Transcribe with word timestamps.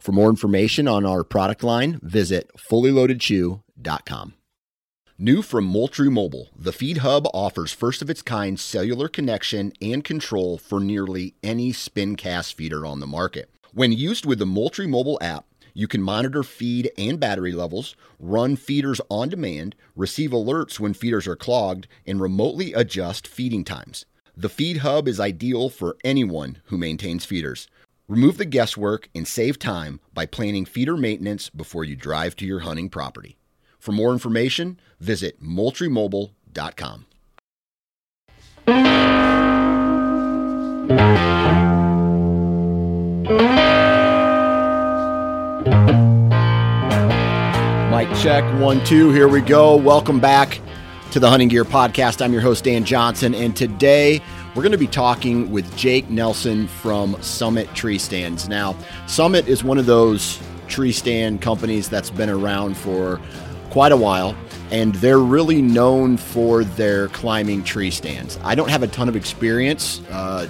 For 0.00 0.12
more 0.12 0.30
information 0.30 0.88
on 0.88 1.04
our 1.04 1.22
product 1.22 1.62
line, 1.62 2.00
visit 2.02 2.50
fullyloadedchew.com. 2.56 4.34
New 5.18 5.42
from 5.42 5.64
Moultrie 5.66 6.10
Mobile, 6.10 6.48
the 6.56 6.72
Feed 6.72 6.98
Hub 6.98 7.26
offers 7.34 7.74
first 7.74 8.00
of 8.00 8.08
its 8.08 8.22
kind 8.22 8.58
cellular 8.58 9.08
connection 9.08 9.74
and 9.82 10.02
control 10.02 10.56
for 10.56 10.80
nearly 10.80 11.34
any 11.42 11.70
spin 11.74 12.16
cast 12.16 12.56
feeder 12.56 12.86
on 12.86 13.00
the 13.00 13.06
market. 13.06 13.50
When 13.74 13.92
used 13.92 14.24
with 14.24 14.38
the 14.38 14.46
Moultrie 14.46 14.86
Mobile 14.86 15.18
app, 15.20 15.44
you 15.74 15.86
can 15.86 16.00
monitor 16.00 16.42
feed 16.42 16.90
and 16.96 17.20
battery 17.20 17.52
levels, 17.52 17.94
run 18.18 18.56
feeders 18.56 19.02
on 19.10 19.28
demand, 19.28 19.76
receive 19.94 20.30
alerts 20.30 20.80
when 20.80 20.94
feeders 20.94 21.26
are 21.26 21.36
clogged, 21.36 21.86
and 22.06 22.22
remotely 22.22 22.72
adjust 22.72 23.28
feeding 23.28 23.64
times. 23.64 24.06
The 24.34 24.48
Feed 24.48 24.78
Hub 24.78 25.06
is 25.06 25.20
ideal 25.20 25.68
for 25.68 25.98
anyone 26.02 26.62
who 26.66 26.78
maintains 26.78 27.26
feeders. 27.26 27.68
Remove 28.10 28.38
the 28.38 28.44
guesswork 28.44 29.08
and 29.14 29.28
save 29.28 29.56
time 29.56 30.00
by 30.12 30.26
planning 30.26 30.64
feeder 30.64 30.96
maintenance 30.96 31.48
before 31.48 31.84
you 31.84 31.94
drive 31.94 32.34
to 32.34 32.44
your 32.44 32.58
hunting 32.58 32.88
property. 32.88 33.38
For 33.78 33.92
more 33.92 34.12
information, 34.12 34.80
visit 34.98 35.40
moultriemobile.com. 35.40 37.06
Mic 47.92 48.18
check, 48.18 48.42
one, 48.60 48.84
two, 48.84 49.12
here 49.12 49.28
we 49.28 49.40
go. 49.40 49.76
Welcome 49.76 50.18
back 50.18 50.60
to 51.12 51.20
the 51.20 51.30
Hunting 51.30 51.46
Gear 51.48 51.64
Podcast. 51.64 52.20
I'm 52.24 52.32
your 52.32 52.42
host, 52.42 52.64
Dan 52.64 52.84
Johnson, 52.84 53.36
and 53.36 53.56
today 53.56 54.20
we're 54.54 54.62
going 54.62 54.72
to 54.72 54.78
be 54.78 54.86
talking 54.86 55.50
with 55.50 55.76
Jake 55.76 56.10
Nelson 56.10 56.66
from 56.66 57.20
Summit 57.22 57.72
Tree 57.74 57.98
Stands. 57.98 58.48
Now, 58.48 58.76
Summit 59.06 59.46
is 59.46 59.62
one 59.62 59.78
of 59.78 59.86
those 59.86 60.40
tree 60.66 60.92
stand 60.92 61.40
companies 61.40 61.88
that's 61.88 62.10
been 62.10 62.30
around 62.30 62.76
for 62.76 63.20
quite 63.70 63.92
a 63.92 63.96
while, 63.96 64.36
and 64.72 64.94
they're 64.96 65.20
really 65.20 65.62
known 65.62 66.16
for 66.16 66.64
their 66.64 67.08
climbing 67.08 67.62
tree 67.62 67.90
stands. 67.90 68.38
I 68.42 68.54
don't 68.54 68.70
have 68.70 68.82
a 68.82 68.88
ton 68.88 69.08
of 69.08 69.16
experience. 69.16 70.00
Uh, 70.10 70.48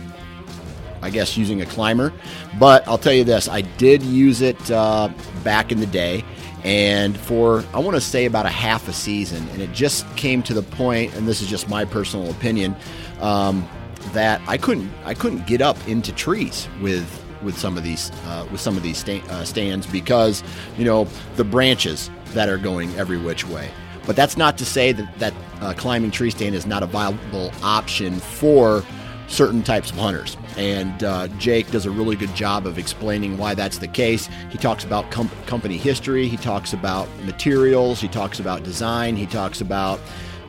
I 1.02 1.08
guess 1.08 1.36
using 1.36 1.62
a 1.62 1.66
climber, 1.66 2.12
but 2.58 2.86
I'll 2.86 2.98
tell 2.98 3.12
you 3.12 3.24
this: 3.24 3.48
I 3.48 3.62
did 3.62 4.02
use 4.02 4.42
it 4.42 4.70
uh, 4.70 5.08
back 5.42 5.72
in 5.72 5.80
the 5.80 5.86
day, 5.86 6.24
and 6.62 7.16
for 7.16 7.64
I 7.72 7.78
want 7.78 7.96
to 7.96 8.02
say 8.02 8.26
about 8.26 8.44
a 8.44 8.50
half 8.50 8.86
a 8.88 8.92
season, 8.92 9.46
and 9.50 9.62
it 9.62 9.72
just 9.72 10.06
came 10.16 10.42
to 10.44 10.54
the 10.54 10.62
point, 10.62 11.14
and 11.14 11.26
this 11.26 11.40
is 11.40 11.48
just 11.48 11.70
my 11.70 11.86
personal 11.86 12.30
opinion, 12.30 12.76
um, 13.20 13.66
that 14.12 14.40
I 14.46 14.56
couldn't 14.56 14.90
I 15.04 15.14
couldn't 15.14 15.46
get 15.46 15.62
up 15.62 15.76
into 15.88 16.12
trees 16.12 16.68
with 16.80 17.24
with 17.42 17.58
some 17.58 17.76
of 17.76 17.82
these 17.82 18.10
uh, 18.26 18.46
with 18.50 18.60
some 18.60 18.76
of 18.76 18.82
these 18.82 18.98
sta- 18.98 19.22
uh, 19.28 19.44
stands 19.44 19.86
because 19.86 20.42
you 20.76 20.84
know 20.84 21.04
the 21.36 21.44
branches 21.44 22.10
that 22.32 22.48
are 22.48 22.58
going 22.58 22.94
every 22.96 23.18
which 23.18 23.46
way. 23.46 23.70
But 24.06 24.16
that's 24.16 24.36
not 24.36 24.58
to 24.58 24.64
say 24.64 24.92
that 24.92 25.18
that 25.18 25.34
uh, 25.60 25.74
climbing 25.76 26.10
tree 26.10 26.30
stand 26.30 26.54
is 26.54 26.66
not 26.66 26.82
a 26.82 26.86
viable 26.86 27.52
option 27.62 28.18
for 28.18 28.84
certain 29.30 29.62
types 29.62 29.90
of 29.90 29.96
hunters. 29.96 30.36
And 30.56 31.04
uh, 31.04 31.28
Jake 31.38 31.70
does 31.70 31.86
a 31.86 31.90
really 31.90 32.16
good 32.16 32.34
job 32.34 32.66
of 32.66 32.78
explaining 32.78 33.38
why 33.38 33.54
that's 33.54 33.78
the 33.78 33.88
case. 33.88 34.28
He 34.50 34.58
talks 34.58 34.84
about 34.84 35.10
com- 35.10 35.30
company 35.46 35.76
history, 35.76 36.26
he 36.26 36.36
talks 36.36 36.72
about 36.72 37.08
materials, 37.24 38.00
he 38.00 38.08
talks 38.08 38.40
about 38.40 38.64
design, 38.64 39.16
he 39.16 39.26
talks 39.26 39.60
about 39.60 40.00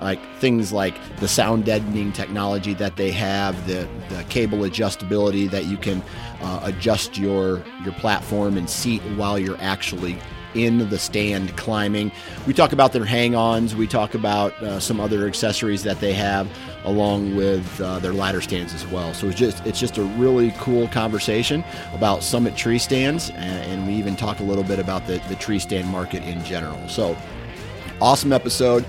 like 0.01 0.19
things 0.37 0.73
like 0.73 0.95
the 1.17 1.27
sound 1.27 1.65
deadening 1.65 2.11
technology 2.11 2.73
that 2.73 2.97
they 2.97 3.11
have, 3.11 3.67
the, 3.67 3.87
the 4.09 4.23
cable 4.25 4.59
adjustability 4.59 5.49
that 5.51 5.65
you 5.65 5.77
can 5.77 6.03
uh, 6.41 6.61
adjust 6.63 7.17
your 7.17 7.63
your 7.83 7.93
platform 7.93 8.57
and 8.57 8.69
seat 8.69 9.01
while 9.15 9.37
you're 9.37 9.61
actually 9.61 10.17
in 10.53 10.89
the 10.89 10.99
stand 10.99 11.55
climbing. 11.55 12.11
We 12.45 12.53
talk 12.53 12.73
about 12.73 12.91
their 12.91 13.05
hang-ons. 13.05 13.75
We 13.75 13.87
talk 13.87 14.15
about 14.15 14.51
uh, 14.61 14.79
some 14.79 14.99
other 14.99 15.25
accessories 15.27 15.83
that 15.83 15.99
they 15.99 16.13
have, 16.13 16.49
along 16.83 17.35
with 17.35 17.79
uh, 17.79 17.99
their 17.99 18.13
ladder 18.13 18.41
stands 18.41 18.73
as 18.73 18.85
well. 18.87 19.13
So 19.13 19.27
it's 19.27 19.37
just 19.37 19.65
it's 19.65 19.79
just 19.79 19.97
a 19.97 20.03
really 20.03 20.51
cool 20.57 20.87
conversation 20.89 21.63
about 21.93 22.23
Summit 22.23 22.55
tree 22.55 22.79
stands, 22.79 23.29
and, 23.29 23.71
and 23.71 23.87
we 23.87 23.93
even 23.93 24.15
talk 24.15 24.39
a 24.39 24.43
little 24.43 24.63
bit 24.63 24.79
about 24.79 25.07
the, 25.07 25.21
the 25.29 25.35
tree 25.35 25.59
stand 25.59 25.87
market 25.87 26.23
in 26.23 26.43
general. 26.43 26.87
So 26.89 27.15
awesome 28.01 28.33
episode. 28.33 28.85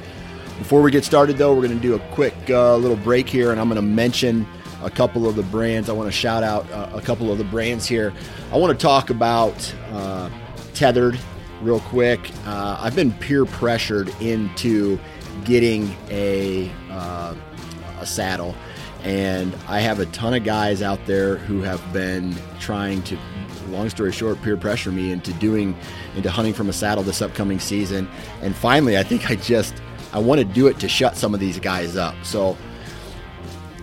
Before 0.58 0.82
we 0.82 0.90
get 0.90 1.04
started, 1.04 1.38
though, 1.38 1.54
we're 1.54 1.66
going 1.66 1.76
to 1.76 1.82
do 1.82 1.94
a 1.94 1.98
quick 2.10 2.34
uh, 2.48 2.76
little 2.76 2.96
break 2.96 3.28
here, 3.28 3.50
and 3.50 3.60
I'm 3.60 3.68
going 3.68 3.76
to 3.76 3.82
mention 3.82 4.46
a 4.82 4.90
couple 4.90 5.28
of 5.28 5.36
the 5.36 5.42
brands. 5.44 5.88
I 5.88 5.92
want 5.92 6.08
to 6.08 6.12
shout 6.12 6.42
out 6.42 6.70
uh, 6.70 6.90
a 6.92 7.00
couple 7.00 7.30
of 7.32 7.38
the 7.38 7.44
brands 7.44 7.86
here. 7.86 8.12
I 8.52 8.56
want 8.56 8.78
to 8.78 8.80
talk 8.80 9.10
about 9.10 9.74
uh, 9.90 10.30
Tethrd 10.74 11.18
real 11.62 11.80
quick. 11.80 12.30
Uh, 12.44 12.76
I've 12.80 12.94
been 12.94 13.12
peer 13.12 13.44
pressured 13.44 14.08
into 14.20 14.98
getting 15.44 15.96
a 16.10 16.70
uh, 16.90 17.34
a 18.00 18.06
saddle, 18.06 18.54
and 19.04 19.56
I 19.68 19.80
have 19.80 20.00
a 20.00 20.06
ton 20.06 20.34
of 20.34 20.44
guys 20.44 20.82
out 20.82 21.04
there 21.06 21.36
who 21.36 21.62
have 21.62 21.92
been 21.92 22.34
trying 22.60 23.02
to. 23.04 23.18
Long 23.68 23.88
story 23.88 24.12
short, 24.12 24.42
peer 24.42 24.56
pressure 24.56 24.90
me 24.90 25.12
into 25.12 25.32
doing 25.34 25.74
into 26.14 26.30
hunting 26.30 26.52
from 26.52 26.68
a 26.68 26.72
saddle 26.72 27.02
this 27.02 27.22
upcoming 27.22 27.58
season, 27.58 28.08
and 28.42 28.54
finally, 28.54 28.98
I 28.98 29.02
think 29.02 29.30
I 29.30 29.36
just 29.36 29.74
I 30.12 30.18
want 30.18 30.40
to 30.40 30.44
do 30.44 30.66
it 30.66 30.78
to 30.80 30.88
shut 30.88 31.16
some 31.16 31.34
of 31.34 31.40
these 31.40 31.58
guys 31.58 31.96
up. 31.96 32.14
So 32.22 32.56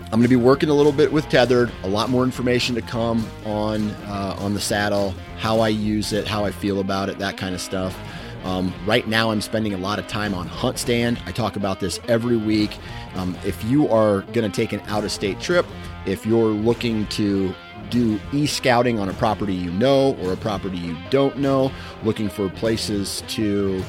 I'm 0.04 0.18
going 0.18 0.22
to 0.22 0.28
be 0.28 0.36
working 0.36 0.68
a 0.68 0.74
little 0.74 0.92
bit 0.92 1.12
with 1.12 1.26
Tethrd. 1.26 1.70
A 1.84 1.88
lot 1.88 2.10
more 2.10 2.24
information 2.24 2.74
to 2.74 2.82
come 2.82 3.26
on 3.44 3.90
uh, 4.06 4.36
on 4.38 4.54
the 4.54 4.60
saddle, 4.60 5.14
how 5.38 5.60
I 5.60 5.68
use 5.68 6.12
it, 6.12 6.26
how 6.26 6.44
I 6.44 6.50
feel 6.50 6.80
about 6.80 7.08
it, 7.08 7.18
that 7.18 7.36
kind 7.36 7.54
of 7.54 7.60
stuff. 7.60 7.96
Um, 8.44 8.74
right 8.86 9.06
now, 9.06 9.30
I'm 9.30 9.40
spending 9.40 9.74
a 9.74 9.78
lot 9.78 9.98
of 9.98 10.06
time 10.08 10.34
on 10.34 10.48
HuntStand. 10.48 11.20
I 11.26 11.32
talk 11.32 11.56
about 11.56 11.78
this 11.78 12.00
every 12.08 12.36
week. 12.36 12.76
Um, 13.14 13.36
if 13.44 13.62
you 13.64 13.88
are 13.88 14.22
going 14.32 14.50
to 14.50 14.54
take 14.54 14.72
an 14.72 14.80
out 14.88 15.04
of 15.04 15.12
state 15.12 15.40
trip, 15.40 15.66
if 16.06 16.24
you're 16.24 16.50
looking 16.50 17.06
to 17.08 17.54
do 17.90 18.20
e 18.32 18.46
scouting 18.46 18.98
on 18.98 19.08
a 19.08 19.12
property 19.14 19.54
you 19.54 19.70
know 19.72 20.14
or 20.22 20.32
a 20.32 20.36
property 20.36 20.78
you 20.78 20.96
don't 21.10 21.38
know, 21.38 21.70
looking 22.02 22.28
for 22.28 22.48
places 22.48 23.22
to 23.28 23.82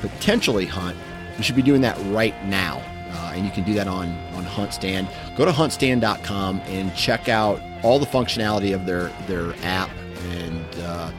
potentially 0.00 0.64
hunt, 0.64 0.96
you 1.38 1.44
should 1.44 1.56
be 1.56 1.62
doing 1.62 1.80
that 1.82 1.96
right 2.12 2.34
now. 2.46 2.82
Uh, 3.10 3.32
and 3.34 3.46
you 3.46 3.50
can 3.50 3.64
do 3.64 3.72
that 3.74 3.88
on, 3.88 4.08
on 4.34 4.44
HuntStand. 4.44 5.08
Go 5.36 5.46
to 5.46 5.50
huntstand.com 5.50 6.60
and 6.66 6.94
check 6.94 7.28
out 7.28 7.60
all 7.82 7.98
the 7.98 8.06
functionality 8.06 8.74
of 8.74 8.84
their, 8.84 9.08
their 9.26 9.54
app. 9.62 9.88
And 10.30 10.66
uh, 10.82 11.10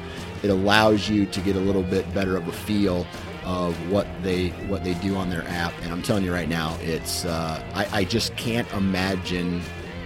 it 0.44 0.50
allows 0.50 1.10
you 1.10 1.26
to 1.26 1.42
get 1.42 1.56
a 1.56 1.60
little 1.60 1.84
bit 1.84 2.14
better 2.14 2.38
of 2.38 2.48
a 2.48 2.52
feel 2.52 3.08
of 3.46 3.76
what 3.90 4.06
they 4.22 4.50
what 4.68 4.84
they 4.84 4.94
do 4.96 5.16
on 5.16 5.30
their 5.30 5.48
app. 5.48 5.74
And 5.82 5.92
I'm 5.92 6.04
telling 6.04 6.24
you 6.24 6.32
right 6.32 6.50
now, 6.50 6.78
it's 6.82 7.26
uh, 7.26 7.64
I, 7.74 8.02
I 8.02 8.04
just 8.04 8.36
can't 8.36 8.72
imagine 8.74 9.62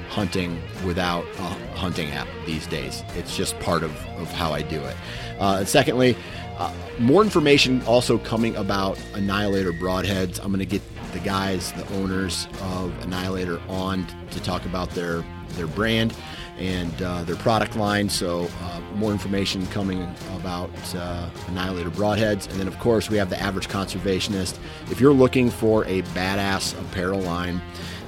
hunting 0.09 0.61
without 0.85 1.25
a 1.39 1.75
hunting 1.75 2.11
app 2.11 2.27
these 2.45 2.67
days. 2.67 3.03
It's 3.15 3.35
just 3.35 3.59
part 3.59 3.83
of, 3.83 3.91
of 4.17 4.31
how 4.31 4.53
I 4.53 4.61
do 4.61 4.79
it. 4.83 4.95
Uh, 5.39 5.65
secondly, 5.65 6.15
uh, 6.57 6.73
more 6.99 7.23
information 7.23 7.81
also 7.83 8.17
coming 8.17 8.55
about 8.55 8.97
Annihilator 9.13 9.73
broadheads. 9.73 10.39
I'm 10.39 10.47
going 10.47 10.59
to 10.59 10.65
get 10.65 10.81
the 11.11 11.19
guys, 11.19 11.71
the 11.73 11.87
owners 11.95 12.47
of 12.61 12.97
Annihilator, 13.03 13.61
on 13.69 14.07
to 14.31 14.41
talk 14.41 14.65
about 14.65 14.89
their 14.91 15.23
their 15.49 15.67
brand 15.67 16.15
and 16.57 16.99
uh, 17.01 17.23
their 17.23 17.35
product 17.35 17.75
line. 17.75 18.07
So, 18.09 18.47
uh, 18.61 18.79
more 18.95 19.11
information 19.11 19.65
coming 19.67 20.03
about 20.35 20.69
uh, 20.95 21.29
Annihilator 21.47 21.89
broadheads. 21.89 22.49
And 22.49 22.59
then, 22.59 22.67
of 22.67 22.77
course, 22.79 23.09
we 23.09 23.15
have 23.17 23.29
the 23.29 23.41
average 23.41 23.69
conservationist. 23.69 24.59
If 24.91 24.99
you're 24.99 25.13
looking 25.13 25.49
for 25.49 25.85
a 25.85 26.01
badass 26.03 26.77
apparel 26.79 27.21
line 27.21 27.61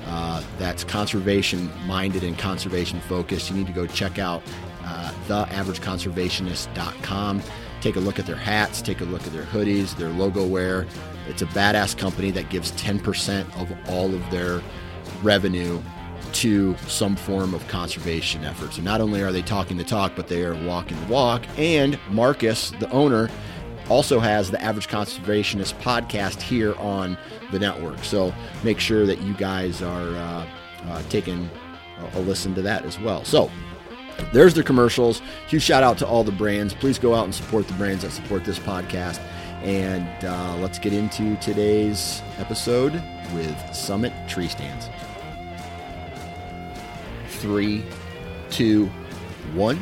uh, 0.08 0.44
that's 0.60 0.84
conservation 0.84 1.72
minded 1.88 2.24
and 2.24 2.38
conservation 2.38 3.00
focused, 3.02 3.50
you 3.50 3.56
need 3.56 3.66
to 3.68 3.74
go 3.74 3.88
check 3.88 4.20
out 4.20 4.44
uh, 4.84 5.12
theaverageconservationist.com. 5.28 7.42
Take 7.86 7.98
a 7.98 8.00
look 8.00 8.18
at 8.18 8.26
their 8.26 8.36
hats, 8.36 8.82
take 8.82 9.02
a 9.02 9.04
look 9.04 9.28
at 9.28 9.32
their 9.32 9.44
hoodies, 9.44 9.96
their 9.96 10.10
logo 10.10 10.44
wear. 10.44 10.88
It's 11.28 11.44
a 11.44 11.46
badass 11.46 11.96
company 11.96 12.32
that 12.32 12.50
gives 12.50 12.72
10% 12.72 13.46
of 13.62 13.72
all 13.88 14.12
of 14.12 14.32
their 14.32 14.64
revenue 15.22 15.80
to 16.34 16.76
some 16.88 17.16
form 17.16 17.54
of 17.54 17.68
conservation 17.68 18.44
effort. 18.44 18.74
So 18.74 18.82
not 18.82 19.02
only 19.02 19.22
are 19.22 19.32
they 19.32 19.44
talking 19.44 19.78
the 19.78 19.84
talk, 19.84 20.14
but 20.16 20.30
they 20.30 20.44
are 20.44 20.56
walking 20.66 21.00
the 21.00 21.14
walk. 21.14 21.44
And 21.60 22.00
Marcus, 22.10 22.72
the 22.72 22.90
owner, 22.90 23.30
also 23.88 24.20
has 24.20 24.50
the 24.50 24.60
Average 24.64 24.88
Conservationist 24.88 25.80
podcast 25.80 26.42
here 26.42 26.74
on 26.80 27.16
the 27.52 27.60
network. 27.60 28.04
So 28.04 28.34
make 28.64 28.80
sure 28.80 29.06
that 29.06 29.22
you 29.22 29.36
guys 29.36 29.84
are 29.84 30.10
uh, 30.10 30.48
uh, 30.86 31.04
taking 31.10 31.48
a 32.16 32.20
listen 32.22 32.56
to 32.56 32.64
that 32.64 32.84
as 32.84 33.00
well. 33.00 33.24
So 33.24 33.52
there's 34.34 34.54
the 34.54 34.64
commercials. 34.64 35.22
Huge 35.48 35.64
shout 35.64 35.84
out 35.84 35.98
to 36.00 36.08
all 36.08 36.24
the 36.24 36.32
brands. 36.32 36.74
Please 36.74 37.00
go 37.00 37.14
out 37.16 37.26
and 37.26 37.34
support 37.34 37.68
the 37.68 37.74
brands 37.74 38.04
that 38.04 38.12
support 38.12 38.46
this 38.46 38.60
podcast. 38.60 39.20
And 39.64 40.26
uh, 40.26 40.58
let's 40.58 40.78
get 40.78 40.94
into 40.94 41.36
today's 41.38 42.22
episode 42.38 42.94
with 43.34 43.58
Summit 43.76 44.14
Tree 44.28 44.48
Stands. 44.48 44.88
Three, 47.30 47.84
two, 48.50 48.88
one. 49.54 49.82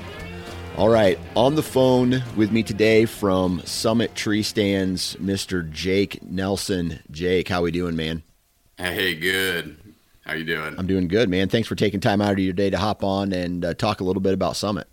All 0.75 0.89
right, 0.89 1.19
on 1.35 1.53
the 1.53 1.61
phone 1.61 2.23
with 2.35 2.51
me 2.51 2.63
today 2.63 3.05
from 3.05 3.61
Summit 3.63 4.15
Tree 4.15 4.41
Stands, 4.41 5.15
Mr. 5.17 5.69
Jake 5.69 6.23
Nelson. 6.23 6.99
Jake, 7.11 7.47
how 7.47 7.61
we 7.61 7.69
doing, 7.69 7.95
man? 7.95 8.23
Hey, 8.77 9.13
good. 9.13 9.77
How 10.25 10.33
you 10.33 10.45
doing? 10.45 10.75
I'm 10.77 10.87
doing 10.87 11.07
good, 11.07 11.29
man. 11.29 11.49
Thanks 11.49 11.67
for 11.67 11.75
taking 11.75 11.99
time 11.99 12.21
out 12.21 12.31
of 12.31 12.39
your 12.39 12.53
day 12.53 12.69
to 12.69 12.77
hop 12.77 13.03
on 13.03 13.33
and 13.33 13.65
uh, 13.65 13.73
talk 13.73 13.99
a 13.99 14.03
little 14.03 14.21
bit 14.21 14.33
about 14.33 14.55
Summit. 14.55 14.87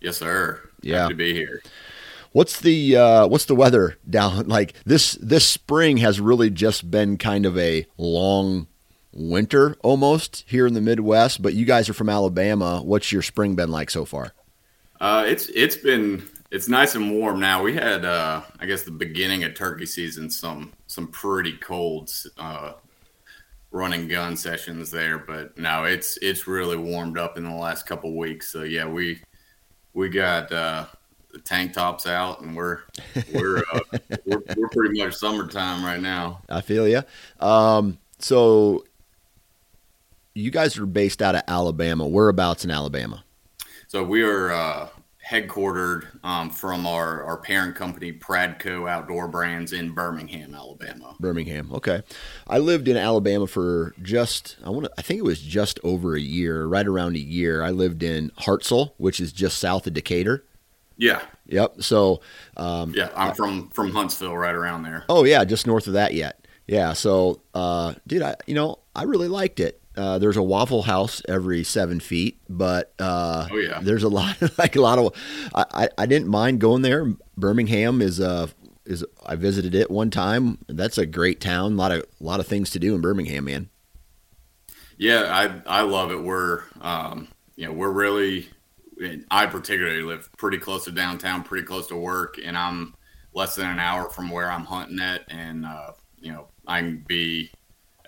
Yes, 0.00 0.16
sir. 0.16 0.60
Yeah, 0.82 1.02
Happy 1.02 1.12
to 1.12 1.16
be 1.16 1.34
here. 1.34 1.62
What's 2.32 2.60
the 2.60 2.96
uh, 2.96 3.26
what's 3.26 3.44
the 3.44 3.54
weather 3.54 3.96
down 4.08 4.48
like 4.48 4.74
this? 4.84 5.12
This 5.20 5.46
spring 5.46 5.98
has 5.98 6.20
really 6.20 6.50
just 6.50 6.90
been 6.90 7.16
kind 7.16 7.44
of 7.46 7.56
a 7.58 7.86
long 7.96 8.66
winter 9.12 9.76
almost 9.82 10.44
here 10.46 10.66
in 10.66 10.74
the 10.74 10.80
Midwest. 10.80 11.42
But 11.42 11.54
you 11.54 11.64
guys 11.64 11.88
are 11.88 11.94
from 11.94 12.08
Alabama. 12.08 12.82
What's 12.82 13.12
your 13.12 13.22
spring 13.22 13.56
been 13.56 13.70
like 13.70 13.90
so 13.90 14.04
far? 14.04 14.32
Uh, 15.00 15.24
it's 15.26 15.48
it's 15.48 15.76
been 15.76 16.28
it's 16.50 16.68
nice 16.68 16.94
and 16.94 17.12
warm 17.12 17.40
now. 17.40 17.62
We 17.62 17.74
had 17.74 18.04
uh, 18.04 18.42
I 18.58 18.66
guess 18.66 18.82
the 18.82 18.90
beginning 18.90 19.44
of 19.44 19.54
turkey 19.54 19.86
season 19.86 20.30
some 20.30 20.72
some 20.86 21.08
pretty 21.08 21.52
cold 21.54 22.12
running 23.70 24.08
gun 24.08 24.36
sessions 24.36 24.90
there, 24.90 25.18
but 25.18 25.56
no, 25.56 25.84
it's 25.84 26.18
it's 26.22 26.46
really 26.46 26.76
warmed 26.76 27.18
up 27.18 27.36
in 27.36 27.44
the 27.44 27.54
last 27.54 27.86
couple 27.86 28.16
weeks. 28.16 28.50
So 28.50 28.62
yeah, 28.62 28.88
we 28.88 29.20
we 29.94 30.08
got 30.08 30.50
uh, 30.52 30.86
the 31.32 31.38
tank 31.40 31.72
tops 31.72 32.06
out, 32.06 32.40
and 32.40 32.56
we're 32.56 32.80
we're, 33.32 33.58
uh, 33.72 33.80
we're 34.26 34.42
we're 34.56 34.68
pretty 34.68 35.02
much 35.02 35.14
summertime 35.14 35.84
right 35.84 36.00
now. 36.00 36.42
I 36.48 36.60
feel 36.60 36.88
you. 36.88 37.02
Um, 37.38 37.98
so 38.18 38.84
you 40.34 40.50
guys 40.50 40.78
are 40.78 40.86
based 40.86 41.22
out 41.22 41.34
of 41.34 41.42
Alabama. 41.48 42.06
Whereabouts 42.06 42.64
in 42.64 42.70
Alabama? 42.70 43.24
So 43.88 44.04
we 44.04 44.22
are 44.22 44.52
uh, 44.52 44.88
headquartered 45.30 46.06
um, 46.24 46.50
from 46.50 46.86
our, 46.86 47.22
our 47.22 47.36
parent 47.36 47.76
company, 47.76 48.12
Pradco 48.12 48.90
Outdoor 48.90 49.28
Brands, 49.28 49.72
in 49.72 49.92
Birmingham, 49.92 50.54
Alabama. 50.54 51.14
Birmingham. 51.20 51.70
Okay, 51.72 52.02
I 52.48 52.58
lived 52.58 52.88
in 52.88 52.96
Alabama 52.96 53.46
for 53.46 53.94
just 54.02 54.56
I 54.64 54.70
want 54.70 54.86
to 54.86 54.92
I 54.98 55.02
think 55.02 55.18
it 55.18 55.24
was 55.24 55.40
just 55.40 55.78
over 55.84 56.16
a 56.16 56.20
year, 56.20 56.66
right 56.66 56.86
around 56.86 57.16
a 57.16 57.20
year. 57.20 57.62
I 57.62 57.70
lived 57.70 58.02
in 58.02 58.30
Hartselle, 58.38 58.92
which 58.96 59.20
is 59.20 59.32
just 59.32 59.58
south 59.58 59.86
of 59.86 59.94
Decatur. 59.94 60.44
Yeah. 60.96 61.22
Yep. 61.46 61.82
So. 61.82 62.20
Um, 62.56 62.92
yeah, 62.94 63.10
I'm 63.16 63.34
from 63.34 63.68
from 63.70 63.92
Huntsville, 63.92 64.36
right 64.36 64.54
around 64.54 64.82
there. 64.82 65.04
Oh 65.08 65.24
yeah, 65.24 65.44
just 65.44 65.66
north 65.66 65.86
of 65.86 65.94
that 65.94 66.12
yet. 66.12 66.46
Yeah. 66.66 66.92
So, 66.92 67.40
uh, 67.54 67.94
dude, 68.06 68.22
I 68.22 68.34
you 68.46 68.54
know 68.54 68.80
I 68.94 69.04
really 69.04 69.28
liked 69.28 69.60
it. 69.60 69.79
Uh, 70.00 70.18
there's 70.18 70.38
a 70.38 70.42
Waffle 70.42 70.80
House 70.80 71.20
every 71.28 71.62
seven 71.62 72.00
feet, 72.00 72.40
but 72.48 72.94
uh, 72.98 73.46
oh 73.50 73.56
yeah, 73.58 73.80
there's 73.82 74.02
a 74.02 74.08
lot 74.08 74.40
of, 74.40 74.56
like 74.58 74.74
a 74.74 74.80
lot 74.80 74.98
of. 74.98 75.12
I, 75.54 75.90
I 75.98 76.06
didn't 76.06 76.28
mind 76.28 76.58
going 76.58 76.80
there. 76.80 77.12
Birmingham 77.36 78.00
is 78.00 78.18
a 78.18 78.48
is 78.86 79.04
I 79.26 79.36
visited 79.36 79.74
it 79.74 79.90
one 79.90 80.10
time. 80.10 80.56
That's 80.68 80.96
a 80.96 81.04
great 81.04 81.38
town. 81.38 81.74
A 81.74 81.76
lot 81.76 81.92
of 81.92 82.00
a 82.00 82.24
lot 82.24 82.40
of 82.40 82.46
things 82.46 82.70
to 82.70 82.78
do 82.78 82.94
in 82.94 83.02
Birmingham, 83.02 83.44
man. 83.44 83.68
Yeah, 84.96 85.24
I 85.66 85.80
I 85.80 85.82
love 85.82 86.12
it. 86.12 86.22
We're 86.22 86.62
um, 86.80 87.28
you 87.56 87.66
know 87.66 87.72
we're 87.72 87.92
really 87.92 88.48
I 89.30 89.44
particularly 89.44 90.00
live 90.00 90.30
pretty 90.38 90.56
close 90.56 90.84
to 90.86 90.92
downtown, 90.92 91.42
pretty 91.42 91.66
close 91.66 91.88
to 91.88 91.96
work, 91.96 92.38
and 92.42 92.56
I'm 92.56 92.94
less 93.34 93.54
than 93.54 93.68
an 93.68 93.78
hour 93.78 94.08
from 94.08 94.30
where 94.30 94.50
I'm 94.50 94.64
hunting 94.64 94.98
at, 94.98 95.24
and 95.28 95.66
uh, 95.66 95.92
you 96.18 96.32
know 96.32 96.46
I 96.66 96.80
can 96.80 97.04
be 97.06 97.50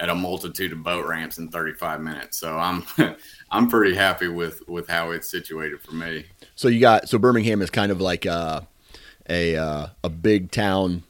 at 0.03 0.09
a 0.09 0.15
multitude 0.17 0.73
of 0.73 0.83
boat 0.83 1.07
ramps 1.07 1.39
in 1.39 1.49
35 1.49 2.01
minutes. 2.01 2.37
So 2.37 2.59
I'm 2.59 2.85
I'm 3.51 3.69
pretty 3.69 3.95
happy 3.95 4.27
with 4.27 4.69
with 4.69 4.89
how 4.89 5.13
it's 5.13 5.31
situated 5.31 5.81
for 5.81 5.95
me. 5.95 6.27
So 6.57 6.67
you 6.67 6.81
got 6.81 7.09
so 7.09 7.19
Birmingham 7.19 7.63
is 7.63 7.71
kind 7.71 7.93
of 7.93 8.01
like 8.01 8.27
a 8.27 8.67
a 9.31 9.57
uh, 9.57 9.87
a 10.03 10.09
big 10.11 10.51
town, 10.51 11.05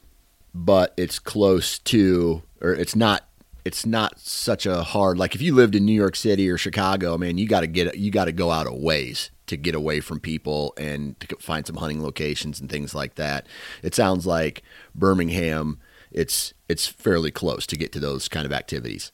but 0.54 0.92
it's 0.98 1.18
close 1.18 1.78
to 1.78 2.42
or 2.60 2.74
it's 2.74 2.94
not 2.94 3.24
it's 3.64 3.86
not 3.86 4.20
such 4.20 4.66
a 4.66 4.82
hard 4.82 5.16
like 5.16 5.34
if 5.34 5.40
you 5.40 5.54
lived 5.54 5.74
in 5.74 5.86
New 5.86 5.92
York 5.92 6.14
City 6.14 6.50
or 6.50 6.58
Chicago, 6.58 7.16
man, 7.16 7.38
you 7.38 7.48
got 7.48 7.60
to 7.60 7.66
get 7.66 7.96
you 7.96 8.10
got 8.10 8.26
to 8.26 8.32
go 8.32 8.50
out 8.50 8.66
a 8.66 8.74
ways 8.74 9.30
to 9.46 9.56
get 9.56 9.74
away 9.74 10.00
from 10.00 10.20
people 10.20 10.74
and 10.76 11.18
to 11.20 11.34
find 11.36 11.66
some 11.66 11.76
hunting 11.76 12.02
locations 12.02 12.60
and 12.60 12.68
things 12.68 12.94
like 12.94 13.14
that. 13.14 13.46
It 13.82 13.94
sounds 13.94 14.26
like 14.26 14.62
Birmingham 14.94 15.78
it's 16.12 16.52
it's 16.72 16.86
fairly 16.86 17.30
close 17.30 17.66
to 17.66 17.76
get 17.76 17.92
to 17.92 18.00
those 18.00 18.28
kind 18.28 18.46
of 18.46 18.52
activities. 18.52 19.12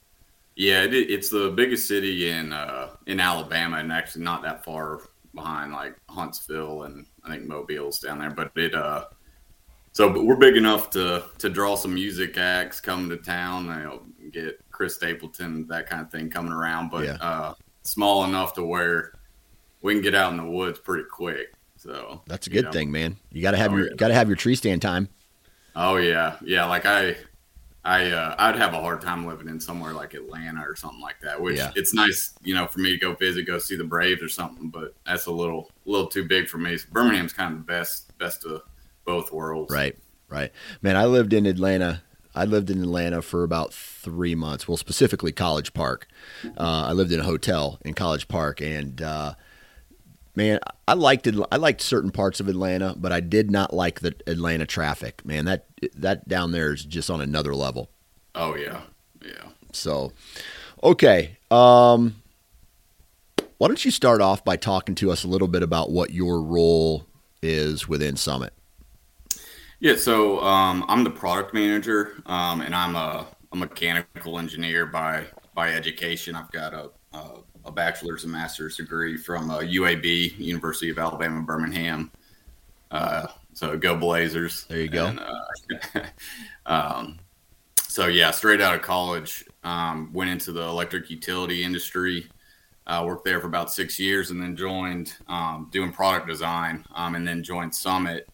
Yeah, 0.55 0.85
it, 0.85 0.95
it's 0.95 1.29
the 1.29 1.51
biggest 1.51 1.89
city 1.89 2.31
in 2.31 2.53
uh, 2.53 2.91
in 3.07 3.19
Alabama, 3.21 3.79
and 3.79 3.93
actually 3.93 4.23
not 4.23 4.43
that 4.43 4.65
far 4.65 5.01
behind 5.35 5.73
like 5.73 5.97
Huntsville 6.09 6.85
and 6.85 7.05
I 7.25 7.31
think 7.31 7.47
Mobile's 7.47 7.99
down 7.99 8.21
there. 8.21 8.31
But 8.31 8.53
it 8.55 8.75
uh, 8.75 9.07
so 9.93 10.09
but 10.09 10.25
we're 10.25 10.37
big 10.37 10.57
enough 10.57 10.91
to 10.91 11.25
to 11.39 11.49
draw 11.49 11.75
some 11.75 11.95
music 11.95 12.39
acts 12.39 12.81
coming 12.81 13.09
to 13.11 13.17
town. 13.17 13.67
You 13.67 13.71
know, 13.71 14.03
get 14.31 14.61
Chris 14.71 14.95
Stapleton, 14.95 15.67
that 15.67 15.89
kind 15.89 16.03
of 16.03 16.11
thing 16.13 16.31
coming 16.31 16.53
around, 16.53 16.91
but 16.91 17.05
yeah. 17.05 17.19
uh, 17.21 17.55
small 17.83 18.25
enough 18.25 18.55
to 18.55 18.65
where 18.65 19.13
we 19.83 19.95
can 19.95 20.03
get 20.03 20.15
out 20.15 20.31
in 20.31 20.37
the 20.37 20.49
woods 20.51 20.79
pretty 20.79 21.09
quick. 21.11 21.53
So 21.77 22.23
that's 22.27 22.47
a 22.47 22.51
good 22.51 22.67
know. 22.67 22.73
thing, 22.73 22.93
man. 22.93 23.17
You 23.33 23.43
got 23.43 23.53
to 23.53 23.57
have 23.57 23.73
oh, 23.73 23.77
your 23.77 23.89
yeah. 23.89 23.97
got 23.97 24.09
to 24.09 24.15
have 24.15 24.29
your 24.29 24.37
tree 24.37 24.55
stand 24.55 24.83
time. 24.83 25.09
Oh 25.77 25.97
yeah, 25.97 26.37
yeah. 26.45 26.65
Like 26.65 26.87
I, 26.87 27.17
I, 27.85 28.11
uh, 28.11 28.35
I'd 28.39 28.57
have 28.57 28.75
a 28.75 28.81
hard 28.81 29.01
time 29.01 29.27
living 29.27 29.49
in 29.49 29.61
somewhere 29.61 29.93
like 29.93 30.15
Atlanta 30.15 30.61
or 30.61 30.77
something 30.77 31.01
like 31.01 31.21
that. 31.23 31.41
Which 31.41 31.57
yeah. 31.57 31.73
it's 31.75 31.95
nice, 31.95 32.35
you 32.43 32.55
know, 32.55 32.67
for 32.67 32.81
me 32.81 32.91
to 32.91 32.99
go 32.99 33.15
visit, 33.15 33.47
go 33.47 33.59
see 33.59 33.77
the 33.77 33.85
Braves 33.85 34.23
or 34.23 34.29
something. 34.29 34.69
But 34.69 34.95
that's 35.07 35.27
a 35.27 35.33
little, 35.33 35.71
little 35.87 36.09
too 36.09 36.25
big 36.25 36.49
for 36.49 36.59
me. 36.59 36.77
So 36.77 36.87
Birmingham's 36.93 37.33
kind 37.33 37.53
of 37.53 37.61
the 37.61 37.65
best, 37.65 38.17
best 38.19 38.45
of 38.45 38.63
both 39.05 39.33
worlds. 39.33 39.73
Right, 39.73 39.97
right. 40.29 40.53
Man, 40.83 40.97
I 40.97 41.07
lived 41.07 41.33
in 41.33 41.47
Atlanta. 41.47 42.03
I 42.35 42.45
lived 42.45 42.71
in 42.71 42.83
Atlanta 42.83 43.23
for 43.23 43.43
about 43.43 43.73
three 43.73 44.35
months. 44.35 44.69
Well, 44.69 44.77
specifically 44.77 45.33
College 45.33 45.73
Park. 45.73 46.07
Uh, 46.45 46.85
I 46.89 46.93
lived 46.93 47.11
in 47.11 47.21
a 47.21 47.25
hotel 47.25 47.79
in 47.85 47.95
College 47.95 48.29
Park, 48.29 48.61
and 48.61 49.01
uh, 49.01 49.35
man, 50.39 50.61
I 50.87 50.95
liked 50.95 51.27
it. 51.27 51.35
I 51.51 51.57
liked 51.57 51.83
certain 51.83 52.13
parts 52.13 52.39
of 52.39 52.49
Atlanta, 52.49 52.95
but 52.97 53.13
I 53.13 53.19
did 53.21 53.51
not 53.51 53.75
like 53.75 54.01
the 54.01 54.15
Atlanta 54.27 54.65
traffic. 54.65 55.23
Man, 55.27 55.45
that 55.45 55.67
that 55.97 56.29
down 56.29 56.53
there 56.53 56.73
is 56.73 56.85
just 56.85 57.11
on 57.11 57.21
another 57.21 57.55
level. 57.55 57.91
Oh 58.35 58.55
yeah, 58.55 58.83
yeah. 59.21 59.49
So, 59.73 60.13
okay. 60.83 61.37
Um, 61.51 62.23
why 63.59 63.67
don't 63.67 63.85
you 63.85 63.91
start 63.91 64.21
off 64.21 64.45
by 64.45 64.57
talking 64.57 64.95
to 64.97 65.11
us 65.11 65.25
a 65.25 65.29
little 65.29 65.49
bit 65.49 65.65
about 65.65 65.91
what 65.91 66.11
your 66.13 66.41
role 66.41 67.05
is 67.43 67.89
within 67.89 68.17
Summit? 68.17 68.53
Yeah, 69.81 69.97
so 69.97 70.41
um, 70.41 70.85
I'm 70.89 71.05
the 71.05 71.11
product 71.11 71.53
manager, 71.53 72.23
um, 72.27 72.61
and 72.61 72.75
I'm 72.75 72.95
a, 72.95 73.27
a, 73.53 73.57
mechanical 73.57 74.39
engineer 74.39 74.87
by 74.87 75.27
by 75.55 75.73
education. 75.73 76.37
I've 76.37 76.51
got 76.53 76.75
a, 76.75 76.91
a 77.13 77.39
a 77.69 77.73
bachelor's 77.73 78.25
and 78.25 78.33
master's 78.33 78.77
degree 78.77 79.17
from 79.17 79.51
uh, 79.51 79.59
UAB, 79.59 80.37
University 80.39 80.91
of 80.91 80.99
Alabama, 80.99 81.43
Birmingham. 81.43 82.11
Uh, 82.91 83.27
so 83.53 83.77
go 83.77 83.95
Blazers! 83.95 84.65
There 84.65 84.81
you 84.81 84.89
go. 84.89 85.07
And, 85.07 85.21
uh, 85.21 86.03
um, 86.67 87.19
so 87.83 88.07
yeah, 88.07 88.31
straight 88.31 88.61
out 88.61 88.75
of 88.75 88.83
college, 88.83 89.45
um, 89.65 90.13
went 90.13 90.31
into 90.31 90.53
the 90.53 90.63
electric 90.63 91.11
utility 91.11 91.63
industry. 91.63 92.27
Uh, 92.87 93.05
worked 93.07 93.27
there 93.27 93.39
for 93.39 93.49
about 93.49 93.71
six 93.71 93.99
years, 93.99 94.31
and 94.31 94.43
then 94.43 94.57
joined 94.57 95.13
um, 95.29 95.69
doing 95.71 95.93
product 95.93 96.27
design, 96.27 96.85
um, 96.95 97.15
and 97.17 97.29
then 97.29 97.43
joined 97.43 97.75
Summit. 97.75 98.27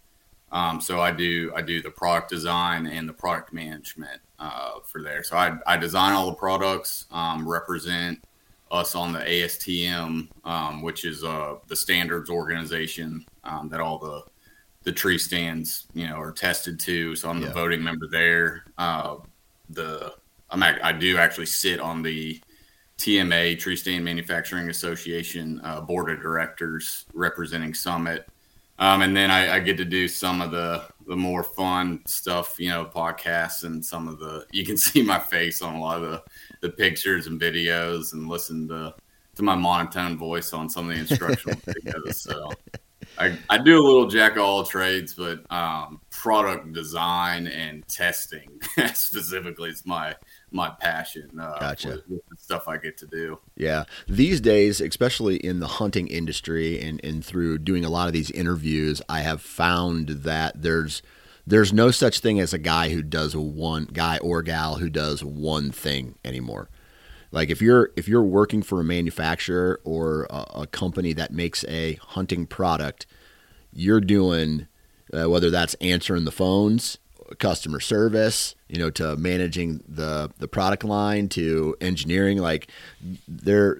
Um, 0.53 0.81
so 0.81 1.01
I 1.01 1.11
do 1.11 1.53
I 1.57 1.63
do 1.63 1.83
the 1.83 1.91
product 1.91 2.31
design 2.31 2.87
and 2.87 3.09
the 3.09 3.13
product 3.13 3.53
management 3.53 4.21
uh, 4.39 4.79
for 4.85 5.03
there. 5.03 5.25
So 5.25 5.37
I, 5.37 5.57
I 5.67 5.77
design 5.77 6.13
all 6.13 6.27
the 6.27 6.37
products, 6.37 7.07
um, 7.11 7.49
represent 7.49 8.23
us 8.75 8.95
on 8.95 9.13
the 9.13 9.21
ASTM, 9.21 10.29
um, 10.45 10.83
which 10.83 11.05
is 11.05 11.25
uh, 11.25 11.57
the 11.69 11.77
standards 11.77 12.29
organization 12.29 13.25
um, 13.45 13.69
that 13.69 13.81
all 13.81 13.99
the 13.99 14.23
the 14.83 14.93
tree 14.93 15.17
stands 15.17 15.87
you 15.95 16.07
know 16.07 16.17
are 16.17 16.33
tested 16.33 16.79
to. 16.81 17.17
So 17.17 17.31
I'm 17.31 17.41
the 17.41 17.51
voting 17.51 17.83
member 17.83 18.07
there. 18.11 18.65
Uh, 18.77 19.17
the 19.71 20.15
I'm 20.51 20.63
I 20.63 20.93
do 20.93 21.17
actually 21.17 21.47
sit 21.47 21.81
on 21.81 22.03
the 22.03 22.41
TMA 22.99 23.59
Tree 23.59 23.77
Stand 23.77 24.05
Manufacturing 24.05 24.69
Association 24.69 25.61
uh, 25.65 25.81
board 25.81 26.11
of 26.11 26.21
directors 26.21 27.07
representing 27.13 27.75
Summit. 27.75 28.29
Um, 28.79 29.03
and 29.03 29.17
then 29.17 29.31
I, 29.31 29.57
I, 29.57 29.61
get 29.61 29.77
to 29.77 29.85
do 29.85 30.09
some 30.09 30.41
of 30.41 30.51
the 30.51 30.85
the 31.07 31.17
more 31.17 31.43
fun 31.43 32.01
stuff, 32.07 32.57
you 32.59 32.69
know, 32.69 32.85
podcasts 32.85 33.65
and 33.65 33.85
some 33.85 34.09
of 34.09 34.19
the 34.19 34.47
you 34.53 34.65
can 34.65 34.77
see 34.87 35.03
my 35.03 35.19
face 35.19 35.63
on 35.63 35.75
a 35.75 35.81
lot 35.81 36.03
of 36.03 36.11
the, 36.11 36.23
the 36.61 36.71
pictures 36.71 37.27
and 37.27 37.41
videos 37.41 38.13
and 38.13 38.29
listen 38.29 38.69
to 38.69 38.95
to 39.37 39.43
my 39.43 39.55
monotone 39.55 40.17
voice 40.17 40.53
on 40.53 40.71
some 40.71 40.89
of 40.89 40.95
the 40.95 41.01
instructional 41.01 41.59
videos. 41.67 42.15
So 42.15 42.51
I, 43.19 43.37
I 43.51 43.59
do 43.59 43.81
a 43.81 43.85
little 43.85 44.09
jack 44.09 44.33
of 44.33 44.43
all 44.43 44.65
trades, 44.65 45.15
but 45.15 45.51
um, 45.51 46.01
product 46.11 46.73
design 46.73 47.47
and 47.47 47.87
testing 47.89 48.61
specifically 48.95 49.71
is 49.71 49.85
my 49.87 50.15
my 50.55 50.71
passion. 50.71 51.39
Uh, 51.39 51.59
gotcha. 51.59 51.89
With, 51.89 52.09
with, 52.09 52.29
the 52.31 52.37
stuff 52.37 52.69
I 52.69 52.79
get 52.79 52.97
to 52.99 53.07
do. 53.07 53.41
Yeah, 53.57 53.85
these 54.09 54.41
days, 54.41 54.81
especially 54.81 55.37
in 55.37 55.61
the 55.61 55.67
hunting 55.67 56.07
industry, 56.07 56.81
and 56.81 57.05
and 57.05 57.25
through 57.25 57.59
doing 57.59 57.85
a 57.85 57.91
lot 57.91 58.07
of 58.07 58.13
these 58.13 58.31
interviews, 58.31 59.03
I 59.09 59.21
have 59.21 59.43
found 59.43 60.09
that 60.09 60.63
there's 60.63 61.03
there's 61.47 61.73
no 61.73 61.91
such 61.91 62.21
thing 62.21 62.41
as 62.41 62.55
a 62.55 62.59
guy 62.59 62.91
who 62.91 63.03
does 63.03 63.37
one 63.37 63.87
guy 63.93 64.19
or 64.19 64.43
gal 64.43 64.77
who 64.77 64.89
does 64.89 65.23
one 65.23 65.71
thing 65.73 66.15
anymore. 66.25 66.71
Like 67.33 67.51
if 67.51 67.61
you're 67.61 67.91
if 67.97 68.07
you're 68.07 68.23
working 68.23 68.63
for 68.63 68.81
a 68.81 68.85
manufacturer 68.85 69.81
or 69.85 70.27
a, 70.31 70.61
a 70.61 70.67
company 70.69 71.13
that 71.15 71.33
makes 71.33 71.65
a 71.65 71.95
hunting 71.95 72.47
product, 72.47 73.07
you're 73.73 74.01
doing 74.01 74.69
uh, 75.13 75.29
whether 75.29 75.51
that's 75.51 75.75
answering 75.75 76.25
the 76.25 76.33
phones, 76.33 76.99
customer 77.39 77.81
service, 77.81 78.55
you 78.69 78.79
know, 78.79 78.91
to 78.91 79.17
managing 79.17 79.83
the 79.89 80.31
the 80.39 80.49
product 80.49 80.85
line, 80.85 81.29
to 81.31 81.77
engineering. 81.81 82.39
Like 82.39 82.71
there, 83.29 83.79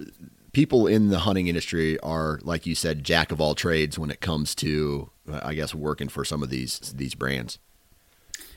people 0.53 0.87
in 0.87 1.09
the 1.09 1.21
hunting 1.21 1.49
industry 1.49 1.99
are, 2.01 2.41
like 2.43 2.67
you 2.67 2.75
said, 2.75 3.05
jack 3.05 3.33
of 3.33 3.41
all 3.41 3.55
trades 3.55 3.99
when 3.99 4.11
it 4.11 4.21
comes 4.21 4.55
to, 4.57 5.11
I 5.31 5.55
guess, 5.55 5.75
working 5.75 6.09
for 6.09 6.25
some 6.25 6.43
of 6.43 6.51
these 6.51 6.79
these 6.95 7.15
brands. 7.15 7.59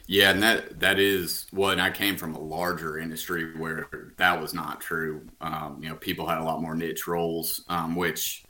Yeah, 0.08 0.32
and 0.32 0.42
that 0.42 0.80
that 0.80 1.00
is. 1.00 1.48
Well, 1.52 1.78
I 1.80 1.92
came 1.92 2.16
from 2.16 2.34
a 2.34 2.40
larger 2.40 2.98
industry 2.98 3.54
where 3.58 3.90
that 4.16 4.42
was 4.42 4.54
not 4.54 4.80
true. 4.80 5.28
Um, 5.42 5.80
you 5.84 5.90
know, 5.90 5.96
people 5.96 6.26
had 6.26 6.38
a 6.38 6.44
lot 6.44 6.62
more 6.62 6.76
niche 6.76 7.08
roles, 7.08 7.66
um, 7.68 7.96
which 7.96 8.46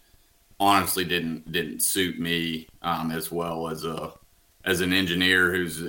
honestly 0.59 1.03
didn't 1.03 1.51
didn't 1.51 1.81
suit 1.81 2.19
me 2.19 2.67
um, 2.83 3.11
as 3.11 3.31
well 3.31 3.69
as 3.69 3.85
a 3.85 4.13
as 4.65 4.81
an 4.81 4.93
engineer 4.93 5.51
who's 5.51 5.81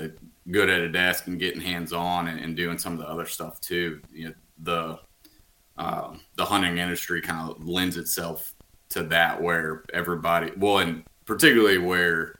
good 0.50 0.71
at 0.71 0.81
a 0.81 0.88
desk 0.88 1.26
and 1.26 1.38
getting 1.38 1.61
hands 1.61 1.93
on 1.93 2.28
and, 2.28 2.40
and, 2.40 2.57
doing 2.57 2.78
some 2.78 2.93
of 2.93 2.99
the 2.99 3.09
other 3.09 3.26
stuff 3.26 3.61
too. 3.61 4.00
You 4.12 4.28
know, 4.28 4.35
the 4.62 4.99
uh, 5.76 6.17
the 6.37 6.45
hunting 6.45 6.78
industry 6.78 7.21
kind 7.21 7.50
of 7.50 7.67
lends 7.67 7.97
itself 7.97 8.55
to 8.90 9.02
that 9.05 9.40
where 9.40 9.85
everybody 9.93 10.52
well, 10.57 10.78
and 10.78 11.05
particularly 11.26 11.78
where 11.78 12.38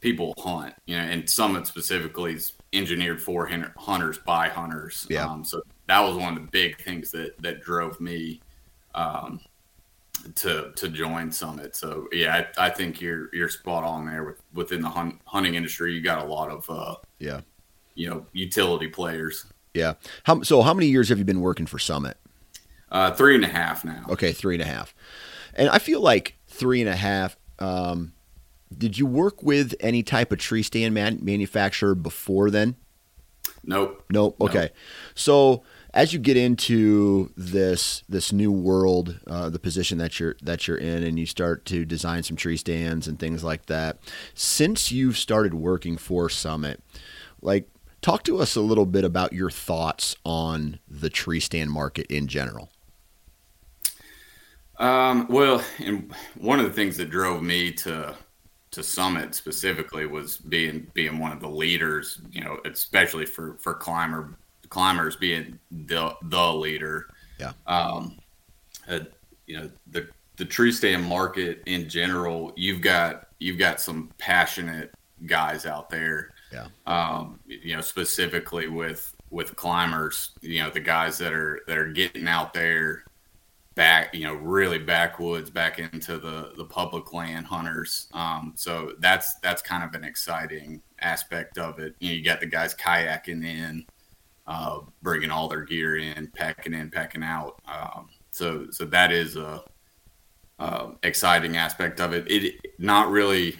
people 0.00 0.34
hunt, 0.38 0.74
you 0.86 0.96
know, 0.96 1.02
and 1.02 1.28
Summit 1.28 1.66
specifically 1.66 2.34
is 2.34 2.52
engineered 2.72 3.22
for 3.22 3.48
hunters 3.76 4.18
by 4.18 4.48
hunters. 4.48 5.06
Yeah. 5.08 5.26
Um, 5.26 5.44
so 5.44 5.62
that 5.86 6.00
was 6.00 6.16
one 6.16 6.36
of 6.36 6.42
the 6.42 6.48
big 6.50 6.80
things 6.82 7.10
that 7.12 7.40
that 7.42 7.62
drove 7.62 8.00
me 8.00 8.40
um, 8.94 9.40
to 10.36 10.72
to 10.76 10.88
join 10.88 11.30
Summit. 11.30 11.76
So 11.76 12.08
yeah, 12.12 12.46
I, 12.56 12.66
I, 12.66 12.70
think 12.70 13.00
you're 13.00 13.34
you're 13.34 13.48
spot 13.48 13.84
on 13.84 14.06
there 14.06 14.24
with, 14.24 14.40
within 14.52 14.80
the 14.80 14.88
hunt, 14.88 15.20
hunting 15.26 15.54
industry. 15.54 15.92
You 15.92 16.00
got 16.00 16.24
a 16.24 16.24
lot 16.24 16.50
of 16.50 16.68
uh, 16.68 16.96
yeah, 17.18 17.40
you 17.94 18.08
know, 18.08 18.26
utility 18.32 18.88
players. 18.88 19.46
Yeah. 19.74 19.94
How 20.24 20.42
so? 20.42 20.62
How 20.62 20.74
many 20.74 20.86
years 20.86 21.08
have 21.08 21.18
you 21.18 21.24
been 21.24 21.40
working 21.40 21.66
for 21.66 21.78
Summit? 21.78 22.16
Uh, 22.90 23.10
three 23.10 23.34
and 23.34 23.44
a 23.44 23.48
half 23.48 23.84
now. 23.84 24.04
Okay, 24.08 24.32
three 24.32 24.54
and 24.54 24.62
a 24.62 24.66
half. 24.66 24.94
And 25.54 25.68
I 25.68 25.78
feel 25.78 26.00
like 26.00 26.36
three 26.48 26.80
and 26.80 26.88
a 26.88 26.96
half. 26.96 27.36
Um, 27.58 28.12
did 28.76 28.98
you 28.98 29.06
work 29.06 29.42
with 29.42 29.74
any 29.80 30.02
type 30.02 30.32
of 30.32 30.38
tree 30.38 30.62
stand 30.62 30.94
man- 30.94 31.18
manufacturer 31.22 31.94
before 31.94 32.50
then? 32.50 32.76
Nope. 33.64 34.04
Nope. 34.10 34.36
Okay. 34.40 34.58
Nope. 34.58 34.72
So 35.14 35.62
as 35.94 36.12
you 36.12 36.18
get 36.18 36.36
into 36.36 37.30
this 37.36 38.02
this 38.08 38.32
new 38.32 38.50
world, 38.50 39.20
uh, 39.28 39.48
the 39.48 39.60
position 39.60 39.96
that 39.98 40.18
you're 40.18 40.36
that 40.42 40.66
you're 40.66 40.76
in, 40.76 41.04
and 41.04 41.18
you 41.18 41.24
start 41.24 41.64
to 41.66 41.84
design 41.84 42.24
some 42.24 42.36
tree 42.36 42.56
stands 42.56 43.06
and 43.06 43.18
things 43.18 43.44
like 43.44 43.66
that, 43.66 43.98
since 44.34 44.90
you've 44.90 45.16
started 45.16 45.54
working 45.54 45.96
for 45.96 46.28
Summit, 46.28 46.82
like 47.40 47.68
talk 48.02 48.24
to 48.24 48.38
us 48.38 48.56
a 48.56 48.60
little 48.60 48.86
bit 48.86 49.04
about 49.04 49.32
your 49.32 49.50
thoughts 49.50 50.16
on 50.24 50.80
the 50.88 51.08
tree 51.08 51.40
stand 51.40 51.70
market 51.70 52.06
in 52.08 52.26
general. 52.26 52.68
Um, 54.78 55.28
well, 55.30 55.64
and 55.78 56.12
one 56.36 56.58
of 56.58 56.66
the 56.66 56.72
things 56.72 56.96
that 56.96 57.08
drove 57.08 57.40
me 57.40 57.70
to 57.70 58.16
to 58.72 58.82
Summit 58.82 59.36
specifically 59.36 60.06
was 60.06 60.38
being 60.38 60.90
being 60.92 61.20
one 61.20 61.30
of 61.30 61.38
the 61.38 61.48
leaders, 61.48 62.20
you 62.32 62.40
know, 62.40 62.58
especially 62.64 63.26
for 63.26 63.56
for 63.60 63.74
climber 63.74 64.36
climbers 64.74 65.14
being 65.14 65.58
the 65.70 66.16
the 66.22 66.52
leader. 66.52 67.06
Yeah. 67.38 67.52
Um, 67.68 68.18
uh, 68.88 69.00
you 69.46 69.56
know 69.56 69.70
the 69.86 70.08
the 70.36 70.44
tree 70.44 70.72
stand 70.72 71.04
market 71.04 71.62
in 71.66 71.88
general. 71.88 72.52
You've 72.56 72.80
got 72.80 73.28
you've 73.38 73.58
got 73.58 73.80
some 73.80 74.10
passionate 74.18 74.92
guys 75.26 75.64
out 75.64 75.90
there. 75.90 76.32
Yeah. 76.52 76.66
Um, 76.86 77.38
you 77.46 77.76
know, 77.76 77.82
specifically 77.82 78.66
with 78.66 79.14
with 79.30 79.54
climbers. 79.54 80.32
You 80.40 80.64
know, 80.64 80.70
the 80.70 80.80
guys 80.80 81.18
that 81.18 81.32
are 81.32 81.60
that 81.68 81.78
are 81.78 81.92
getting 81.92 82.26
out 82.26 82.52
there 82.52 83.04
back, 83.76 84.14
you 84.14 84.24
know, 84.24 84.34
really 84.34 84.78
backwoods 84.78 85.50
back 85.50 85.78
into 85.78 86.18
the 86.18 86.52
the 86.56 86.64
public 86.64 87.12
land 87.12 87.46
hunters. 87.46 88.08
Um, 88.12 88.54
so 88.56 88.92
that's 88.98 89.36
that's 89.36 89.62
kind 89.62 89.84
of 89.84 89.94
an 89.94 90.04
exciting 90.04 90.82
aspect 91.00 91.58
of 91.58 91.78
it. 91.78 91.94
You 92.00 92.08
know, 92.08 92.14
you 92.16 92.24
got 92.24 92.40
the 92.40 92.46
guys 92.46 92.74
kayaking 92.74 93.44
in, 93.44 93.84
uh, 94.46 94.80
bringing 95.02 95.30
all 95.30 95.48
their 95.48 95.62
gear 95.62 95.96
in, 95.96 96.26
packing 96.28 96.74
in, 96.74 96.90
packing 96.90 97.22
out. 97.22 97.60
Um, 97.66 98.08
so 98.30 98.66
so 98.70 98.84
that 98.86 99.12
is 99.12 99.36
a, 99.36 99.62
a, 100.58 100.90
exciting 101.02 101.56
aspect 101.56 102.00
of 102.00 102.12
it. 102.12 102.30
It 102.30 102.54
not 102.78 103.10
really 103.10 103.56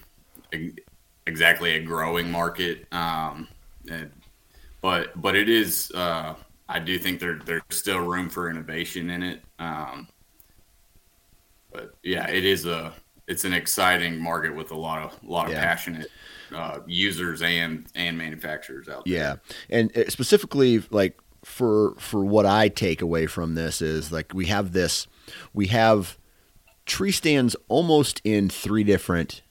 exactly 1.26 1.76
a 1.76 1.80
growing 1.80 2.30
market, 2.30 2.86
um, 2.92 3.48
and, 3.90 4.10
but 4.82 5.20
but 5.20 5.36
it 5.36 5.48
is. 5.48 5.90
Uh, 5.94 6.34
I 6.68 6.78
do 6.78 6.98
think 6.98 7.20
there 7.20 7.40
there's 7.44 7.62
still 7.70 8.00
room 8.00 8.28
for 8.28 8.50
innovation 8.50 9.10
in 9.10 9.22
it. 9.22 9.40
Um, 9.58 10.08
but 11.72 11.94
yeah, 12.02 12.28
it 12.28 12.44
is 12.44 12.66
a 12.66 12.92
it's 13.26 13.44
an 13.44 13.52
exciting 13.52 14.20
market 14.20 14.54
with 14.54 14.70
a 14.70 14.76
lot 14.76 15.02
of 15.02 15.18
a 15.22 15.30
lot 15.30 15.46
of 15.46 15.52
yeah. 15.52 15.64
passionate 15.64 16.08
uh, 16.54 16.80
users 16.86 17.42
and 17.42 17.86
and 17.94 18.16
manufacturers 18.16 18.88
out 18.88 19.04
there. 19.04 19.14
Yeah, 19.14 19.36
and 19.70 19.96
uh, 19.96 20.08
specifically 20.08 20.82
like 20.90 21.18
for 21.44 21.94
for 21.98 22.24
what 22.24 22.46
I 22.46 22.68
take 22.68 23.02
away 23.02 23.26
from 23.26 23.54
this 23.54 23.82
is 23.82 24.10
like 24.10 24.32
we 24.34 24.46
have 24.46 24.72
this 24.72 25.06
we 25.52 25.68
have 25.68 26.18
tree 26.86 27.12
stands 27.12 27.56
almost 27.68 28.20
in 28.24 28.48
three 28.48 28.84
different 28.84 29.42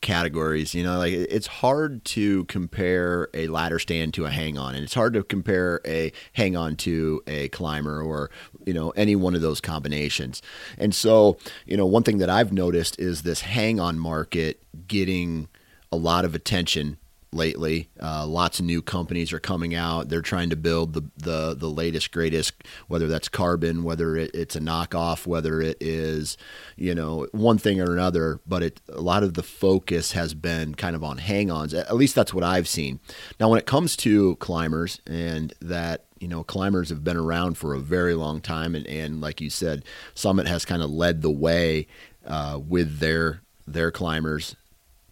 categories. 0.00 0.74
You 0.74 0.84
know, 0.84 0.98
like 0.98 1.12
it's 1.12 1.46
hard 1.46 2.04
to 2.06 2.44
compare 2.44 3.28
a 3.34 3.46
ladder 3.48 3.78
stand 3.78 4.14
to 4.14 4.24
a 4.24 4.30
hang 4.30 4.58
on, 4.58 4.74
and 4.74 4.84
it's 4.84 4.94
hard 4.94 5.14
to 5.14 5.22
compare 5.22 5.80
a 5.86 6.12
hang 6.32 6.56
on 6.56 6.76
to 6.76 7.22
a 7.26 7.48
climber 7.48 8.02
or, 8.02 8.30
you 8.66 8.72
know, 8.72 8.90
any 8.90 9.16
one 9.16 9.34
of 9.34 9.42
those 9.42 9.60
combinations. 9.60 10.42
And 10.78 10.94
so, 10.94 11.38
you 11.66 11.76
know, 11.76 11.86
one 11.86 12.02
thing 12.02 12.18
that 12.18 12.30
I've 12.30 12.52
noticed 12.52 12.98
is 12.98 13.22
this 13.22 13.42
hang 13.42 13.78
on 13.80 13.98
market 13.98 14.62
getting 14.86 15.48
a 15.92 15.96
lot 15.96 16.24
of 16.24 16.34
attention 16.34 16.96
lately. 17.32 17.88
Uh, 18.02 18.26
lots 18.26 18.58
of 18.58 18.64
new 18.64 18.82
companies 18.82 19.32
are 19.32 19.40
coming 19.40 19.74
out. 19.74 20.08
They're 20.08 20.20
trying 20.20 20.50
to 20.50 20.56
build 20.56 20.94
the 20.94 21.02
the, 21.16 21.54
the 21.54 21.68
latest, 21.68 22.10
greatest, 22.10 22.54
whether 22.88 23.06
that's 23.06 23.28
carbon, 23.28 23.84
whether 23.84 24.16
it, 24.16 24.34
it's 24.34 24.56
a 24.56 24.60
knockoff, 24.60 25.26
whether 25.26 25.60
it 25.60 25.76
is, 25.80 26.36
you 26.76 26.94
know, 26.94 27.26
one 27.32 27.58
thing 27.58 27.80
or 27.80 27.92
another. 27.92 28.40
But 28.46 28.62
it, 28.62 28.80
a 28.88 29.00
lot 29.00 29.22
of 29.22 29.34
the 29.34 29.42
focus 29.42 30.12
has 30.12 30.34
been 30.34 30.74
kind 30.74 30.96
of 30.96 31.04
on 31.04 31.18
hang-ons. 31.18 31.74
At 31.74 31.94
least 31.94 32.14
that's 32.14 32.34
what 32.34 32.44
I've 32.44 32.68
seen. 32.68 33.00
Now, 33.38 33.48
when 33.48 33.58
it 33.58 33.66
comes 33.66 33.96
to 33.98 34.36
climbers 34.36 35.00
and 35.06 35.52
that 35.60 36.06
you 36.18 36.28
know, 36.28 36.44
climbers 36.44 36.90
have 36.90 37.02
been 37.02 37.16
around 37.16 37.56
for 37.56 37.74
a 37.74 37.78
very 37.80 38.14
long 38.14 38.42
time, 38.42 38.74
and, 38.74 38.86
and 38.86 39.22
like 39.22 39.40
you 39.40 39.48
said, 39.48 39.84
Summit 40.14 40.46
has 40.46 40.66
kind 40.66 40.82
of 40.82 40.90
led 40.90 41.22
the 41.22 41.30
way 41.30 41.86
uh, 42.26 42.60
with 42.62 42.98
their 42.98 43.40
their 43.66 43.90
climbers. 43.90 44.56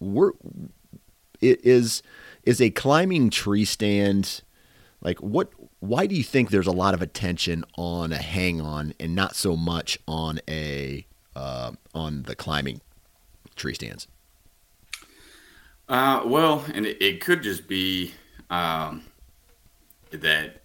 We're 0.01 0.33
it 1.41 1.65
is 1.65 2.03
is 2.43 2.61
a 2.61 2.71
climbing 2.71 3.31
tree 3.31 3.65
stand. 3.65 4.43
Like 5.01 5.19
what 5.19 5.53
why 5.81 6.07
do 6.07 6.15
you 6.15 6.25
think 6.25 6.51
there's 6.51 6.67
a 6.67 6.73
lot 6.73 6.95
of 6.95 7.03
attention 7.03 7.65
on 7.77 8.13
a 8.13 8.17
hang 8.19 8.61
on 8.61 8.95
and 8.99 9.15
not 9.15 9.37
so 9.37 9.57
much 9.57 9.99
on 10.09 10.41
a 10.49 11.07
uh, 11.37 11.73
on 11.95 12.25
the 12.25 12.35
climbing 12.35 12.81
tree 13.55 13.75
stands? 13.75 14.09
Uh, 15.89 16.23
well 16.27 16.65
and 16.75 16.85
it, 16.85 17.01
it, 17.01 17.21
could 17.21 17.43
just 17.43 17.67
be 17.67 18.13
um, 18.51 19.03
that 20.11 20.63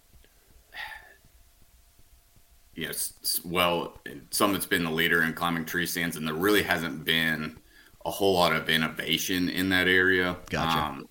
yes 2.74 3.40
well 3.44 3.98
summit's 4.30 4.66
been 4.66 4.84
the 4.84 4.90
leader 4.90 5.22
in 5.22 5.32
climbing 5.32 5.64
tree 5.64 5.86
stands 5.86 6.16
and 6.16 6.26
there 6.26 6.34
really 6.34 6.62
hasn't 6.62 7.04
been 7.04 7.56
a 8.04 8.10
whole 8.10 8.34
lot 8.34 8.54
of 8.54 8.68
innovation 8.68 9.48
in 9.48 9.68
that 9.70 9.88
area. 9.88 10.36
Gotcha. 10.50 10.78
Um, 10.78 11.08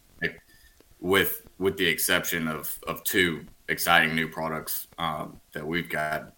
with 1.00 1.48
with 1.58 1.78
the 1.78 1.86
exception 1.86 2.48
of 2.48 2.78
of 2.88 3.04
two 3.04 3.46
exciting 3.68 4.16
new 4.16 4.28
products 4.28 4.88
um, 4.98 5.40
that 5.52 5.66
we've 5.66 5.90
got 5.90 6.34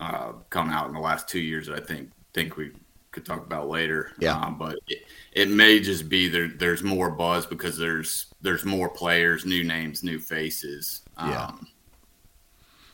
uh, 0.00 0.32
come 0.50 0.70
out 0.70 0.88
in 0.88 0.94
the 0.94 1.00
last 1.00 1.28
two 1.28 1.40
years 1.40 1.66
that 1.66 1.76
I 1.76 1.84
think 1.84 2.10
think 2.32 2.56
we 2.56 2.72
could 3.12 3.24
talk 3.24 3.44
about 3.44 3.68
later. 3.68 4.12
Yeah. 4.18 4.38
Um, 4.38 4.58
but 4.58 4.78
it, 4.88 5.04
it 5.32 5.48
may 5.50 5.80
just 5.80 6.08
be 6.08 6.28
there. 6.28 6.48
There's 6.48 6.82
more 6.82 7.10
buzz 7.10 7.46
because 7.46 7.76
there's 7.78 8.26
there's 8.42 8.64
more 8.64 8.88
players, 8.88 9.44
new 9.44 9.64
names, 9.64 10.02
new 10.02 10.18
faces. 10.18 11.02
Um, 11.16 11.30
yeah. 11.30 11.52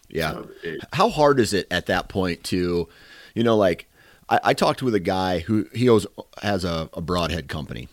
Yeah. 0.09 0.31
So 0.33 0.49
it, 0.63 0.81
How 0.93 1.09
hard 1.09 1.41
is 1.41 1.55
it 1.55 1.67
at 1.71 1.87
that 1.87 2.09
point 2.09 2.45
to, 2.45 2.89
you 3.35 3.43
know, 3.43 3.57
like 3.57 3.89
I, 4.29 4.41
I 4.45 4.55
talked 4.55 4.83
with 4.83 4.95
a 4.95 5.01
guy 5.01 5.41
who 5.41 5.69
he 5.75 5.89
owes, 5.89 6.07
has 6.43 6.65
a, 6.65 6.89
a 6.93 7.01
broadhead 7.01 7.49
company, 7.49 7.89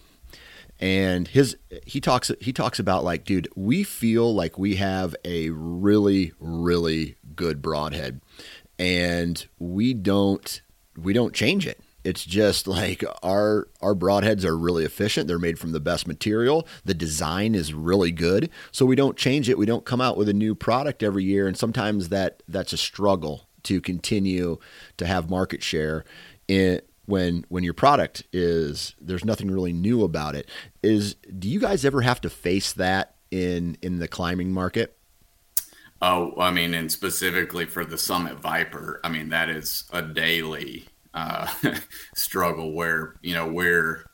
and 0.80 1.28
his 1.28 1.58
he 1.86 2.00
talks 2.00 2.32
he 2.40 2.54
talks 2.54 2.80
about 2.80 3.04
like, 3.04 3.26
dude, 3.26 3.50
we 3.56 3.84
feel 3.84 4.34
like 4.34 4.58
we 4.58 4.76
have 4.76 5.16
a 5.26 5.50
really 5.50 6.34
really 6.40 7.16
good 7.36 7.62
broadhead, 7.62 8.22
and 8.78 9.46
we 9.58 9.94
don't 9.94 10.62
we 10.98 11.14
don't 11.14 11.34
change 11.34 11.68
it. 11.68 11.80
It's 12.04 12.24
just 12.24 12.66
like 12.68 13.04
our 13.24 13.68
our 13.82 13.94
broadheads 13.94 14.46
are 14.46 14.58
really 14.58 14.86
efficient. 14.86 15.28
They're 15.28 15.38
made 15.38 15.60
from 15.60 15.74
the 15.74 15.82
best 15.82 16.08
material. 16.08 16.66
The 16.86 16.94
design 16.94 17.56
is 17.56 17.74
really 17.74 18.12
good, 18.12 18.50
so 18.72 18.86
we 18.86 18.96
don't 18.96 19.18
change 19.18 19.50
it. 19.50 19.58
We 19.58 19.66
don't 19.66 19.86
come 19.86 20.02
out 20.02 20.18
with 20.18 20.30
a 20.30 20.34
new 20.34 20.56
product 20.56 21.04
every 21.04 21.26
year, 21.26 21.48
and 21.48 21.58
sometimes 21.58 22.10
that 22.10 22.42
that's 22.48 22.72
a 22.72 22.78
struggle 22.78 23.49
to 23.64 23.82
continue 23.82 24.58
to 24.98 25.06
have 25.06 25.30
market 25.30 25.64
share 25.64 26.06
in 26.48 26.82
when 27.06 27.46
when 27.50 27.64
your 27.64 27.74
product 27.74 28.24
is 28.32 28.96
there's 29.02 29.26
nothing 29.26 29.50
really 29.50 29.74
new 29.74 30.04
about 30.04 30.36
it. 30.36 30.50
Is 30.84 31.16
do 31.38 31.50
you 31.50 31.60
guys 31.60 31.84
ever 31.84 32.02
have 32.02 32.22
to 32.22 32.30
face 32.30 32.74
that 32.74 33.16
in 33.32 33.78
in 33.82 34.00
the 34.00 34.08
climbing 34.08 34.52
market? 34.52 34.96
Oh 36.02 36.34
i 36.40 36.50
mean 36.50 36.74
and 36.74 36.90
specifically 36.90 37.66
for 37.66 37.84
the 37.84 37.98
summit 37.98 38.40
viper 38.40 39.02
i 39.04 39.10
mean 39.10 39.28
that 39.30 39.50
is 39.50 39.84
a 39.92 40.02
daily 40.02 40.88
uh, 41.14 41.48
struggle 42.16 42.72
where 42.72 43.16
you 43.22 43.34
know 43.34 43.48
we're 43.48 44.06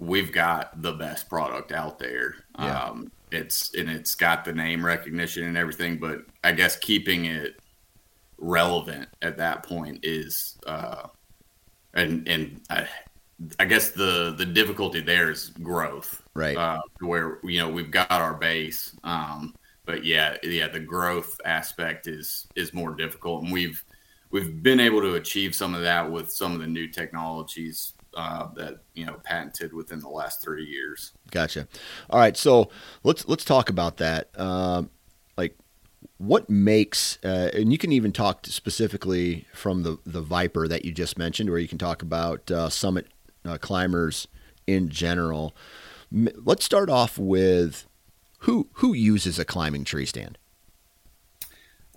we've 0.00 0.32
got 0.32 0.80
the 0.82 0.92
best 0.92 1.28
product 1.28 1.72
out 1.72 1.98
there. 1.98 2.36
Yeah. 2.58 2.84
um, 2.84 3.12
it's 3.30 3.72
and 3.74 3.88
it's 3.88 4.14
got 4.14 4.44
the 4.44 4.52
name 4.52 4.84
recognition 4.84 5.44
and 5.44 5.56
everything 5.56 5.98
but 5.98 6.24
i 6.42 6.50
guess 6.50 6.76
keeping 6.76 7.26
it 7.26 7.59
relevant 8.40 9.08
at 9.22 9.36
that 9.36 9.62
point 9.62 10.00
is 10.02 10.58
uh, 10.66 11.06
and 11.94 12.26
and 12.28 12.60
I, 12.70 12.88
I, 13.58 13.64
guess 13.64 13.90
the 13.90 14.34
the 14.36 14.46
difficulty 14.46 15.00
there 15.00 15.30
is 15.30 15.50
growth, 15.62 16.22
right? 16.34 16.56
Uh, 16.56 16.80
where 17.00 17.38
you 17.44 17.58
know 17.58 17.68
we've 17.68 17.90
got 17.90 18.10
our 18.10 18.34
base, 18.34 18.96
um, 19.04 19.54
but 19.84 20.04
yeah, 20.04 20.36
yeah, 20.42 20.68
the 20.68 20.80
growth 20.80 21.40
aspect 21.44 22.06
is 22.06 22.46
is 22.56 22.72
more 22.72 22.94
difficult, 22.94 23.44
and 23.44 23.52
we've 23.52 23.84
we've 24.30 24.62
been 24.62 24.80
able 24.80 25.00
to 25.00 25.14
achieve 25.14 25.54
some 25.54 25.74
of 25.74 25.82
that 25.82 26.10
with 26.10 26.30
some 26.30 26.52
of 26.54 26.60
the 26.60 26.66
new 26.66 26.88
technologies 26.88 27.94
uh, 28.14 28.48
that 28.54 28.82
you 28.94 29.06
know 29.06 29.16
patented 29.24 29.72
within 29.72 30.00
the 30.00 30.08
last 30.08 30.42
three 30.42 30.64
years. 30.64 31.12
Gotcha. 31.30 31.66
All 32.08 32.20
right, 32.20 32.36
so 32.36 32.70
let's 33.02 33.26
let's 33.28 33.44
talk 33.44 33.68
about 33.68 33.96
that. 33.98 34.28
Um, 34.38 34.90
what 36.18 36.48
makes 36.50 37.18
uh, 37.24 37.50
and 37.54 37.72
you 37.72 37.78
can 37.78 37.92
even 37.92 38.12
talk 38.12 38.46
specifically 38.46 39.46
from 39.54 39.82
the 39.82 39.98
the 40.04 40.20
viper 40.20 40.68
that 40.68 40.84
you 40.84 40.92
just 40.92 41.18
mentioned 41.18 41.50
where 41.50 41.58
you 41.58 41.68
can 41.68 41.78
talk 41.78 42.02
about 42.02 42.50
uh, 42.50 42.68
summit 42.68 43.06
uh, 43.44 43.58
climbers 43.58 44.28
in 44.66 44.88
general. 44.88 45.54
Let's 46.12 46.64
start 46.64 46.90
off 46.90 47.18
with 47.18 47.86
who 48.40 48.68
who 48.74 48.92
uses 48.94 49.38
a 49.38 49.44
climbing 49.44 49.84
tree 49.84 50.06
stand? 50.06 50.38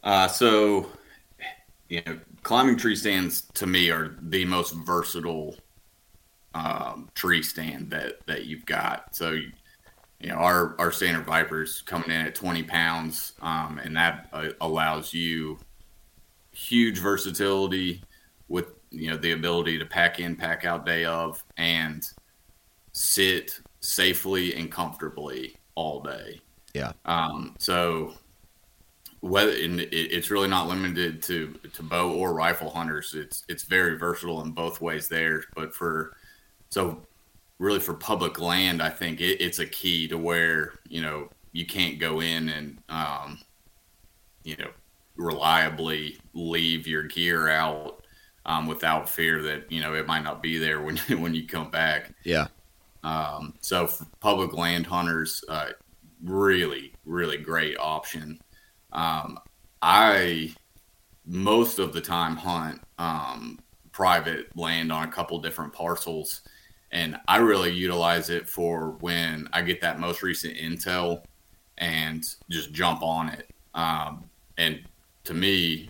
Uh, 0.03 0.27
so 0.27 0.89
you 1.89 2.01
know 2.05 2.19
climbing 2.43 2.77
tree 2.77 2.95
stands 2.95 3.41
to 3.53 3.65
me 3.65 3.89
are 3.89 4.17
the 4.21 4.45
most 4.45 4.73
versatile 4.73 5.55
um, 6.53 7.09
tree 7.15 7.41
stand 7.41 7.89
that 7.91 8.25
that 8.27 8.45
you've 8.45 8.65
got. 8.65 9.15
So 9.15 9.39
know, 10.29 10.35
our 10.35 10.75
our 10.79 10.91
standard 10.91 11.25
Vipers 11.25 11.81
coming 11.81 12.09
in 12.09 12.25
at 12.25 12.35
20 12.35 12.63
pounds, 12.63 13.33
um, 13.41 13.79
and 13.83 13.95
that 13.95 14.29
uh, 14.33 14.49
allows 14.61 15.13
you 15.13 15.59
huge 16.51 16.99
versatility 16.99 18.03
with 18.47 18.67
you 18.91 19.09
know 19.09 19.17
the 19.17 19.31
ability 19.31 19.77
to 19.79 19.85
pack 19.85 20.19
in, 20.19 20.35
pack 20.35 20.65
out 20.65 20.85
day 20.85 21.05
of, 21.05 21.43
and 21.57 22.09
sit 22.93 23.59
safely 23.81 24.55
and 24.55 24.71
comfortably 24.71 25.55
all 25.75 26.01
day. 26.01 26.39
Yeah. 26.73 26.93
Um, 27.05 27.55
so 27.59 28.13
whether 29.23 29.51
it, 29.51 29.89
it's 29.93 30.29
really 30.29 30.49
not 30.49 30.67
limited 30.67 31.21
to 31.23 31.53
to 31.73 31.81
bow 31.83 32.11
or 32.11 32.33
rifle 32.33 32.69
hunters. 32.69 33.13
It's 33.13 33.45
it's 33.47 33.63
very 33.63 33.97
versatile 33.97 34.41
in 34.41 34.51
both 34.51 34.81
ways 34.81 35.07
there. 35.07 35.43
But 35.55 35.73
for 35.73 36.17
so 36.69 37.01
really 37.63 37.79
for 37.79 37.93
public 37.93 38.39
land, 38.41 38.81
I 38.81 38.89
think 38.89 39.21
it, 39.21 39.41
it's 39.41 39.59
a 39.59 39.65
key 39.65 40.07
to 40.09 40.17
where 40.17 40.73
you 40.87 41.01
know 41.01 41.29
you 41.53 41.65
can't 41.65 41.97
go 41.97 42.19
in 42.19 42.49
and 42.49 42.77
um, 42.89 43.39
you 44.43 44.57
know 44.57 44.69
reliably 45.15 46.17
leave 46.33 46.85
your 46.85 47.03
gear 47.03 47.47
out 47.47 48.03
um, 48.45 48.67
without 48.67 49.09
fear 49.09 49.41
that 49.43 49.71
you 49.71 49.79
know 49.79 49.93
it 49.95 50.05
might 50.05 50.23
not 50.23 50.43
be 50.43 50.57
there 50.57 50.81
when 50.81 50.97
when 51.21 51.33
you 51.33 51.47
come 51.47 51.71
back. 51.71 52.13
Yeah. 52.23 52.47
Um, 53.03 53.53
so 53.59 53.87
for 53.87 54.05
public 54.19 54.53
land 54.53 54.85
hunters, 54.85 55.43
uh, 55.47 55.69
really 56.23 56.93
really 57.05 57.37
great 57.37 57.77
option. 57.79 58.39
Um, 58.91 59.39
I 59.81 60.53
most 61.25 61.79
of 61.79 61.93
the 61.93 62.01
time 62.01 62.35
hunt 62.35 62.81
um, 62.97 63.59
private 63.93 64.55
land 64.57 64.91
on 64.91 65.07
a 65.07 65.11
couple 65.11 65.39
different 65.39 65.71
parcels 65.71 66.41
and 66.93 67.17
I 67.27 67.37
really 67.37 67.71
utilize 67.71 68.29
it 68.29 68.47
for 68.47 68.91
when 69.01 69.49
I 69.51 69.63
get 69.63 69.81
that 69.81 69.99
most 69.99 70.21
recent 70.21 70.55
intel 70.55 71.23
and 71.79 72.23
just 72.49 72.71
jump 72.71 73.01
on 73.01 73.29
it. 73.29 73.49
Um, 73.73 74.25
and 74.59 74.83
to 75.23 75.33
me, 75.33 75.89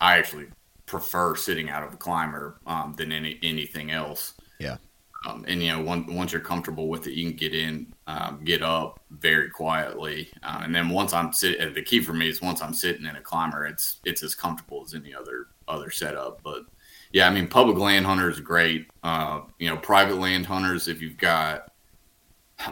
I 0.00 0.16
actually 0.16 0.46
prefer 0.86 1.36
sitting 1.36 1.68
out 1.68 1.82
of 1.82 1.92
a 1.92 1.96
climber 1.96 2.60
um, 2.66 2.94
than 2.96 3.12
any 3.12 3.38
anything 3.42 3.90
else. 3.90 4.34
Yeah. 4.58 4.78
Um, 5.26 5.44
and 5.48 5.62
you 5.62 5.68
know, 5.68 5.82
one, 5.82 6.14
once 6.14 6.32
you're 6.32 6.40
comfortable 6.40 6.88
with 6.88 7.06
it, 7.06 7.12
you 7.14 7.28
can 7.28 7.36
get 7.36 7.54
in, 7.54 7.92
um, 8.06 8.40
get 8.44 8.62
up 8.62 9.00
very 9.10 9.48
quietly, 9.48 10.30
uh, 10.42 10.60
and 10.62 10.74
then 10.74 10.90
once 10.90 11.14
I'm 11.14 11.32
sitting, 11.32 11.72
the 11.72 11.82
key 11.82 12.00
for 12.00 12.12
me 12.12 12.28
is 12.28 12.42
once 12.42 12.60
I'm 12.60 12.74
sitting 12.74 13.06
in 13.06 13.16
a 13.16 13.20
climber, 13.20 13.66
it's 13.66 14.00
it's 14.04 14.22
as 14.22 14.34
comfortable 14.34 14.82
as 14.84 14.94
any 14.94 15.14
other 15.14 15.48
other 15.68 15.90
setup. 15.90 16.42
But 16.42 16.64
yeah, 17.14 17.28
I 17.28 17.30
mean, 17.30 17.46
public 17.46 17.78
land 17.78 18.04
hunters 18.04 18.40
great. 18.40 18.88
Uh, 19.04 19.42
you 19.60 19.68
know, 19.70 19.76
private 19.76 20.16
land 20.16 20.46
hunters, 20.46 20.88
if 20.88 21.00
you've 21.00 21.16
got 21.16 21.70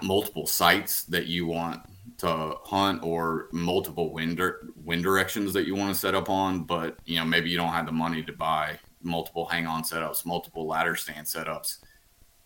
multiple 0.02 0.48
sites 0.48 1.04
that 1.04 1.26
you 1.26 1.46
want 1.46 1.80
to 2.18 2.56
hunt 2.64 3.04
or 3.04 3.48
multiple 3.52 4.12
wind 4.12 4.42
wind 4.84 5.04
directions 5.04 5.52
that 5.52 5.64
you 5.64 5.76
want 5.76 5.94
to 5.94 5.98
set 5.98 6.16
up 6.16 6.28
on, 6.28 6.64
but 6.64 6.98
you 7.04 7.20
know, 7.20 7.24
maybe 7.24 7.50
you 7.50 7.56
don't 7.56 7.72
have 7.72 7.86
the 7.86 7.92
money 7.92 8.20
to 8.20 8.32
buy 8.32 8.76
multiple 9.00 9.46
hang 9.46 9.68
on 9.68 9.84
setups, 9.84 10.26
multiple 10.26 10.66
ladder 10.66 10.96
stand 10.96 11.24
setups. 11.24 11.78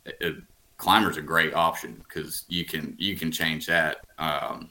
It, 0.05 0.37
climber's 0.77 1.17
a 1.17 1.23
great 1.23 1.55
option 1.55 1.95
because 2.07 2.45
you 2.49 2.67
can 2.67 2.95
you 2.99 3.17
can 3.17 3.33
change 3.33 3.65
that 3.69 4.05
um, 4.19 4.69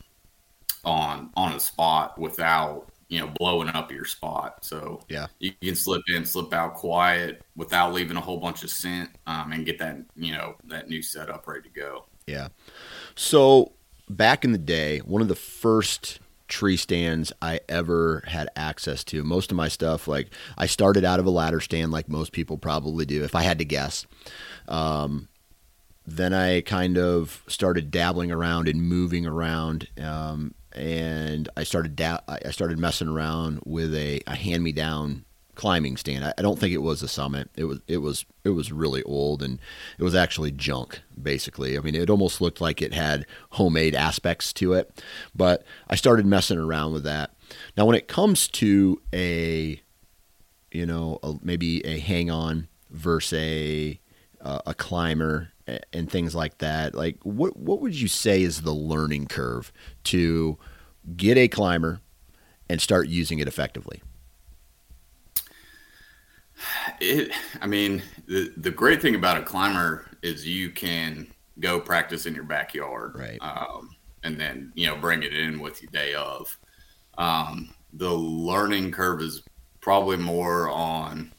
on 0.84 1.32
on 1.36 1.54
a 1.54 1.60
spot 1.60 2.20
without 2.20 2.88
you 3.08 3.20
know 3.20 3.28
blowing 3.28 3.70
up 3.70 3.92
your 3.92 4.06
spot. 4.06 4.64
So 4.66 5.02
yeah, 5.10 5.28
you 5.40 5.52
can 5.62 5.76
slip 5.76 6.04
in, 6.08 6.26
slip 6.26 6.54
out 6.54 6.76
quiet 6.76 7.42
without 7.56 7.94
leaving 7.94 8.18
a 8.18 8.22
whole 8.22 8.38
bunch 8.38 8.64
of 8.64 8.70
scent, 8.70 9.10
um, 9.28 9.52
and 9.52 9.66
get 9.66 9.80
that 9.80 9.98
you 10.16 10.34
know 10.34 10.56
that 10.66 10.90
new 10.90 11.02
setup 11.02 11.48
ready 11.48 11.62
to 11.62 11.70
go. 11.70 12.06
Yeah. 12.28 12.50
So 13.16 13.74
back 14.10 14.44
in 14.44 14.52
the 14.52 14.58
day, 14.58 15.00
one 15.00 15.22
of 15.22 15.28
the 15.28 15.36
first 15.36 16.20
tree 16.48 16.78
stands 16.78 17.32
I 17.42 17.60
ever 17.68 18.24
had 18.28 18.50
access 18.56 19.04
to. 19.06 19.24
Most 19.24 19.52
of 19.52 19.58
my 19.58 19.68
stuff, 19.68 20.08
like 20.08 20.30
I 20.58 20.68
started 20.68 21.04
out 21.04 21.20
of 21.20 21.26
a 21.26 21.32
ladder 21.32 21.60
stand, 21.60 21.92
like 21.92 22.08
most 22.08 22.32
people 22.32 22.58
probably 22.58 23.06
do, 23.06 23.24
if 23.24 23.36
I 23.36 23.42
had 23.42 23.60
to 23.60 23.66
guess. 23.66 24.06
Um, 24.68 25.28
then 26.06 26.34
I 26.34 26.62
kind 26.62 26.98
of 26.98 27.44
started 27.48 27.90
dabbling 27.90 28.32
around 28.32 28.68
and 28.68 28.82
moving 28.82 29.26
around, 29.26 29.88
um, 30.00 30.54
and 30.76 31.50
I 31.56 31.64
started 31.64 31.96
da- 31.96 32.20
I 32.28 32.52
started 32.52 32.78
messing 32.78 33.08
around 33.08 33.62
with 33.66 33.96
a, 33.96 34.22
a 34.28 34.36
hand 34.36 34.64
me 34.64 34.72
down 34.72 35.26
climbing 35.56 35.96
stand. 35.96 36.26
I, 36.26 36.34
I, 36.38 36.42
don't 36.42 36.60
think 36.60 36.74
it 36.74 36.82
was 36.82 37.02
a 37.02 37.08
summit. 37.08 37.50
It 37.56 37.64
was 37.64 37.80
it 37.88 37.98
was 37.98 38.26
it 38.44 38.50
was 38.50 38.72
really 38.72 39.02
old 39.04 39.42
and 39.42 39.60
it 39.98 40.04
was 40.04 40.14
actually 40.14 40.52
junk 40.52 41.02
basically. 41.22 41.78
I 41.78 41.82
mean, 41.82 41.96
it 41.96 42.10
almost 42.10 42.42
looked 42.42 42.62
like 42.62 42.82
it 42.82 42.94
had 42.94 43.26
homemade 43.52 43.96
aspects 43.96 44.54
to 44.54 44.74
it. 44.74 45.02
But 45.34 45.64
I 45.90 45.96
started 45.96 46.26
messing 46.26 46.60
around 46.60 46.94
with 46.94 47.04
that. 47.04 47.34
Now, 47.78 47.86
when 47.86 47.96
it 47.96 48.08
comes 48.08 48.48
to 48.50 49.02
a 49.14 49.82
you 50.72 50.86
know 50.86 51.20
a, 51.24 51.36
maybe 51.42 51.86
a 51.86 52.00
hang 52.00 52.30
on 52.30 52.68
versus 52.92 53.34
a 53.34 54.00
a 54.42 54.74
climber 54.76 55.54
and 55.94 56.10
things 56.10 56.36
like 56.36 56.60
that, 56.60 56.94
like 56.96 57.18
what 57.24 57.58
what 57.58 57.82
would 57.82 57.96
you 57.96 58.08
say 58.08 58.44
is 58.44 58.62
the 58.62 58.74
learning 58.74 59.28
curve 59.28 59.72
to 60.06 60.58
get 61.16 61.38
a 61.38 61.48
climber 61.48 62.02
and 62.70 62.82
start 62.82 63.08
using 63.08 63.40
it 63.40 63.48
effectively? 63.48 64.02
It, 67.00 67.32
I 67.62 67.68
mean, 67.68 68.02
the 68.28 68.52
the 68.58 68.72
great 68.72 69.02
thing 69.02 69.16
about 69.16 69.38
a 69.38 69.44
climber 69.44 70.06
is 70.22 70.48
you 70.48 70.70
can 70.70 71.28
go 71.60 71.80
practice 71.80 72.26
in 72.26 72.36
your 72.36 72.44
backyard, 72.44 73.16
right? 73.16 73.38
Um, 73.42 73.96
and 74.24 74.40
then 74.40 74.72
you 74.76 74.88
know 74.88 74.96
bring 74.96 75.24
it 75.24 75.34
in 75.34 75.60
with 75.60 75.82
you 75.82 75.88
day 75.90 76.14
of. 76.14 76.58
Um, 77.18 77.74
the 77.94 78.12
learning 78.12 78.92
curve 78.92 79.22
is 79.22 79.44
probably 79.82 80.18
more 80.18 80.70
on, 80.70 81.32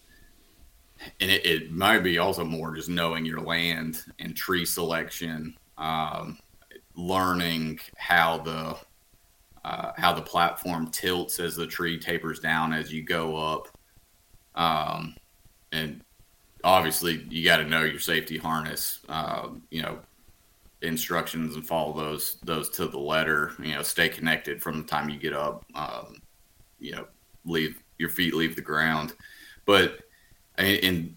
and 1.21 1.31
it, 1.31 1.45
it, 1.45 1.71
might 1.71 2.01
be 2.01 2.19
also 2.19 2.45
more 2.45 2.75
just 2.75 2.89
knowing 2.89 3.25
your 3.25 3.41
land 3.41 4.03
and 4.19 4.37
tree 4.37 4.65
selection, 4.65 5.57
um, 5.79 6.39
learning 6.95 7.79
how 7.97 8.39
the 8.39 8.77
uh, 9.65 9.93
how 9.97 10.13
the 10.13 10.23
platform 10.23 10.89
tilts 10.91 11.41
as 11.41 11.57
the 11.57 11.67
tree 11.67 11.99
tapers 11.99 12.39
down 12.39 12.73
as 12.73 12.93
you 12.93 13.03
go 13.03 13.37
up. 13.37 13.69
Um, 14.55 15.17
and 15.73 16.03
obviously, 16.63 17.27
you 17.29 17.45
got 17.45 17.59
to 17.59 17.65
know 17.65 17.83
your 17.83 17.99
safety 17.99 18.39
harness. 18.39 19.01
Uh, 19.09 19.49
you 19.71 19.83
know, 19.83 19.99
instructions 20.83 21.55
and 21.57 21.67
follow 21.67 21.93
those 21.93 22.39
those 22.45 22.69
to 22.71 22.87
the 22.87 22.99
letter. 22.99 23.53
You 23.59 23.75
know, 23.75 23.83
stay 23.83 24.09
connected 24.09 24.63
from 24.63 24.79
the 24.79 24.87
time 24.87 25.09
you 25.09 25.19
get 25.19 25.33
up. 25.33 25.65
Um, 25.75 26.23
you 26.79 26.93
know, 26.93 27.07
leave 27.45 27.83
your 27.99 28.09
feet 28.09 28.35
leave 28.35 28.57
the 28.57 28.63
ground. 28.63 29.15
But 29.65 30.06
in 30.59 31.16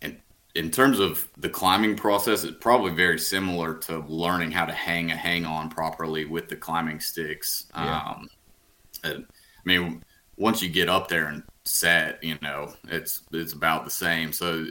in 0.00 0.22
in 0.54 0.70
terms 0.70 1.00
of 1.00 1.28
the 1.38 1.48
climbing 1.48 1.96
process, 1.96 2.44
it's 2.44 2.56
probably 2.60 2.92
very 2.92 3.18
similar 3.18 3.74
to 3.74 4.00
learning 4.00 4.50
how 4.50 4.66
to 4.66 4.72
hang 4.72 5.10
a 5.10 5.16
hang 5.16 5.46
on 5.46 5.70
properly 5.70 6.24
with 6.24 6.48
the 6.48 6.56
climbing 6.56 7.00
sticks. 7.00 7.66
Yeah. 7.74 8.00
Um, 8.00 8.28
I 9.04 9.24
mean, 9.64 10.02
once 10.36 10.62
you 10.62 10.68
get 10.68 10.88
up 10.88 11.08
there 11.08 11.26
and 11.26 11.42
set, 11.64 12.22
you 12.22 12.36
know, 12.42 12.74
it's 12.88 13.22
it's 13.32 13.52
about 13.52 13.84
the 13.84 13.90
same. 13.90 14.32
So 14.32 14.66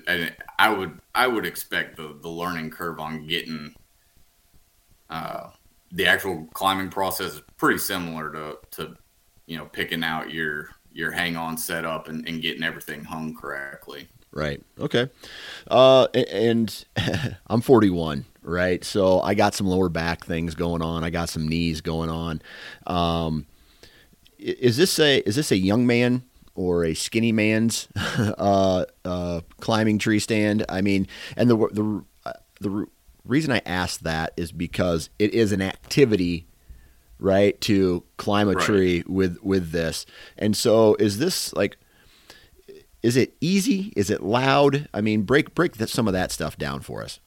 I 0.60 0.70
would 0.70 1.00
I 1.16 1.28
would 1.28 1.46
expect 1.46 1.98
the 1.98 2.18
the 2.22 2.30
learning 2.30 2.70
curve 2.72 3.00
on 3.00 3.26
getting 3.26 3.74
uh, 5.10 5.50
the 5.92 6.08
actual 6.08 6.48
climbing 6.54 6.90
process 6.90 7.34
is 7.34 7.42
pretty 7.58 7.80
similar 7.80 8.32
to 8.32 8.58
to 8.72 8.96
you 9.48 9.58
know 9.58 9.66
picking 9.66 10.04
out 10.04 10.32
your 10.32 10.70
your 10.94 11.12
hang 11.12 11.36
on 11.36 11.58
setup 11.58 12.08
and, 12.08 12.28
and 12.28 12.42
getting 12.42 12.64
everything 12.64 13.04
hung 13.04 13.36
correctly. 13.36 14.08
Right. 14.32 14.62
Okay. 14.80 15.10
Uh, 15.70 16.06
and 16.14 16.86
I'm 17.48 17.62
41, 17.62 18.26
right? 18.42 18.84
So 18.84 19.22
I 19.22 19.34
got 19.34 19.54
some 19.54 19.68
lower 19.68 19.90
back 19.90 20.26
things 20.26 20.56
going 20.56 20.82
on. 20.82 21.04
I 21.04 21.10
got 21.10 21.30
some 21.30 21.48
knees 21.48 21.82
going 21.82 22.10
on. 22.10 22.42
Um, 22.88 23.46
is 24.38 24.78
this 24.78 24.98
a 25.00 25.20
is 25.20 25.36
this 25.36 25.52
a 25.52 25.58
young 25.58 25.86
man 25.86 26.24
or 26.56 26.84
a 26.84 26.96
skinny 26.96 27.32
man's 27.32 27.88
uh, 27.96 28.86
uh, 29.06 29.42
climbing 29.60 30.00
tree 30.00 30.20
stand? 30.20 30.66
I 30.68 30.82
mean, 30.82 31.08
and 31.38 31.50
the 31.50 31.56
the 31.56 32.04
the 32.62 32.88
reason 33.26 33.52
I 33.52 33.62
ask 33.66 34.02
that 34.02 34.34
is 34.38 34.52
because 34.52 35.10
it 35.20 35.34
is 35.34 35.52
an 35.52 35.62
activity, 35.62 36.48
right, 37.22 37.60
to 37.62 38.04
climb 38.18 38.50
a 38.50 38.54
right. 38.54 38.66
tree 38.66 39.04
with 39.08 39.38
with 39.42 39.72
this. 39.72 40.06
And 40.38 40.58
so, 40.58 40.96
is 40.96 41.20
this 41.20 41.54
like? 41.54 41.78
Is 43.02 43.18
it 43.18 43.34
easy? 43.42 43.92
Is 43.96 44.12
it 44.12 44.22
loud? 44.22 44.88
I 44.94 45.02
mean, 45.02 45.24
break 45.24 45.56
break 45.56 45.76
some 45.88 46.08
of 46.08 46.14
that 46.14 46.32
stuff 46.32 46.58
down 46.58 46.82
for 46.82 47.02
us. 47.02 47.20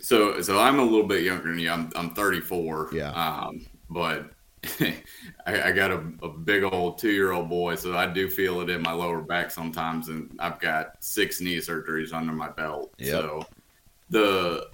So, 0.00 0.40
so 0.40 0.58
I'm 0.58 0.78
a 0.78 0.84
little 0.84 1.06
bit 1.06 1.22
younger 1.22 1.48
than 1.48 1.58
you. 1.58 1.70
I'm 1.70 1.90
I'm 1.94 2.14
34. 2.14 2.90
Yeah. 2.92 3.10
Um, 3.10 3.66
but 3.90 4.30
I, 5.46 5.62
I, 5.64 5.72
got 5.72 5.90
a, 5.90 6.02
a 6.22 6.28
big 6.28 6.62
old 6.62 6.98
two 6.98 7.10
year 7.10 7.32
old 7.32 7.48
boy, 7.48 7.74
so 7.74 7.96
I 7.96 8.06
do 8.06 8.28
feel 8.28 8.60
it 8.60 8.70
in 8.70 8.80
my 8.80 8.92
lower 8.92 9.20
back 9.20 9.50
sometimes, 9.50 10.08
and 10.08 10.34
I've 10.38 10.60
got 10.60 11.02
six 11.02 11.40
knee 11.40 11.56
surgeries 11.56 12.12
under 12.12 12.32
my 12.32 12.48
belt. 12.48 12.94
Yep. 12.98 13.10
So 13.10 13.46
the 14.08 14.68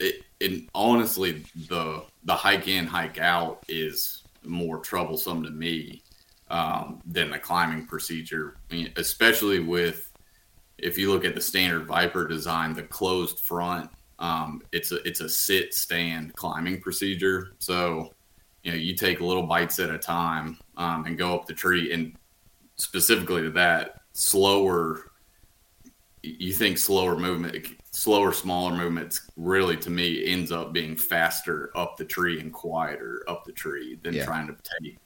it, 0.00 0.22
and 0.40 0.68
honestly, 0.74 1.44
the 1.68 2.04
the 2.24 2.34
hike 2.34 2.68
in 2.68 2.86
hike 2.86 3.18
out 3.18 3.64
is 3.68 4.22
more 4.42 4.78
troublesome 4.78 5.42
to 5.42 5.50
me 5.50 6.02
um, 6.48 7.00
than 7.06 7.30
the 7.30 7.38
climbing 7.38 7.86
procedure, 7.86 8.56
I 8.70 8.74
mean, 8.74 8.92
especially 8.96 9.60
with 9.60 10.10
if 10.78 10.98
you 10.98 11.10
look 11.10 11.24
at 11.24 11.34
the 11.34 11.40
standard 11.40 11.86
Viper 11.86 12.26
design, 12.26 12.74
the 12.74 12.82
closed 12.82 13.40
front. 13.40 13.90
Um, 14.18 14.62
it's 14.72 14.92
a 14.92 14.96
it's 15.06 15.20
a 15.20 15.28
sit 15.28 15.74
stand 15.74 16.34
climbing 16.34 16.80
procedure, 16.80 17.54
so 17.58 18.12
you 18.62 18.72
know 18.72 18.78
you 18.78 18.94
take 18.94 19.20
little 19.20 19.42
bites 19.42 19.78
at 19.78 19.90
a 19.90 19.98
time 19.98 20.58
um, 20.76 21.04
and 21.06 21.18
go 21.18 21.34
up 21.34 21.46
the 21.46 21.54
tree 21.54 21.92
and 21.92 22.16
specifically 22.76 23.42
to 23.42 23.50
that 23.50 24.00
slower 24.12 25.10
you 26.24 26.52
think 26.52 26.78
slower 26.78 27.16
movement 27.16 27.66
slower 27.90 28.32
smaller 28.32 28.74
movements 28.74 29.30
really 29.36 29.76
to 29.76 29.90
me 29.90 30.26
ends 30.26 30.50
up 30.50 30.72
being 30.72 30.96
faster 30.96 31.70
up 31.76 31.96
the 31.96 32.04
tree 32.04 32.40
and 32.40 32.52
quieter 32.52 33.22
up 33.28 33.44
the 33.44 33.52
tree 33.52 33.98
than 34.02 34.14
yeah. 34.14 34.24
trying 34.24 34.46
to 34.46 34.56
take 34.80 34.98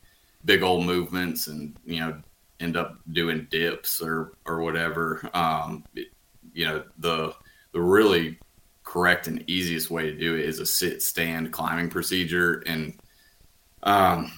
big 0.45 0.63
old 0.63 0.85
movements 0.87 1.49
and 1.49 1.77
you 1.85 2.01
know 2.01 2.17
end 2.61 2.77
up 2.77 2.99
doing 3.13 3.47
dips 3.51 4.01
or 4.01 4.33
or 4.47 4.61
whatever 4.61 5.29
um, 5.35 5.85
it, 5.95 6.09
you 6.55 6.65
know 6.65 6.83
the 6.99 7.35
the 7.73 7.81
really 7.81 8.39
correct 8.85 9.27
and 9.27 9.45
easiest 9.49 9.91
way 9.91 10.05
to 10.11 10.17
do 10.17 10.35
it 10.35 10.45
is 10.45 10.61
a 10.61 10.67
sit 10.67 11.03
stand 11.03 11.53
climbing 11.53 11.91
procedure 11.91 12.63
and 12.67 12.95
um, 13.83 14.33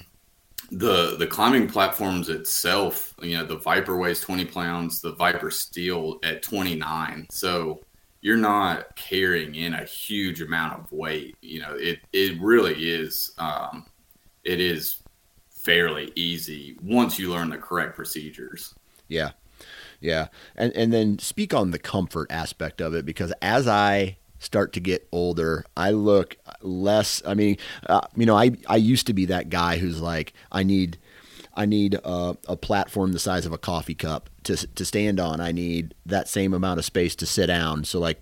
the 0.71 1.17
the 1.17 1.27
climbing 1.27 1.69
platforms 1.69 2.29
itself, 2.29 3.15
you 3.21 3.37
know, 3.37 3.45
the 3.45 3.57
Viper 3.57 3.99
weighs 3.99 4.21
20 4.21 4.45
pounds, 4.47 5.01
the 5.01 5.13
Viper 5.13 5.51
Steel 5.51 6.19
at 6.23 6.43
29. 6.43 7.27
So 7.31 7.81
you're 8.21 8.37
not 8.37 8.95
carrying 8.97 9.55
in 9.55 9.75
a 9.75 9.85
huge 9.85 10.43
amount 10.43 10.79
of 10.79 10.93
weight. 10.93 11.37
You 11.41 11.61
know, 11.61 11.75
it 11.75 12.01
it 12.13 12.41
really 12.41 12.91
is 12.91 13.33
um, 13.39 13.87
it 14.45 14.61
is 14.61 15.03
fairly 15.51 16.13
easy 16.15 16.77
once 16.83 17.19
you 17.19 17.31
learn 17.31 17.51
the 17.51 17.59
correct 17.59 17.97
procedures. 17.97 18.75
Yeah. 19.09 19.31
Yeah. 20.01 20.29
And 20.57 20.73
and 20.75 20.93
then 20.93 21.19
speak 21.19 21.53
on 21.53 21.73
the 21.73 21.79
comfort 21.79 22.31
aspect 22.31 22.81
of 22.81 22.95
it 22.95 23.05
because 23.05 23.33
as 23.43 23.67
I 23.67 24.19
start 24.41 24.73
to 24.73 24.81
get 24.81 25.07
older, 25.13 25.65
I 25.77 25.93
look 25.93 26.37
less. 26.63 27.23
I 27.25 27.35
mean, 27.35 27.59
uh, 27.87 28.01
you 28.17 28.27
know, 28.27 28.37
I 28.37 28.51
I 28.67 28.77
used 28.77 29.07
to 29.07 29.15
be 29.15 29.27
that 29.27 29.49
guy 29.51 29.79
who's 29.79 30.01
like, 30.01 30.33
I 30.51 30.65
need. 30.65 30.99
I 31.61 31.67
need 31.67 31.93
a, 31.93 32.39
a, 32.49 32.57
platform 32.57 33.13
the 33.13 33.19
size 33.19 33.45
of 33.45 33.53
a 33.53 33.59
coffee 33.59 33.95
cup 33.95 34.31
to 34.45 34.57
to 34.57 34.83
stand 34.87 35.21
on, 35.21 35.43
I 35.43 35.53
need 35.53 35.95
that 36.07 36.27
same 36.27 36.55
amount 36.55 36.79
of 36.79 36.87
space 36.87 37.15
to 37.17 37.27
sit 37.27 37.49
down. 37.49 37.85
So 37.85 37.99
like 37.99 38.19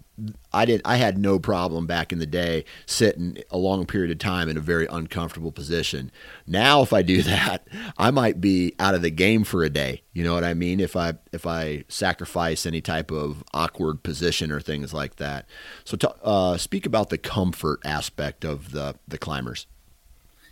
I 0.52 0.64
did 0.64 0.82
I 0.84 0.96
had 0.96 1.18
no 1.18 1.38
problem 1.38 1.86
back 1.86 2.12
in 2.12 2.18
the 2.18 2.26
day 2.26 2.64
sitting 2.84 3.38
a 3.52 3.56
long 3.56 3.86
period 3.86 4.10
of 4.10 4.18
time 4.18 4.48
in 4.48 4.56
a 4.56 4.60
very 4.60 4.88
uncomfortable 4.90 5.52
position. 5.52 6.10
Now 6.48 6.82
if 6.82 6.92
I 6.92 7.02
do 7.02 7.22
that, 7.34 7.68
I 7.96 8.10
might 8.10 8.40
be 8.40 8.74
out 8.80 8.96
of 8.96 9.02
the 9.02 9.10
game 9.10 9.44
for 9.44 9.62
a 9.62 9.70
day. 9.70 10.02
You 10.12 10.24
know 10.24 10.34
what 10.34 10.42
I 10.42 10.54
mean? 10.54 10.80
If 10.80 10.96
I 10.96 11.12
if 11.30 11.46
I 11.46 11.84
sacrifice 11.86 12.66
any 12.66 12.80
type 12.80 13.12
of 13.12 13.44
awkward 13.54 14.02
position 14.02 14.50
or 14.50 14.58
things 14.60 14.92
like 14.92 15.14
that. 15.16 15.46
So 15.84 15.96
to, 15.98 16.10
uh, 16.24 16.56
speak 16.56 16.86
about 16.86 17.10
the 17.10 17.18
comfort 17.18 17.78
aspect 17.84 18.44
of 18.44 18.72
the 18.72 18.96
the 19.06 19.16
climbers. 19.16 19.68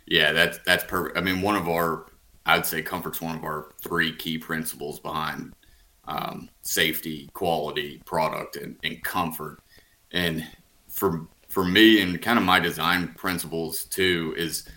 Yeah, 0.05 0.31
that's 0.31 0.59
that's 0.65 0.85
perfect. 0.85 1.17
I 1.17 1.21
mean, 1.21 1.41
one 1.41 1.57
of 1.57 1.67
our 1.67 2.05
I'd 2.47 2.65
say 2.65 2.81
comfort's 2.81 3.21
one 3.21 3.35
of 3.35 3.43
our 3.43 3.73
three 3.81 4.15
key 4.15 4.37
principles 4.37 4.99
behind 4.99 5.53
um, 6.07 6.49
safety, 6.61 7.29
quality, 7.33 8.01
product, 8.05 8.55
and, 8.55 8.77
and 8.83 9.03
comfort. 9.03 9.59
And 10.11 10.47
for 10.87 11.27
for 11.49 11.63
me, 11.63 12.01
and 12.01 12.21
kind 12.21 12.39
of 12.39 12.45
my 12.45 12.59
design 12.59 13.13
principles 13.15 13.83
too, 13.85 14.33
is 14.37 14.67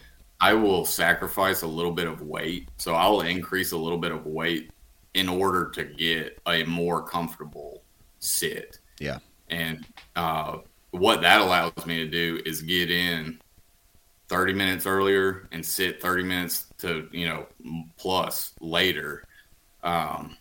I 0.41 0.55
will 0.55 0.85
sacrifice 0.85 1.63
a 1.63 1.67
little 1.67 1.93
bit 1.93 2.07
of 2.07 2.23
weight. 2.23 2.69
So 2.77 2.95
I 2.95 3.07
will 3.09 3.23
increase 3.23 3.73
a 3.73 3.77
little 3.77 3.99
bit 3.99 4.13
of 4.13 4.27
weight 4.27 4.71
in 5.15 5.29
order 5.29 5.71
to 5.71 5.85
get 5.85 6.41
a 6.47 6.65
more 6.65 7.03
comfortable 7.03 7.83
sit. 8.21 8.79
Yeah. 8.99 9.19
And 9.49 9.87
uh, 10.17 10.59
what 10.93 11.21
that 11.23 11.41
allows 11.41 11.73
me 11.87 11.97
to 11.97 12.09
do 12.09 12.41
is 12.47 12.63
get 12.63 12.91
in 12.91 13.41
30 14.31 14.53
minutes 14.53 14.87
earlier 14.87 15.49
and 15.51 15.67
sit 15.67 16.01
30 16.01 16.23
minutes 16.23 16.67
to, 16.79 17.09
you 17.11 17.29
know, 17.29 17.47
plus 17.97 18.55
later. 18.61 19.25
Um, 19.83 20.37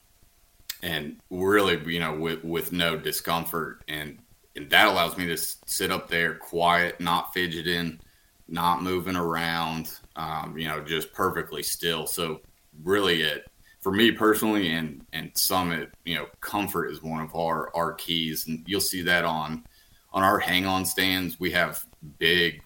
and 0.84 1.17
really, 1.32 1.82
you 1.91 1.99
know, 1.99 2.13
with 2.13 2.43
with 2.43 2.71
no 2.71 2.97
discomfort, 2.97 3.84
and 3.89 4.19
and 4.56 4.69
that 4.69 4.88
allows 4.88 5.17
me 5.17 5.25
to 5.25 5.38
sit 5.38 5.91
up 5.91 6.08
there 6.08 6.36
quiet, 6.36 7.02
not 7.02 7.34
fidgeting, 7.34 7.99
not 8.47 8.84
moving 8.84 9.15
around, 9.15 9.91
um, 10.15 10.58
you 10.58 10.67
know, 10.67 10.82
just 10.82 11.12
perfectly 11.12 11.63
still. 11.63 12.08
So 12.08 12.41
really, 12.84 13.23
it 13.23 13.45
for 13.82 13.91
me 13.91 14.12
personally, 14.12 14.69
and 14.69 15.06
and 15.12 15.32
Summit, 15.36 15.91
you 16.06 16.15
know, 16.15 16.28
comfort 16.41 16.91
is 16.91 17.02
one 17.02 17.21
of 17.21 17.36
our 17.36 17.75
our 17.75 17.93
keys, 17.93 18.47
and 18.47 18.63
you'll 18.67 18.82
see 18.82 19.02
that 19.02 19.25
on 19.25 19.65
on 20.13 20.23
our 20.23 20.39
hang 20.39 20.65
on 20.65 20.86
stands. 20.86 21.39
We 21.39 21.52
have 21.52 21.84
big 22.19 22.62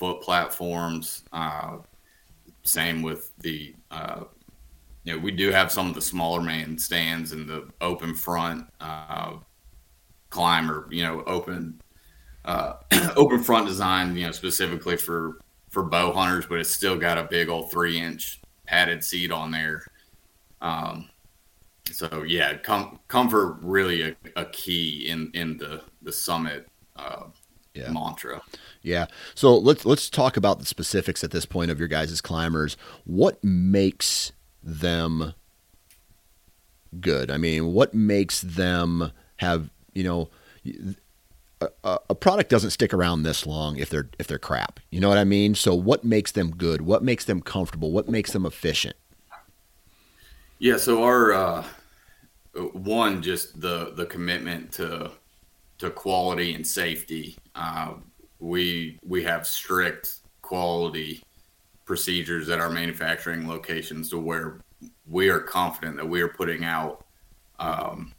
foot 0.00 0.22
platforms. 0.22 1.24
Uh, 1.30 1.76
same 2.62 3.02
with 3.02 3.36
the 3.40 3.74
uh, 3.90 4.24
you 5.04 5.12
know, 5.12 5.18
we 5.18 5.30
do 5.30 5.50
have 5.50 5.70
some 5.70 5.88
of 5.88 5.94
the 5.94 6.00
smaller 6.00 6.40
main 6.40 6.78
stands 6.78 7.32
and 7.32 7.46
the 7.46 7.68
open 7.82 8.14
front 8.14 8.66
uh, 8.80 9.34
climber, 10.30 10.88
you 10.90 11.02
know, 11.02 11.22
open 11.26 11.82
uh, 12.46 12.74
open 13.16 13.42
front 13.42 13.66
design, 13.66 14.16
you 14.16 14.24
know, 14.24 14.32
specifically 14.32 14.96
for 14.96 15.38
for 15.68 15.82
bow 15.82 16.12
hunters, 16.12 16.46
but 16.46 16.58
it's 16.58 16.70
still 16.70 16.96
got 16.96 17.18
a 17.18 17.24
big 17.24 17.50
old 17.50 17.70
three 17.70 18.00
inch 18.00 18.40
padded 18.66 19.04
seat 19.04 19.30
on 19.30 19.50
there. 19.50 19.84
Um, 20.62 21.10
so 21.90 22.24
yeah, 22.26 22.56
com- 22.56 23.00
comfort 23.06 23.58
really 23.60 24.02
a, 24.02 24.16
a, 24.36 24.46
key 24.46 25.08
in 25.10 25.30
in 25.34 25.58
the 25.58 25.82
the 26.00 26.12
summit 26.12 26.68
uh, 26.96 27.24
yeah. 27.74 27.90
mantra. 27.90 28.42
Yeah. 28.82 29.06
So 29.34 29.56
let's 29.56 29.84
let's 29.84 30.10
talk 30.10 30.36
about 30.36 30.58
the 30.58 30.66
specifics 30.66 31.22
at 31.24 31.30
this 31.30 31.46
point 31.46 31.70
of 31.70 31.78
your 31.78 31.88
guys' 31.88 32.20
climbers. 32.20 32.76
What 33.04 33.42
makes 33.42 34.32
them 34.62 35.34
good? 37.00 37.30
I 37.30 37.36
mean, 37.36 37.72
what 37.72 37.94
makes 37.94 38.40
them 38.40 39.12
have 39.36 39.70
you 39.94 40.04
know? 40.04 40.28
A, 41.84 41.98
a, 42.08 42.14
product 42.14 42.48
doesn't 42.48 42.70
stick 42.70 42.94
around 42.94 43.22
this 43.22 43.46
long 43.46 43.76
if 43.76 43.90
they're 43.90 44.08
if 44.18 44.26
they're 44.26 44.38
crap. 44.38 44.80
You 44.88 44.98
know 44.98 45.10
what 45.10 45.18
I 45.18 45.24
mean? 45.24 45.54
So 45.54 45.74
what 45.74 46.04
makes 46.04 46.32
them 46.32 46.52
good? 46.52 46.80
What 46.80 47.02
makes 47.02 47.26
them 47.26 47.42
comfortable? 47.42 47.92
What 47.92 48.08
makes 48.08 48.32
them 48.32 48.46
efficient? 48.46 48.96
Yeah, 50.58 50.78
so 50.78 51.02
our 51.04 51.32
uh, 51.34 51.64
one 52.72 53.22
just 53.22 53.60
the 53.60 53.92
the 53.94 54.06
commitment 54.06 54.72
to 54.72 55.10
to 55.80 55.90
quality 55.90 56.54
and 56.54 56.66
safety. 56.66 57.36
Uh, 57.54 57.94
we 58.38 58.98
we 59.04 59.22
have 59.22 59.46
strict 59.46 60.20
quality 60.42 61.22
procedures 61.84 62.48
at 62.48 62.60
our 62.60 62.70
manufacturing 62.70 63.48
locations 63.48 64.08
to 64.10 64.18
where 64.18 64.60
we 65.06 65.28
are 65.28 65.40
confident 65.40 65.96
that 65.96 66.08
we 66.08 66.22
are 66.22 66.28
putting 66.28 66.64
out 66.64 67.04
um, 67.58 68.14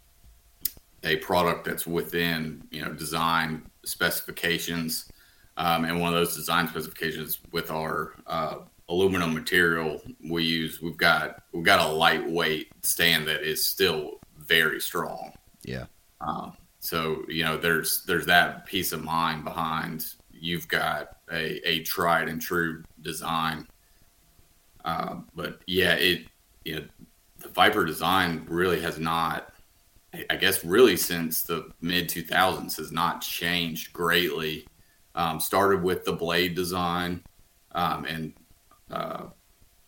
a 1.03 1.15
product 1.17 1.65
that's 1.65 1.87
within 1.87 2.63
you 2.71 2.83
know 2.83 2.91
design 2.93 3.63
specifications 3.85 5.09
um, 5.57 5.85
and 5.85 5.99
one 5.99 6.13
of 6.13 6.19
those 6.19 6.35
design 6.35 6.67
specifications 6.67 7.39
with 7.51 7.71
our 7.71 8.13
uh, 8.27 8.57
aluminum 8.89 9.33
material 9.33 10.01
we 10.29 10.43
use 10.43 10.81
we've 10.81 10.97
got 10.97 11.43
we've 11.53 11.63
got 11.63 11.79
a 11.79 11.91
lightweight 11.91 12.67
stand 12.83 13.27
that 13.27 13.41
is 13.41 13.65
still 13.65 14.19
very 14.37 14.79
strong 14.79 15.31
yeah 15.63 15.85
um, 16.19 16.53
so 16.81 17.23
you 17.29 17.45
know 17.45 17.57
there's 17.57 18.03
there's 18.05 18.25
that 18.25 18.65
peace 18.65 18.91
of 18.91 19.03
mind 19.03 19.45
behind 19.45 20.05
you've 20.41 20.67
got 20.67 21.17
a, 21.31 21.69
a 21.69 21.83
tried 21.83 22.27
and 22.27 22.41
true 22.41 22.83
design. 23.01 23.67
Uh, 24.83 25.17
but 25.35 25.61
yeah, 25.67 25.93
it 25.93 26.25
you 26.65 26.75
know, 26.75 26.85
the 27.37 27.49
Viper 27.49 27.85
design 27.85 28.45
really 28.49 28.81
has 28.81 28.99
not, 28.99 29.53
I 30.29 30.35
guess, 30.35 30.65
really 30.65 30.97
since 30.97 31.43
the 31.43 31.71
mid 31.79 32.09
2000s 32.09 32.75
has 32.77 32.91
not 32.91 33.21
changed 33.21 33.93
greatly. 33.93 34.65
Um, 35.13 35.39
started 35.39 35.83
with 35.83 36.05
the 36.05 36.13
blade 36.13 36.55
design, 36.55 37.21
um, 37.73 38.05
and 38.05 38.33
uh, 38.89 39.25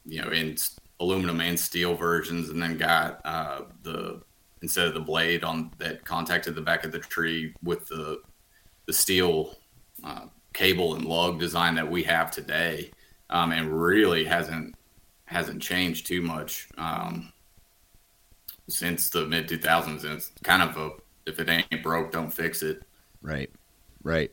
you 0.06 0.22
know, 0.22 0.30
in 0.30 0.58
aluminum 1.00 1.40
and 1.40 1.58
steel 1.58 1.96
versions, 1.96 2.50
and 2.50 2.62
then 2.62 2.78
got 2.78 3.22
uh, 3.26 3.62
the 3.84 4.22
instead 4.64 4.88
of 4.88 4.94
the 4.94 5.00
blade 5.00 5.44
on 5.44 5.70
that 5.78 6.04
contacted 6.06 6.56
the 6.56 6.62
back 6.62 6.86
of 6.86 6.92
the 6.92 6.98
tree 6.98 7.54
with 7.62 7.86
the 7.88 8.22
the 8.88 8.94
steel 8.94 9.56
uh, 10.04 10.26
cable 10.54 10.96
and 10.96 11.06
lug 11.06 11.40
design 11.40 11.76
that 11.76 11.90
we 11.90 12.02
have 12.04 12.32
today, 12.32 12.90
um, 13.30 13.52
and 13.52 13.80
really 13.80 14.24
hasn't 14.24 14.74
hasn't 15.26 15.62
changed 15.62 16.08
too 16.08 16.22
much 16.22 16.70
um, 16.78 17.32
since 18.70 19.10
the 19.10 19.26
mid 19.26 19.48
2000s. 19.48 20.04
And 20.04 20.14
it's 20.14 20.32
kind 20.44 20.64
of 20.64 20.78
a 20.78 20.92
if 21.26 21.40
it 21.40 21.50
ain't 21.50 21.84
broke, 21.84 22.12
don't 22.12 22.32
fix 22.32 22.64
it. 22.64 22.84
Right, 23.22 23.52
right. 24.02 24.32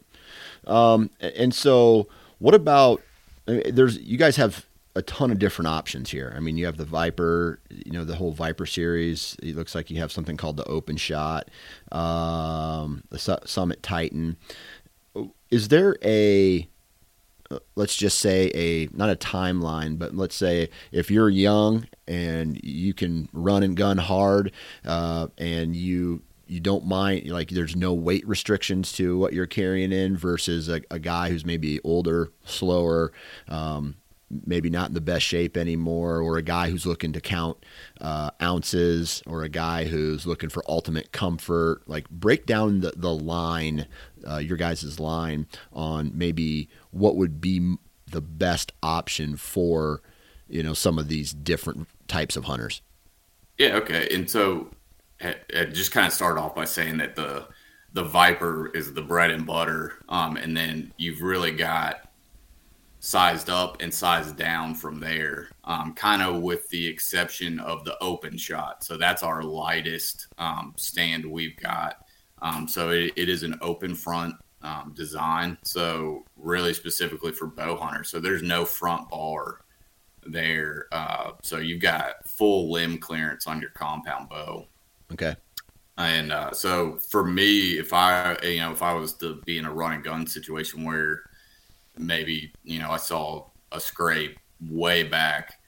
Um, 0.67 1.11
and 1.21 1.53
so, 1.53 2.09
what 2.39 2.55
about? 2.55 3.03
There's 3.47 3.99
you 3.99 4.17
guys 4.17 4.37
have 4.37 4.65
a 4.95 5.03
ton 5.03 5.31
of 5.31 5.39
different 5.39 5.69
options 5.69 6.11
here. 6.11 6.33
I 6.37 6.41
mean, 6.41 6.57
you 6.57 6.67
have 6.67 6.77
the 6.77 6.85
Viper, 6.85 7.61
you 7.71 7.93
know, 7.93 8.05
the 8.05 8.17
whole 8.17 8.33
Viper 8.33 8.67
series. 8.67 9.37
It 9.43 9.55
looks 9.55 9.75
like 9.75 9.91
you 9.91 10.01
have 10.01 10.11
something 10.11 10.37
called 10.37 10.57
the 10.57 10.65
Open 10.65 10.97
Shot, 10.97 11.49
um, 11.93 13.05
the 13.11 13.19
Su- 13.19 13.39
Summit 13.45 13.83
Titan 13.83 14.37
is 15.51 15.69
there 15.69 15.97
a 16.05 16.69
let's 17.75 17.97
just 17.97 18.19
say 18.21 18.51
a 18.55 18.89
not 18.93 19.11
a 19.11 19.17
timeline, 19.17 19.99
but 19.99 20.15
let's 20.15 20.37
say 20.37 20.71
if 20.93 21.11
you're 21.11 21.29
young 21.29 21.87
and 22.07 22.61
you 22.63 22.95
can 22.95 23.29
run 23.33 23.63
and 23.63 23.77
gun 23.77 23.99
hard, 23.99 24.53
uh, 24.85 25.27
and 25.39 25.75
you 25.75 26.23
you 26.47 26.61
don't 26.61 26.87
mind 26.87 27.29
like 27.29 27.51
there's 27.51 27.77
no 27.77 27.93
weight 27.93 28.27
restrictions 28.27 28.93
to 28.93 29.19
what 29.19 29.33
you're 29.33 29.47
carrying 29.47 29.93
in 29.93 30.17
versus 30.17 30.69
a, 30.69 30.81
a 30.91 30.99
guy 30.99 31.29
who's 31.29 31.45
maybe 31.45 31.81
older, 31.83 32.31
slower, 32.45 33.13
um, 33.49 33.97
maybe 34.47 34.71
not 34.71 34.89
in 34.89 34.95
the 34.95 35.01
best 35.01 35.25
shape 35.25 35.57
anymore, 35.57 36.21
or 36.21 36.37
a 36.37 36.43
guy 36.43 36.71
who's 36.71 36.87
looking 36.87 37.13
to 37.13 37.21
count 37.21 37.59
uh, 38.01 38.31
ounces, 38.41 39.23
or 39.27 39.43
a 39.43 39.49
guy 39.49 39.85
who's 39.85 40.27
looking 40.27 40.49
for 40.49 40.63
ultimate 40.69 41.13
comfort. 41.13 41.83
Like 41.87 42.09
break 42.11 42.47
down 42.47 42.81
the, 42.81 42.93
the 42.97 43.15
line, 43.15 43.87
uh, 44.29 44.39
your 44.39 44.57
guys' 44.57 45.01
line 45.01 45.47
on 45.73 46.13
maybe 46.15 46.69
what 46.91 47.17
would 47.17 47.41
be 47.41 47.77
the 48.07 48.21
best 48.21 48.73
option 48.83 49.37
for 49.37 50.03
you 50.49 50.63
know 50.63 50.75
some 50.75 50.99
of 50.99 51.09
these 51.09 51.33
different 51.33 51.89
types 52.09 52.37
of 52.37 52.45
hunters. 52.45 52.83
Yeah. 53.59 53.77
Okay. 53.77 54.09
And 54.13 54.31
so, 54.31 54.71
I 55.21 55.65
just 55.65 55.93
kind 55.93 56.07
of 56.07 56.13
start 56.13 56.39
off 56.39 56.55
by 56.55 56.65
saying 56.65 56.99
that 56.99 57.17
the 57.17 57.47
the 57.93 58.05
Viper 58.05 58.71
is 58.75 58.95
the 58.95 59.03
bread 59.03 59.31
and 59.31 59.47
butter, 59.47 59.95
um, 60.09 60.37
and 60.37 60.57
then 60.57 60.93
you've 60.97 61.23
really 61.23 61.51
got 61.51 62.10
sized 63.01 63.49
up 63.49 63.81
and 63.81 63.93
sized 63.93 64.37
down 64.37 64.75
from 64.75 65.01
there, 65.01 65.49
um, 65.65 65.95
kind 65.95 66.23
of 66.23 66.43
with 66.43 66.69
the 66.69 66.87
exception 66.87 67.59
of 67.61 67.85
the 67.85 67.99
open 68.03 68.37
shot. 68.37 68.85
So 68.85 68.97
that's 68.97 69.23
our 69.23 69.43
lightest 69.43 70.29
um, 70.39 70.75
stand 70.77 71.25
we've 71.25 71.57
got. 71.57 72.05
Um, 72.43 72.69
so 72.69 72.91
it, 72.91 73.13
it 73.17 73.29
is 73.29 73.43
an 73.43 73.59
open 73.63 73.95
front 73.95 74.35
um, 74.63 74.93
design. 74.95 75.57
So 75.63 76.25
really 76.37 76.75
specifically 76.75 77.33
for 77.33 77.47
bow 77.47 77.77
hunters. 77.77 78.11
So 78.11 78.21
there's 78.21 78.43
no 78.43 78.67
front 78.67 79.09
bar 79.09 79.63
there. 80.27 80.87
Uh, 80.93 81.33
so 81.43 81.57
you've 81.57 81.81
got 81.81 82.29
full 82.29 82.71
limb 82.71 82.99
clearance 82.99 83.47
on 83.47 83.61
your 83.63 83.71
compound 83.71 84.29
bow. 84.29 84.67
Okay. 85.13 85.35
And 85.97 86.33
uh, 86.33 86.53
so 86.53 86.97
for 86.97 87.25
me, 87.25 87.73
if 87.79 87.93
I 87.93 88.37
you 88.43 88.61
know 88.61 88.73
if 88.73 88.83
I 88.83 88.95
was 88.95 89.15
to 89.15 89.41
be 89.45 89.59
in 89.59 89.67
a 89.67 89.73
run 89.73 89.93
and 89.93 90.05
gun 90.05 90.27
situation 90.27 90.85
where 90.85 91.25
maybe 91.97 92.53
you 92.65 92.79
know 92.79 92.91
I 92.91 92.97
saw 92.97 93.47
a 93.73 93.81
scrape 93.81 94.39
way 94.69 95.03
back 95.03 95.61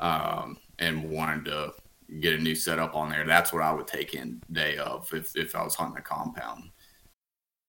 um, 0.00 0.58
and 0.78 1.08
wanted 1.10 1.44
to 1.46 1.74
get 2.20 2.34
a 2.34 2.38
new 2.38 2.54
setup 2.54 2.94
on 2.94 3.10
there, 3.10 3.24
that's 3.24 3.52
what 3.52 3.62
I 3.62 3.72
would 3.72 3.86
take 3.86 4.14
in 4.14 4.42
day 4.52 4.76
of 4.78 5.12
if 5.12 5.36
if 5.36 5.54
I 5.54 5.62
was 5.62 5.74
hunting 5.74 5.98
a 5.98 6.02
compound. 6.02 6.70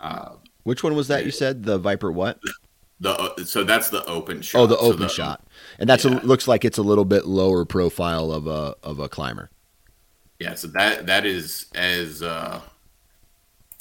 Uh, 0.00 0.36
Which 0.64 0.82
one 0.82 0.94
was 0.94 1.08
that 1.08 1.24
you 1.24 1.30
said? 1.30 1.64
The 1.64 1.78
Viper 1.78 2.10
what? 2.10 2.40
the 3.00 3.12
uh, 3.12 3.44
so 3.44 3.64
that's 3.64 3.90
the 3.90 4.04
open 4.04 4.42
shot. 4.42 4.60
Oh, 4.60 4.66
the 4.66 4.76
So 4.76 4.82
open 4.82 5.08
shot. 5.08 5.46
And 5.78 5.88
that's 5.88 6.04
yeah. 6.04 6.20
a, 6.20 6.26
looks 6.26 6.46
like 6.46 6.64
it's 6.64 6.78
a 6.78 6.82
little 6.82 7.04
bit 7.04 7.26
lower 7.26 7.64
profile 7.64 8.30
of 8.30 8.46
a 8.46 8.76
of 8.82 8.98
a 8.98 9.08
climber. 9.08 9.50
Yeah, 10.38 10.54
so 10.54 10.68
that 10.68 11.06
that 11.06 11.26
is 11.26 11.66
as 11.74 12.22
uh 12.22 12.60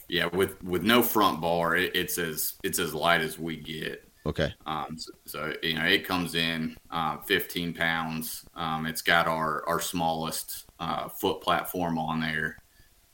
yeah, 0.07 0.25
with 0.33 0.61
with 0.63 0.83
no 0.83 1.03
front 1.03 1.39
bar, 1.41 1.75
it, 1.75 1.95
it's 1.95 2.17
as 2.17 2.53
it's 2.63 2.79
as 2.79 2.93
light 2.93 3.21
as 3.21 3.37
we 3.37 3.57
get. 3.57 4.05
Okay. 4.25 4.53
Um, 4.65 4.97
so, 4.97 5.11
so 5.25 5.53
you 5.63 5.75
know, 5.75 5.85
it 5.85 6.05
comes 6.05 6.35
in 6.35 6.75
uh, 6.91 7.17
15 7.19 7.73
pounds. 7.73 8.45
Um, 8.55 8.85
it's 8.85 9.01
got 9.01 9.27
our 9.27 9.63
our 9.67 9.79
smallest 9.79 10.65
uh, 10.79 11.07
foot 11.09 11.41
platform 11.41 11.97
on 11.97 12.19
there, 12.19 12.57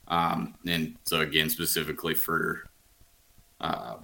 um, 0.08 0.54
and 0.66 0.96
so 1.04 1.20
again, 1.20 1.50
specifically 1.50 2.14
for 2.14 2.68
uh, 3.60 3.96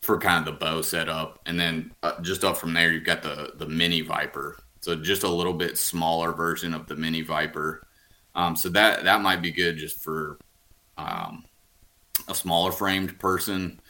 for 0.00 0.18
kind 0.18 0.46
of 0.46 0.52
the 0.52 0.58
bow 0.58 0.82
setup, 0.82 1.40
and 1.46 1.58
then 1.58 1.92
uh, 2.02 2.20
just 2.22 2.44
up 2.44 2.56
from 2.56 2.72
there, 2.72 2.92
you've 2.92 3.04
got 3.04 3.22
the 3.22 3.52
the 3.56 3.66
mini 3.66 4.00
Viper. 4.00 4.58
So 4.80 4.94
just 4.94 5.24
a 5.24 5.28
little 5.28 5.52
bit 5.52 5.76
smaller 5.76 6.32
version 6.32 6.72
of 6.72 6.86
the 6.86 6.96
mini 6.96 7.22
Viper. 7.22 7.86
Um, 8.34 8.56
so 8.56 8.68
that 8.70 9.04
that 9.04 9.20
might 9.20 9.42
be 9.42 9.50
good 9.50 9.76
just 9.76 10.02
for 10.02 10.38
um, 10.96 11.44
a 12.28 12.34
smaller 12.34 12.72
framed 12.72 13.18
person 13.18 13.80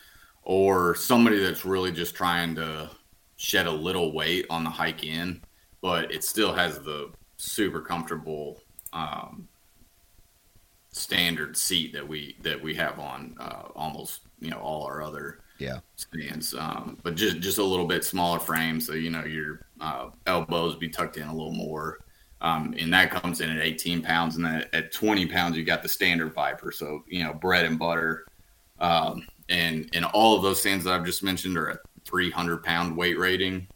or 0.42 0.94
somebody 0.94 1.38
that's 1.38 1.64
really 1.64 1.92
just 1.92 2.14
trying 2.14 2.55
to 2.57 2.90
shed 3.37 3.66
a 3.66 3.70
little 3.70 4.12
weight 4.12 4.46
on 4.51 4.64
the 4.64 4.70
hike 4.70 5.05
in, 5.05 5.40
but 5.81 6.12
it 6.12 6.25
still 6.25 6.53
has 6.53 6.81
the 6.81 7.11
super 7.37 7.81
comfortable 7.81 8.61
um, 8.92 9.49
standard 10.92 11.57
seat 11.57 11.92
that 11.92 12.07
we 12.07 12.37
that 12.42 12.61
we 12.61 12.75
have 12.75 12.99
on 12.99 13.37
uh, 13.38 13.68
almost 13.75 14.23
you 14.40 14.50
know 14.50 14.59
all 14.59 14.85
our 14.85 15.03
other 15.03 15.40
Yeah. 15.59 15.81
stands, 15.96 16.55
um, 16.55 16.98
but 17.03 17.14
just 17.14 17.40
just 17.40 17.59
a 17.59 17.64
little 17.64 17.87
bit 17.87 18.05
smaller 18.05 18.38
frame, 18.38 18.81
so 18.81 18.92
you 18.94 19.11
know 19.11 19.24
your 19.24 19.66
uh, 19.81 20.11
elbows 20.26 20.76
be 20.76 20.88
tucked 20.88 21.16
in 21.16 21.29
a 21.29 21.35
little 21.35 21.53
more. 21.53 21.98
Um, 22.42 22.74
and 22.79 22.92
that 22.94 23.11
comes 23.11 23.42
in 23.42 23.50
at 23.50 23.62
18 23.62 24.00
pounds, 24.00 24.37
and 24.37 24.44
then 24.44 24.64
at 24.72 24.92
20 24.92 25.26
pounds 25.26 25.59
you 25.59 25.64
got 25.64 25.83
the 25.83 25.88
standard 25.90 26.33
Viper, 26.33 26.72
so 26.72 27.05
you 27.07 27.22
know 27.22 27.35
bread 27.35 27.66
and 27.66 27.79
butter. 27.79 28.24
Um, 28.79 29.26
and 29.50 29.88
and 29.92 30.05
all 30.07 30.37
of 30.37 30.42
those 30.42 30.61
stands 30.61 30.85
that 30.85 30.94
I've 30.94 31.05
just 31.05 31.22
mentioned 31.22 31.57
are 31.59 31.68
a 31.68 31.79
300 32.07 32.62
pound 32.64 32.96
weight 32.96 33.18
rating. 33.18 33.66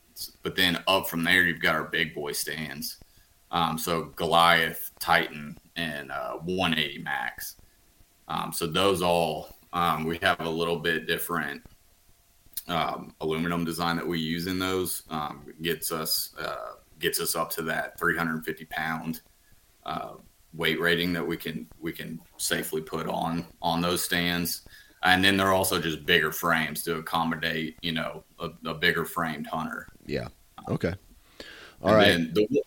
But 0.42 0.55
then 0.57 0.83
up 0.87 1.09
from 1.09 1.24
there, 1.24 1.42
you've 1.44 1.61
got 1.61 1.74
our 1.74 1.85
big 1.85 2.14
boy 2.14 2.33
stands. 2.33 2.98
Um, 3.50 3.77
so 3.79 4.05
Goliath, 4.16 4.92
Titan, 4.98 5.59
and 5.77 6.11
uh, 6.11 6.35
180 6.38 7.03
Max. 7.03 7.57
Um, 8.29 8.53
so 8.53 8.66
those 8.66 9.03
all 9.03 9.57
um, 9.75 10.05
we 10.05 10.19
have 10.23 10.41
a 10.41 10.49
little 10.49 10.79
bit 10.79 11.07
different 11.07 11.63
um, 12.69 13.15
aluminum 13.21 13.65
design 13.65 13.97
that 13.97 14.07
we 14.07 14.19
use 14.19 14.47
in 14.47 14.59
those. 14.59 15.03
Um, 15.11 15.53
gets 15.61 15.93
us 15.93 16.35
uh, 16.41 16.77
gets 17.01 17.21
us 17.21 17.35
up 17.35 17.51
to 17.51 17.63
that 17.63 17.99
350 17.99 18.65
pound 18.67 19.21
uh, 19.85 20.13
weight 20.55 20.81
rating 20.81 21.13
that 21.13 21.27
we 21.27 21.37
can 21.37 21.67
we 21.81 21.93
can 21.93 22.21
safely 22.39 22.81
put 22.81 23.09
on 23.09 23.47
on 23.61 23.83
those 23.83 24.03
stands. 24.03 24.63
And 25.03 25.23
then 25.23 25.37
they're 25.37 25.53
also 25.53 25.79
just 25.79 26.07
bigger 26.07 26.33
frames 26.33 26.83
to 26.85 26.97
accommodate, 26.97 27.77
you 27.83 27.93
know, 27.93 28.25
a, 28.39 28.49
a 28.65 28.73
bigger 28.73 29.05
framed 29.05 29.47
hunter. 29.47 29.87
Yeah. 30.07 30.29
Okay. 30.71 30.95
All 31.83 31.95
and 31.97 32.35
right. 32.35 32.35
the, 32.35 32.63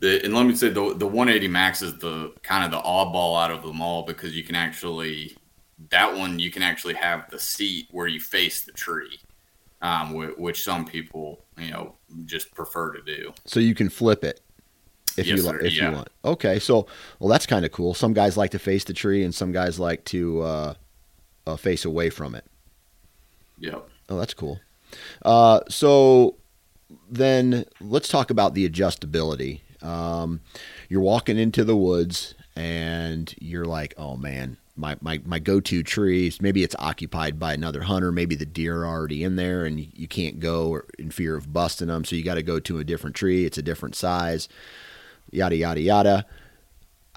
the 0.00 0.24
and 0.24 0.34
let 0.34 0.46
me 0.46 0.56
say 0.56 0.70
the 0.70 0.94
the 0.94 1.06
180 1.06 1.46
max 1.46 1.82
is 1.82 1.96
the 1.98 2.32
kind 2.42 2.64
of 2.64 2.70
the 2.70 2.80
oddball 2.80 3.40
out 3.40 3.52
of 3.52 3.62
them 3.62 3.80
all 3.80 4.02
because 4.02 4.34
you 4.34 4.42
can 4.42 4.56
actually 4.56 5.36
that 5.90 6.16
one 6.16 6.38
you 6.38 6.50
can 6.50 6.62
actually 6.62 6.94
have 6.94 7.30
the 7.30 7.38
seat 7.38 7.86
where 7.90 8.06
you 8.06 8.20
face 8.20 8.62
the 8.64 8.72
tree, 8.72 9.20
um, 9.82 10.14
which, 10.14 10.36
which 10.36 10.62
some 10.62 10.84
people 10.84 11.44
you 11.56 11.70
know 11.70 11.94
just 12.26 12.54
prefer 12.54 12.92
to 12.92 13.02
do. 13.02 13.32
So 13.44 13.60
you 13.60 13.74
can 13.74 13.88
flip 13.88 14.24
it 14.24 14.40
if 15.16 15.26
Yes, 15.26 15.36
you 15.38 15.42
sir. 15.44 15.58
if 15.60 15.72
Yeah. 15.74 15.90
you 15.90 15.96
want. 15.96 16.08
Okay. 16.24 16.58
So 16.58 16.86
well 17.18 17.28
that's 17.28 17.46
kind 17.46 17.64
of 17.64 17.72
cool. 17.72 17.94
Some 17.94 18.12
guys 18.12 18.36
like 18.36 18.50
to 18.52 18.58
face 18.58 18.84
the 18.84 18.92
tree 18.94 19.22
and 19.24 19.34
some 19.34 19.52
guys 19.52 19.78
like 19.78 20.04
to 20.06 20.42
uh, 20.42 20.74
uh, 21.46 21.56
face 21.56 21.84
away 21.84 22.10
from 22.10 22.34
it. 22.34 22.44
Yep. 23.58 23.88
Oh, 24.10 24.18
that's 24.18 24.34
cool. 24.34 24.60
Uh, 25.24 25.60
so 25.68 26.36
then 27.10 27.64
let's 27.80 28.08
talk 28.08 28.30
about 28.30 28.54
the 28.54 28.68
adjustability. 28.68 29.60
Um, 29.82 30.40
you're 30.88 31.00
walking 31.02 31.38
into 31.38 31.62
the 31.64 31.76
woods 31.76 32.34
and 32.56 33.32
you're 33.40 33.64
like, 33.64 33.94
oh 33.98 34.16
man, 34.16 34.56
my, 34.78 34.96
my, 35.00 35.20
my 35.24 35.38
go-to 35.38 35.82
trees, 35.82 36.40
maybe 36.40 36.62
it's 36.62 36.76
occupied 36.78 37.38
by 37.38 37.52
another 37.52 37.82
hunter. 37.82 38.12
Maybe 38.12 38.34
the 38.34 38.46
deer 38.46 38.82
are 38.82 38.86
already 38.86 39.24
in 39.24 39.36
there 39.36 39.64
and 39.64 39.80
you, 39.80 39.88
you 39.92 40.08
can't 40.08 40.40
go 40.40 40.82
in 40.98 41.10
fear 41.10 41.36
of 41.36 41.52
busting 41.52 41.88
them. 41.88 42.04
So 42.04 42.16
you 42.16 42.22
got 42.22 42.36
to 42.36 42.42
go 42.42 42.60
to 42.60 42.78
a 42.78 42.84
different 42.84 43.16
tree. 43.16 43.44
It's 43.44 43.58
a 43.58 43.62
different 43.62 43.94
size, 43.96 44.48
yada, 45.30 45.56
yada, 45.56 45.80
yada. 45.80 46.26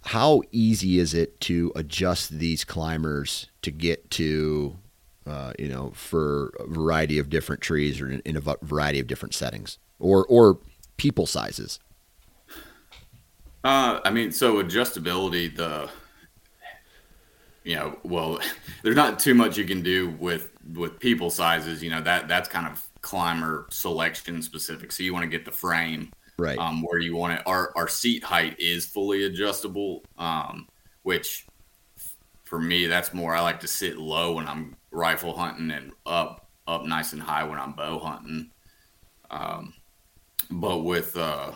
How 0.03 0.41
easy 0.51 0.97
is 0.97 1.13
it 1.13 1.39
to 1.41 1.71
adjust 1.75 2.31
these 2.31 2.65
climbers 2.65 3.47
to 3.61 3.71
get 3.71 4.09
to 4.11 4.77
uh, 5.27 5.53
you 5.59 5.67
know, 5.67 5.91
for 5.91 6.53
a 6.59 6.67
variety 6.67 7.19
of 7.19 7.29
different 7.29 7.61
trees 7.61 8.01
or 8.01 8.11
in, 8.11 8.21
in 8.21 8.35
a 8.35 8.41
variety 8.63 8.99
of 8.99 9.07
different 9.07 9.35
settings 9.35 9.77
or 9.99 10.25
or 10.25 10.57
people 10.97 11.25
sizes. 11.25 11.79
Uh, 13.63 13.99
I 14.03 14.09
mean, 14.09 14.31
so 14.31 14.61
adjustability, 14.61 15.55
the 15.55 15.89
you 17.63 17.75
know, 17.75 17.97
well, 18.03 18.39
there's 18.83 18.95
not 18.95 19.19
too 19.19 19.33
much 19.33 19.57
you 19.57 19.65
can 19.65 19.81
do 19.81 20.09
with 20.19 20.51
with 20.73 20.99
people 20.99 21.29
sizes. 21.29 21.83
You 21.83 21.89
know 21.89 22.01
that 22.01 22.27
that's 22.27 22.49
kind 22.49 22.67
of 22.67 22.81
climber 23.01 23.67
selection 23.69 24.41
specific. 24.41 24.91
So 24.91 25.03
you 25.03 25.13
want 25.13 25.23
to 25.23 25.29
get 25.29 25.45
the 25.45 25.51
frame 25.51 26.11
Right. 26.37 26.57
um, 26.57 26.81
where 26.81 26.99
you 26.99 27.15
want 27.15 27.33
it. 27.33 27.43
Our 27.45 27.71
our 27.75 27.87
seat 27.87 28.23
height 28.23 28.59
is 28.59 28.85
fully 28.85 29.25
adjustable, 29.25 30.03
um, 30.17 30.67
which 31.03 31.45
for 32.45 32.59
me 32.59 32.87
that's 32.87 33.13
more. 33.13 33.35
I 33.35 33.41
like 33.41 33.59
to 33.61 33.67
sit 33.67 33.97
low 33.97 34.33
when 34.33 34.47
I'm 34.47 34.75
rifle 34.91 35.35
hunting 35.37 35.71
and 35.71 35.91
up 36.05 36.49
up 36.67 36.85
nice 36.85 37.13
and 37.13 37.21
high 37.21 37.43
when 37.43 37.59
I'm 37.59 37.73
bow 37.73 37.99
hunting. 37.99 38.51
Um, 39.29 39.73
but 40.49 40.79
with 40.79 41.15
uh, 41.15 41.51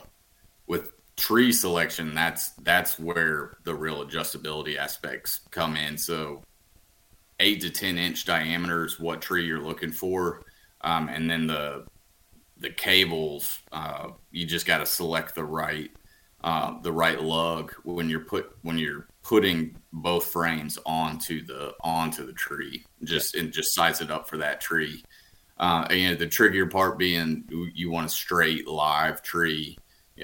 with 0.67 0.91
tree 1.17 1.51
selection, 1.51 2.13
that's 2.13 2.49
that's 2.63 2.99
where 2.99 3.57
the 3.63 3.73
real 3.73 4.05
adjustability 4.05 4.77
aspects 4.77 5.41
come 5.51 5.75
in. 5.75 5.97
So 5.97 6.43
eight 7.39 7.61
to 7.61 7.69
ten 7.69 7.97
inch 7.97 8.25
diameters, 8.25 8.99
what 8.99 9.21
tree 9.21 9.45
you're 9.45 9.63
looking 9.63 9.91
for, 9.91 10.43
um, 10.81 11.09
and 11.09 11.29
then 11.29 11.47
the 11.47 11.85
the 12.57 12.69
cables. 12.69 13.61
Uh, 13.71 14.09
you 14.31 14.45
just 14.45 14.65
got 14.65 14.79
to 14.79 14.85
select 14.85 15.35
the 15.35 15.43
right 15.43 15.91
uh, 16.43 16.79
the 16.81 16.91
right 16.91 17.21
lug 17.21 17.73
when 17.83 18.09
you're 18.09 18.19
put 18.19 18.55
when 18.61 18.77
you're 18.77 19.07
putting 19.23 19.75
both 19.91 20.25
frames 20.25 20.77
onto 20.85 21.43
the 21.43 21.73
onto 21.81 22.25
the 22.25 22.33
tree. 22.33 22.83
Just 23.03 23.35
and 23.35 23.51
just 23.51 23.73
size 23.73 24.01
it 24.01 24.11
up 24.11 24.29
for 24.29 24.37
that 24.37 24.61
tree. 24.61 25.03
Uh, 25.57 25.87
and 25.89 26.19
the 26.19 26.27
trickier 26.27 26.67
part 26.67 26.97
being 26.97 27.45
you 27.73 27.89
want 27.89 28.05
a 28.05 28.09
straight 28.09 28.67
live 28.67 29.21
tree. 29.23 29.77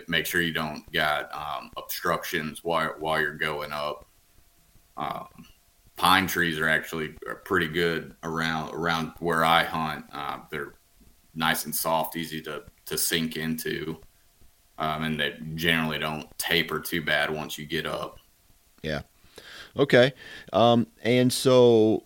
Make 0.08 0.26
sure 0.26 0.42
you 0.42 0.54
don't 0.54 0.90
got 0.92 1.34
um, 1.34 1.72
obstructions 1.78 2.64
while 2.64 2.96
while 3.00 3.20
you're 3.20 3.36
going 3.36 3.72
up. 3.72 4.06
Um, 4.98 5.28
pine 5.98 6.28
trees 6.28 6.58
are 6.60 6.70
actually 6.70 7.16
are 7.28 7.36
pretty 7.36 7.68
good 7.68 8.16
around 8.24 8.74
around 8.74 9.14
where 9.20 9.44
I 9.44 9.64
hunt. 9.64 10.06
Uh, 10.12 10.40
they're 10.50 10.74
nice 11.36 11.66
and 11.66 11.76
soft, 11.76 12.16
easy 12.16 12.42
to 12.42 12.64
to 12.86 12.98
sink 12.98 13.36
into, 13.36 14.00
um, 14.78 15.04
and 15.04 15.20
they 15.20 15.38
generally 15.56 16.00
don't 16.00 16.28
taper 16.38 16.80
too 16.80 17.02
bad 17.02 17.30
once 17.30 17.58
you 17.58 17.66
get 17.66 17.86
up. 17.86 18.20
Yeah. 18.82 19.02
Okay. 19.78 20.14
Um, 20.52 20.88
and 21.04 21.32
so, 21.32 22.06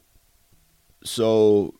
so 1.04 1.76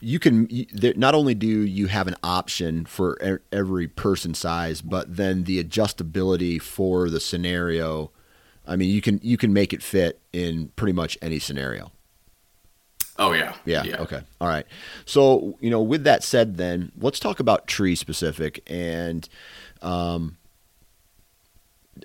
you 0.00 0.18
can 0.18 0.48
not 0.96 1.14
only 1.14 1.34
do 1.34 1.46
you 1.46 1.86
have 1.88 2.06
an 2.06 2.16
option 2.22 2.84
for 2.84 3.42
every 3.52 3.88
person 3.88 4.34
size, 4.34 4.80
but 4.80 5.16
then 5.16 5.44
the 5.44 5.62
adjustability 5.62 6.60
for 6.60 7.10
the 7.10 7.20
scenario. 7.20 8.10
I 8.66 8.76
mean, 8.76 8.90
you 8.90 9.00
can 9.00 9.20
you 9.22 9.36
can 9.36 9.52
make 9.52 9.72
it 9.72 9.82
fit 9.82 10.20
in 10.32 10.68
pretty 10.76 10.92
much 10.92 11.18
any 11.20 11.38
scenario. 11.38 11.90
Oh 13.18 13.32
yeah. 13.32 13.54
yeah. 13.64 13.82
Yeah. 13.82 13.96
Okay. 14.02 14.20
All 14.40 14.48
right. 14.48 14.66
So 15.04 15.56
you 15.60 15.70
know, 15.70 15.82
with 15.82 16.04
that 16.04 16.22
said, 16.22 16.56
then 16.56 16.92
let's 16.98 17.18
talk 17.18 17.40
about 17.40 17.66
tree 17.66 17.96
specific 17.96 18.62
and, 18.68 19.28
um, 19.82 20.36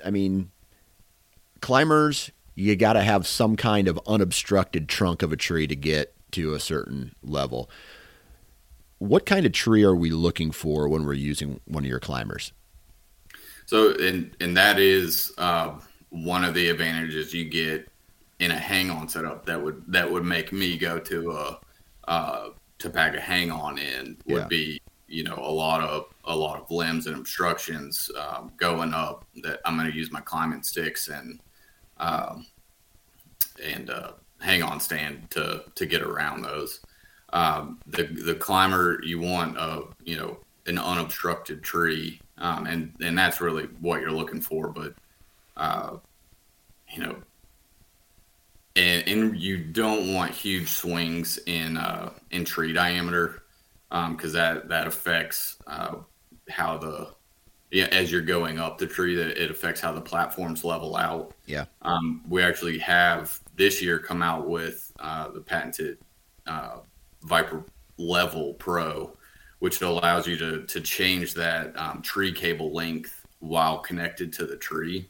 I 0.03 0.09
mean, 0.09 0.49
climbers, 1.61 2.31
you 2.55 2.75
got 2.75 2.93
to 2.93 3.03
have 3.03 3.27
some 3.27 3.55
kind 3.55 3.87
of 3.87 3.99
unobstructed 4.07 4.89
trunk 4.89 5.21
of 5.21 5.31
a 5.31 5.37
tree 5.37 5.67
to 5.67 5.75
get 5.75 6.15
to 6.33 6.53
a 6.53 6.59
certain 6.59 7.13
level. 7.23 7.69
What 8.99 9.25
kind 9.25 9.45
of 9.45 9.51
tree 9.51 9.83
are 9.83 9.95
we 9.95 10.11
looking 10.11 10.51
for 10.51 10.87
when 10.87 11.05
we're 11.05 11.13
using 11.13 11.59
one 11.65 11.83
of 11.83 11.89
your 11.89 11.99
climbers? 11.99 12.53
So, 13.65 13.95
and 13.95 14.35
and 14.39 14.55
that 14.57 14.79
is 14.79 15.33
uh, 15.37 15.79
one 16.09 16.43
of 16.43 16.53
the 16.53 16.69
advantages 16.69 17.33
you 17.33 17.45
get 17.45 17.89
in 18.39 18.51
a 18.51 18.57
hang-on 18.57 19.07
setup 19.07 19.45
that 19.45 19.61
would 19.61 19.83
that 19.87 20.09
would 20.09 20.25
make 20.25 20.51
me 20.51 20.77
go 20.77 20.99
to 20.99 21.31
a 21.31 21.59
uh, 22.07 22.49
to 22.79 22.89
pack 22.89 23.15
a 23.15 23.21
hang-on 23.21 23.77
in 23.77 24.17
would 24.25 24.41
yeah. 24.41 24.47
be 24.47 24.81
you 25.07 25.23
know 25.23 25.37
a 25.37 25.51
lot 25.51 25.81
of 25.81 26.05
a 26.25 26.35
lot 26.35 26.59
of 26.59 26.69
limbs 26.71 27.07
and 27.07 27.15
obstructions 27.15 28.09
um, 28.19 28.51
going 28.57 28.93
up 28.93 29.25
that 29.43 29.59
I'm 29.65 29.77
going 29.77 29.89
to 29.89 29.97
use 29.97 30.11
my 30.11 30.21
climbing 30.21 30.63
sticks 30.63 31.07
and 31.07 31.39
um, 31.97 32.45
and 33.63 33.89
uh, 33.89 34.11
hang 34.43 34.61
on 34.61 34.79
stand 34.79 35.29
to 35.31 35.63
to 35.75 35.85
get 35.85 36.01
around 36.01 36.41
those. 36.41 36.81
Um, 37.31 37.79
the 37.87 38.03
the 38.03 38.35
climber 38.35 38.99
you 39.03 39.19
want 39.19 39.57
a 39.57 39.83
you 40.03 40.17
know 40.17 40.37
an 40.65 40.77
unobstructed 40.77 41.63
tree, 41.63 42.21
um, 42.37 42.65
and 42.67 42.93
and 43.01 43.17
that's 43.17 43.41
really 43.41 43.65
what 43.79 44.01
you're 44.01 44.11
looking 44.11 44.41
for. 44.41 44.69
But 44.69 44.93
uh, 45.57 45.97
you 46.89 47.03
know 47.03 47.17
and, 48.75 49.07
and 49.07 49.39
you 49.39 49.57
don't 49.57 50.13
want 50.13 50.31
huge 50.31 50.69
swings 50.69 51.37
in 51.45 51.77
uh, 51.77 52.11
in 52.31 52.45
tree 52.45 52.73
diameter 52.73 53.43
because 53.89 54.33
um, 54.35 54.39
that 54.39 54.69
that 54.69 54.87
affects 54.87 55.57
uh, 55.67 55.95
how 56.49 56.77
the 56.77 57.09
yeah, 57.71 57.85
as 57.85 58.11
you're 58.11 58.21
going 58.21 58.59
up 58.59 58.77
the 58.77 58.87
tree 58.87 59.15
that 59.15 59.41
it 59.41 59.51
affects 59.51 59.81
how 59.81 59.91
the 59.91 60.01
platforms 60.01 60.63
level 60.63 60.95
out. 60.95 61.33
Yeah. 61.45 61.65
Um, 61.81 62.23
we 62.27 62.43
actually 62.43 62.79
have 62.79 63.39
this 63.55 63.81
year 63.81 63.99
come 63.99 64.21
out 64.21 64.47
with 64.49 64.91
uh, 64.99 65.29
the 65.29 65.41
patented 65.41 65.97
uh, 66.47 66.77
Viper 67.23 67.63
Level 67.97 68.53
Pro, 68.55 69.15
which 69.59 69.81
allows 69.81 70.27
you 70.27 70.37
to 70.37 70.65
to 70.65 70.81
change 70.81 71.33
that 71.35 71.77
um, 71.77 72.01
tree 72.01 72.31
cable 72.31 72.73
length 72.73 73.25
while 73.39 73.79
connected 73.79 74.31
to 74.33 74.45
the 74.45 74.57
tree. 74.57 75.07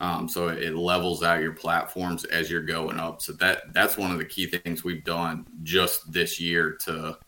Um, 0.00 0.28
so 0.28 0.48
it 0.48 0.74
levels 0.74 1.22
out 1.22 1.40
your 1.40 1.52
platforms 1.52 2.24
as 2.24 2.50
you're 2.50 2.62
going 2.62 2.98
up. 2.98 3.22
So 3.22 3.32
that 3.34 3.72
that's 3.72 3.96
one 3.96 4.10
of 4.10 4.18
the 4.18 4.24
key 4.24 4.46
things 4.46 4.82
we've 4.82 5.04
done 5.04 5.46
just 5.62 6.12
this 6.12 6.40
year 6.40 6.72
to 6.84 7.18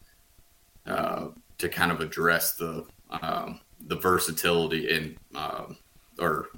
uh, 0.86 1.26
to 1.58 1.68
kind 1.68 1.92
of 1.92 2.00
address 2.00 2.56
the 2.56 2.84
um, 3.10 3.60
the 3.86 3.96
versatility 3.96 4.90
in 4.90 5.16
uh, 5.34 5.66
or 6.18 6.48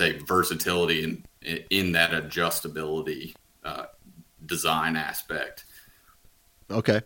say 0.00 0.18
versatility 0.18 1.04
in 1.04 1.24
in 1.70 1.92
that 1.92 2.10
adjustability 2.10 3.34
uh, 3.64 3.84
design 4.46 4.96
aspect. 4.96 5.64
Okay, 6.70 7.00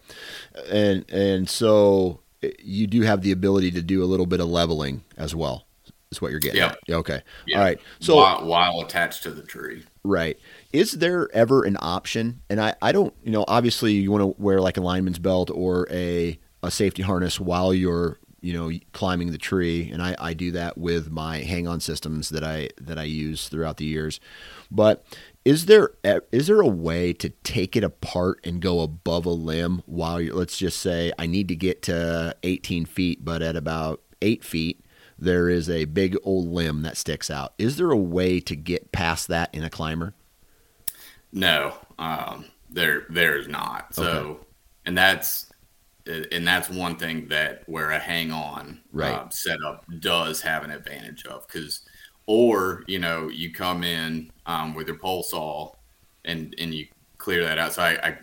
and 0.71 1.05
and 1.11 1.49
so 1.49 2.21
you 2.59 2.87
do 2.87 3.03
have 3.03 3.23
the 3.23 3.33
ability 3.33 3.71
to 3.73 3.83
do 3.83 4.03
a 4.03 4.07
little 4.07 4.27
bit 4.27 4.41
of 4.41 4.49
leveling 4.49 5.03
as 5.17 5.35
well 5.35 5.67
is 6.11 6.21
what 6.23 6.31
you're 6.31 6.41
getting. 6.41 6.59
Yeah. 6.59 6.75
Okay. 6.97 7.23
All 7.55 7.61
right. 7.61 7.79
So 8.01 8.17
while, 8.17 8.45
while, 8.45 8.81
attached 8.81 9.23
to 9.25 9.31
the 9.31 9.43
tree. 9.43 9.85
Right. 10.03 10.39
Is 10.73 10.93
there 10.93 11.35
ever 11.35 11.65
an 11.65 11.77
option? 11.81 12.43
And 12.51 12.61
I, 12.61 12.75
I 12.83 12.93
don't, 12.93 13.15
you 13.25 13.31
know, 13.31 13.45
obviously 13.49 13.93
you 13.95 14.11
want 14.13 14.23
to 14.23 14.43
wear 14.43 14.61
like 14.61 14.77
a 14.77 14.83
lineman's 14.83 15.19
belt 15.19 15.51
or 15.51 15.89
a, 15.91 16.39
a 16.63 16.71
safety 16.71 17.03
harness 17.03 17.41
while 17.41 17.73
you're, 17.73 18.19
you 18.45 18.53
know, 18.53 18.71
climbing 18.93 19.33
the 19.33 19.39
tree. 19.39 19.91
And 19.91 20.03
I, 20.03 20.15
I 20.19 20.35
do 20.35 20.51
that 20.53 20.77
with 20.77 21.11
my 21.11 21.39
hang 21.39 21.67
on 21.67 21.81
systems 21.81 22.29
that 22.29 22.45
I, 22.45 22.69
that 22.79 22.99
I 22.99 23.05
use 23.05 23.49
throughout 23.49 23.79
the 23.79 23.87
years. 23.87 24.21
But 24.71 25.03
is 25.47 25.65
there 25.65 25.93
is 26.31 26.47
there 26.47 26.61
a 26.61 26.67
way 26.67 27.15
to 27.15 27.31
take 27.31 27.75
it 27.75 27.83
apart 27.83 28.41
and 28.45 28.61
go 28.61 28.81
above 28.81 29.25
a 29.25 29.31
limb 29.31 29.83
while 29.87 30.21
you 30.21 30.35
let's 30.35 30.59
just 30.59 30.79
say 30.79 31.11
I 31.19 31.27
need 31.27 31.49
to 31.49 31.57
get 31.57 31.81
to 31.83 32.37
18 32.43 32.85
feet, 32.85 33.25
but 33.25 33.41
at 33.41 33.57
about 33.57 34.03
eight 34.21 34.45
feet, 34.45 34.85
there 35.19 35.49
is 35.49 35.71
a 35.71 35.87
big 35.87 36.15
old 36.23 36.47
limb 36.49 36.83
that 36.83 36.99
sticks 36.99 37.31
out. 37.31 37.55
Is 37.57 37.79
there 37.79 37.91
a 37.91 37.97
way 37.97 38.41
to 38.41 38.55
get 38.55 38.93
past 38.93 39.29
that 39.29 39.55
in 39.55 39.65
a 39.65 39.71
climber? 39.71 40.13
No, 41.33 41.75
um, 41.99 42.45
there 42.69 43.07
there 43.09 43.39
is 43.39 43.49
not. 43.49 43.95
So, 43.95 44.05
okay. 44.05 44.41
and 44.85 44.99
that's 44.99 45.51
and 46.07 46.47
that's 46.47 46.69
one 46.69 46.97
thing 46.97 47.29
that 47.29 47.63
where 47.67 47.91
a 47.91 47.99
hang 47.99 48.31
on 48.31 48.81
right. 48.93 49.13
uh, 49.13 49.29
setup 49.31 49.85
does 50.01 50.41
have 50.41 50.65
an 50.65 50.71
advantage 50.71 51.25
of 51.27 51.47
because, 51.47 51.83
or 52.27 52.85
you 52.87 52.99
know, 52.99 53.29
you 53.29 53.53
come 53.53 53.85
in 53.85 54.31
um, 54.47 54.75
with 54.75 54.87
your 54.87 54.99
pole 54.99 55.23
saw 55.23 55.73
and 56.25 56.55
and 56.59 56.75
you 56.75 56.87
clear 57.19 57.43
that 57.45 57.59
out. 57.59 57.73
So 57.73 57.83
I, 57.83 58.09
I 58.09 58.19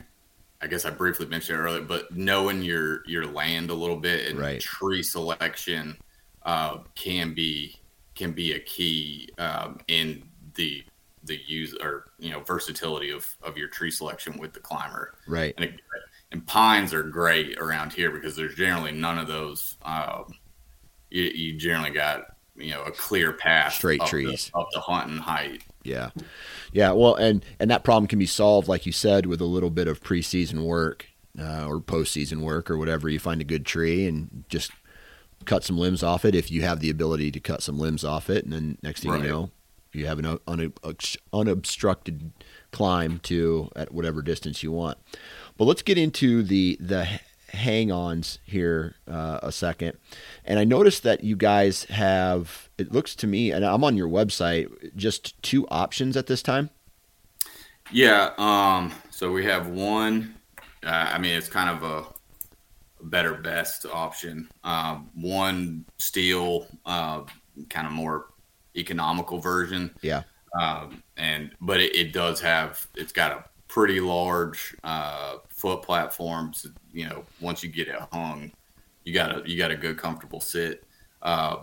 I 0.62 0.68
guess 0.68 0.86
I 0.86 0.92
briefly 0.92 1.26
mentioned 1.26 1.58
it 1.58 1.62
earlier, 1.62 1.82
but 1.82 2.16
knowing 2.16 2.62
your 2.62 3.04
your 3.08 3.26
land 3.26 3.72
a 3.72 3.76
little 3.76 3.98
bit 3.98 4.30
and 4.30 4.40
right. 4.40 4.62
tree 4.62 5.02
selection 5.02 5.98
uh, 6.44 6.80
can 6.96 7.34
be 7.34 7.76
can 8.16 8.32
be 8.32 8.54
a 8.54 8.60
key 8.60 9.30
um, 9.40 9.80
in 9.88 10.24
the 10.56 10.84
the 11.24 11.40
use 11.48 11.76
or 11.82 12.12
you 12.20 12.32
know 12.32 12.42
versatility 12.42 13.12
of 13.12 13.28
of 13.42 13.58
your 13.58 13.70
tree 13.70 13.92
selection 13.92 14.38
with 14.38 14.54
the 14.54 14.60
climber. 14.60 15.16
Right. 15.28 15.54
And, 15.58 15.66
it, 15.66 15.82
and 16.32 16.46
pines 16.46 16.94
are 16.94 17.04
great 17.04 17.58
around 17.58 17.94
here 17.94 18.12
because 18.12 18.36
there's 18.36 18.56
generally 18.56 18.92
none 18.92 19.18
of 19.18 19.28
those. 19.28 19.78
Um, 19.84 20.26
you, 21.10 21.24
you 21.24 21.58
generally 21.58 21.92
got 21.92 22.26
you 22.56 22.72
know 22.72 22.84
a 22.84 22.92
clear 22.92 23.34
path 23.34 23.74
straight 23.74 24.02
up 24.02 24.08
trees 24.08 24.52
the, 24.54 24.60
up 24.60 24.68
the 24.74 24.82
hunting 24.82 25.18
height 25.18 25.64
yeah 25.84 26.10
yeah 26.74 26.92
well 26.92 27.16
and 27.16 27.46
and 27.62 27.72
that 27.72 27.84
problem 27.84 28.08
can 28.08 28.20
be 28.20 28.26
solved 28.26 28.68
like 28.68 28.86
you 28.86 28.92
said 28.92 29.26
with 29.26 29.40
a 29.40 29.46
little 29.46 29.70
bit 29.70 29.88
of 29.88 30.02
preseason 30.02 30.66
work 30.66 31.08
uh, 31.40 31.66
or 31.66 31.80
postseason 31.80 32.42
work 32.42 32.70
or 32.70 32.78
whatever 32.78 33.08
you 33.08 33.20
find 33.20 33.40
a 33.40 33.46
good 33.46 33.66
tree 33.66 34.06
and 34.06 34.44
just 34.50 34.72
cut 35.46 35.64
some 35.64 35.78
limbs 35.78 36.04
off 36.04 36.26
it 36.26 36.36
if 36.36 36.52
you 36.52 36.62
have 36.62 36.80
the 36.80 36.90
ability 36.90 37.32
to 37.32 37.40
cut 37.40 37.62
some 37.62 37.80
limbs 37.80 38.04
off 38.04 38.30
it, 38.30 38.44
and 38.44 38.54
then 38.54 38.78
next 38.82 39.02
thing 39.02 39.12
right. 39.12 39.24
you 39.24 39.28
know, 39.28 39.50
you 39.94 40.06
have 40.06 40.20
an 40.20 40.40
unobstructed 41.34 42.32
climb 42.72 43.20
to 43.20 43.70
at 43.76 43.94
whatever 43.94 44.22
distance 44.22 44.64
you 44.64 44.72
want. 44.72 44.98
But 45.62 45.68
let's 45.68 45.84
get 45.84 46.00
into 46.00 46.42
the 46.42 46.76
the 46.80 47.08
hang-ons 47.50 48.40
here 48.44 48.96
uh, 49.08 49.42
a 49.44 49.52
second. 49.52 49.96
And 50.44 50.58
I 50.58 50.64
noticed 50.64 51.04
that 51.04 51.24
you 51.24 51.36
guys 51.36 51.84
have 51.84 52.70
it 52.80 52.92
looks 52.92 53.14
to 53.18 53.28
me, 53.28 53.52
and 53.52 53.64
I'm 53.64 53.84
on 53.84 53.96
your 53.96 54.10
website, 54.10 54.96
just 54.96 55.40
two 55.44 55.68
options 55.68 56.18
at 56.18 56.26
this 56.26 56.42
time. 56.42 56.72
Yeah. 57.92 58.32
Um. 58.40 58.92
So 59.12 59.32
we 59.32 59.46
have 59.46 59.68
one. 59.68 60.34
Uh, 60.84 60.90
I 60.90 61.20
mean, 61.20 61.36
it's 61.36 61.48
kind 61.48 61.70
of 61.70 61.84
a 61.84 63.06
better 63.06 63.36
best 63.36 63.86
option. 63.86 64.50
Um, 64.64 65.12
one 65.14 65.86
steel, 66.00 66.66
uh, 66.88 67.22
kind 67.70 67.86
of 67.86 67.94
more 67.94 68.30
economical 68.76 69.38
version. 69.38 69.92
Yeah. 70.02 70.24
Um, 70.60 71.04
and 71.18 71.52
but 71.62 71.80
it, 71.80 71.96
it, 71.96 72.14
does 72.14 72.42
have 72.42 72.88
it's 72.96 73.14
got 73.14 73.32
a 73.32 73.46
pretty 73.68 74.02
large 74.02 74.76
uh, 74.84 75.38
foot 75.62 75.84
platforms. 75.84 76.66
You 76.92 77.08
know, 77.08 77.24
once 77.40 77.64
you 77.64 77.70
get 77.70 77.88
it 77.88 78.00
hung, 78.12 78.52
you 79.04 79.14
got 79.14 79.38
a 79.38 79.50
you 79.50 79.58
got 79.58 79.72
a 79.72 79.76
good 79.76 79.98
comfortable 79.98 80.40
sit. 80.40 80.84
Uh, 81.22 81.58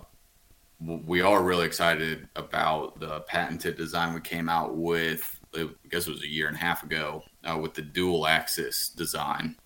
we 0.81 1.21
are 1.21 1.43
really 1.43 1.67
excited 1.67 2.29
about 2.37 3.01
the 3.01 3.21
patented 3.23 3.77
design 3.77 4.15
we 4.15 4.21
came 4.21 4.49
out 4.49 4.77
with. 4.77 5.41
I 5.55 5.69
guess 5.91 6.07
it 6.07 6.13
was 6.13 6.23
a 6.23 6.29
year 6.29 6.47
and 6.47 6.57
a 6.57 6.61
half 6.61 6.85
ago 6.85 7.25
uh, 7.43 7.59
with 7.59 7.75
the 7.75 7.83
dual 7.83 8.29
axis 8.29 8.91
design. 8.91 9.57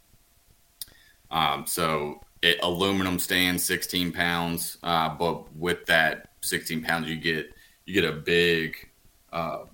Um, 1.30 1.66
so 1.66 2.20
it, 2.41 2.59
aluminum 2.62 3.18
stand, 3.18 3.61
16 3.61 4.12
pounds, 4.12 4.78
uh, 4.83 5.11
but 5.11 5.55
with 5.55 5.85
that 5.87 6.28
16 6.41 6.83
pounds, 6.83 7.09
you 7.09 7.16
get 7.16 7.53
you 7.85 7.93
get 7.93 8.05
a 8.05 8.16
big, 8.16 8.76
uh, 9.33 9.64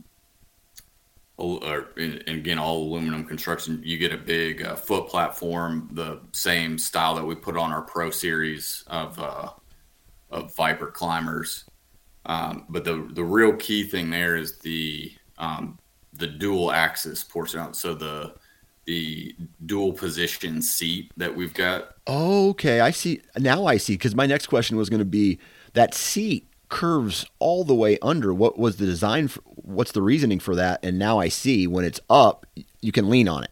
or 1.39 1.89
and 1.97 2.23
again 2.27 2.59
all 2.59 2.83
aluminum 2.83 3.25
construction. 3.25 3.81
You 3.85 3.97
get 3.97 4.13
a 4.13 4.19
big 4.19 4.63
uh, 4.63 4.75
foot 4.75 5.09
platform, 5.09 5.89
the 5.93 6.21
same 6.33 6.79
style 6.79 7.15
that 7.15 7.25
we 7.25 7.35
put 7.35 7.57
on 7.57 7.73
our 7.73 7.83
Pro 7.83 8.11
Series 8.11 8.85
of 8.89 9.19
uh, 9.19 9.51
of 10.31 10.55
Viper 10.57 10.91
climbers. 10.91 11.65
Um, 12.27 12.67
but 12.69 12.85
the 12.85 13.09
the 13.13 13.25
real 13.25 13.55
key 13.55 13.85
thing 13.85 14.11
there 14.11 14.37
is 14.37 14.59
the 14.59 15.13
um, 15.39 15.79
the 16.13 16.27
dual 16.27 16.73
axis 16.73 17.23
portion. 17.25 17.73
So 17.73 17.95
the 17.95 18.35
the 18.87 19.37
dual 19.67 19.93
position 19.93 20.61
seat 20.61 21.13
that 21.17 21.35
we've 21.35 21.55
got. 21.55 21.95
Okay, 22.09 22.81
I 22.81 22.91
see. 22.91 23.21
Now 23.39 23.67
I 23.67 23.77
see. 23.77 23.95
Because 23.95 24.15
my 24.15 24.27
next 24.27 24.47
question 24.47 24.77
was 24.77 24.91
going 24.91 24.99
to 24.99 25.05
be 25.05 25.39
that 25.75 25.95
seat 25.95 26.49
curves 26.69 27.27
all 27.39 27.65
the 27.65 27.75
way 27.75 27.99
under. 28.03 28.33
What 28.33 28.59
was 28.59 28.77
the 28.77 28.87
design? 28.87 29.29
For, 29.29 29.41
what's 29.45 29.93
the 29.93 30.03
reasoning 30.03 30.41
for 30.41 30.55
that? 30.57 30.85
And 30.85 30.99
now 30.99 31.19
I 31.19 31.29
see 31.29 31.67
when 31.67 31.85
it's 31.85 32.01
up, 32.09 32.47
you 32.81 32.93
can 32.93 33.09
lean 33.09 33.29
on 33.29 33.45
it. 33.45 33.51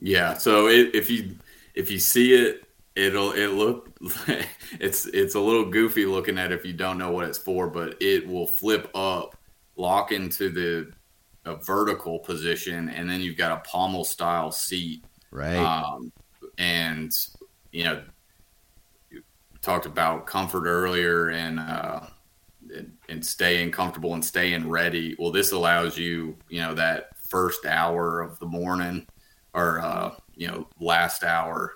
Yeah. 0.00 0.34
So 0.34 0.68
it, 0.68 0.94
if 0.94 1.10
you 1.10 1.36
if 1.74 1.90
you 1.90 1.98
see 1.98 2.34
it, 2.34 2.64
it'll 2.94 3.32
it 3.32 3.48
look 3.48 3.90
it's 4.80 5.06
it's 5.06 5.34
a 5.34 5.40
little 5.40 5.64
goofy 5.64 6.06
looking 6.06 6.38
at 6.38 6.52
it 6.52 6.54
if 6.54 6.64
you 6.64 6.72
don't 6.72 6.98
know 6.98 7.10
what 7.10 7.26
it's 7.26 7.38
for, 7.38 7.68
but 7.68 7.96
it 8.00 8.26
will 8.26 8.46
flip 8.46 8.90
up, 8.94 9.36
lock 9.76 10.12
into 10.12 10.50
the 10.50 10.92
a 11.46 11.56
vertical 11.56 12.18
position, 12.18 12.88
and 12.88 13.08
then 13.08 13.20
you've 13.20 13.36
got 13.36 13.52
a 13.52 13.68
pommel 13.68 14.04
style 14.04 14.50
seat. 14.50 15.04
Right. 15.30 15.56
Um, 15.56 16.12
and 16.58 17.12
you 17.72 17.84
know, 17.84 18.02
you 19.10 19.22
talked 19.60 19.86
about 19.86 20.26
comfort 20.26 20.66
earlier 20.66 21.28
and 21.30 21.58
uh, 21.58 22.00
and, 22.74 22.92
and 23.08 23.24
staying 23.24 23.70
comfortable 23.70 24.14
and 24.14 24.24
staying 24.24 24.68
ready. 24.68 25.16
Well, 25.18 25.30
this 25.30 25.52
allows 25.52 25.96
you, 25.96 26.36
you 26.48 26.60
know, 26.60 26.74
that 26.74 27.16
first 27.18 27.66
hour 27.66 28.20
of 28.20 28.38
the 28.38 28.46
morning 28.46 29.06
or 29.54 29.80
uh, 29.80 30.14
you 30.34 30.48
know 30.48 30.68
last 30.80 31.24
hour 31.24 31.74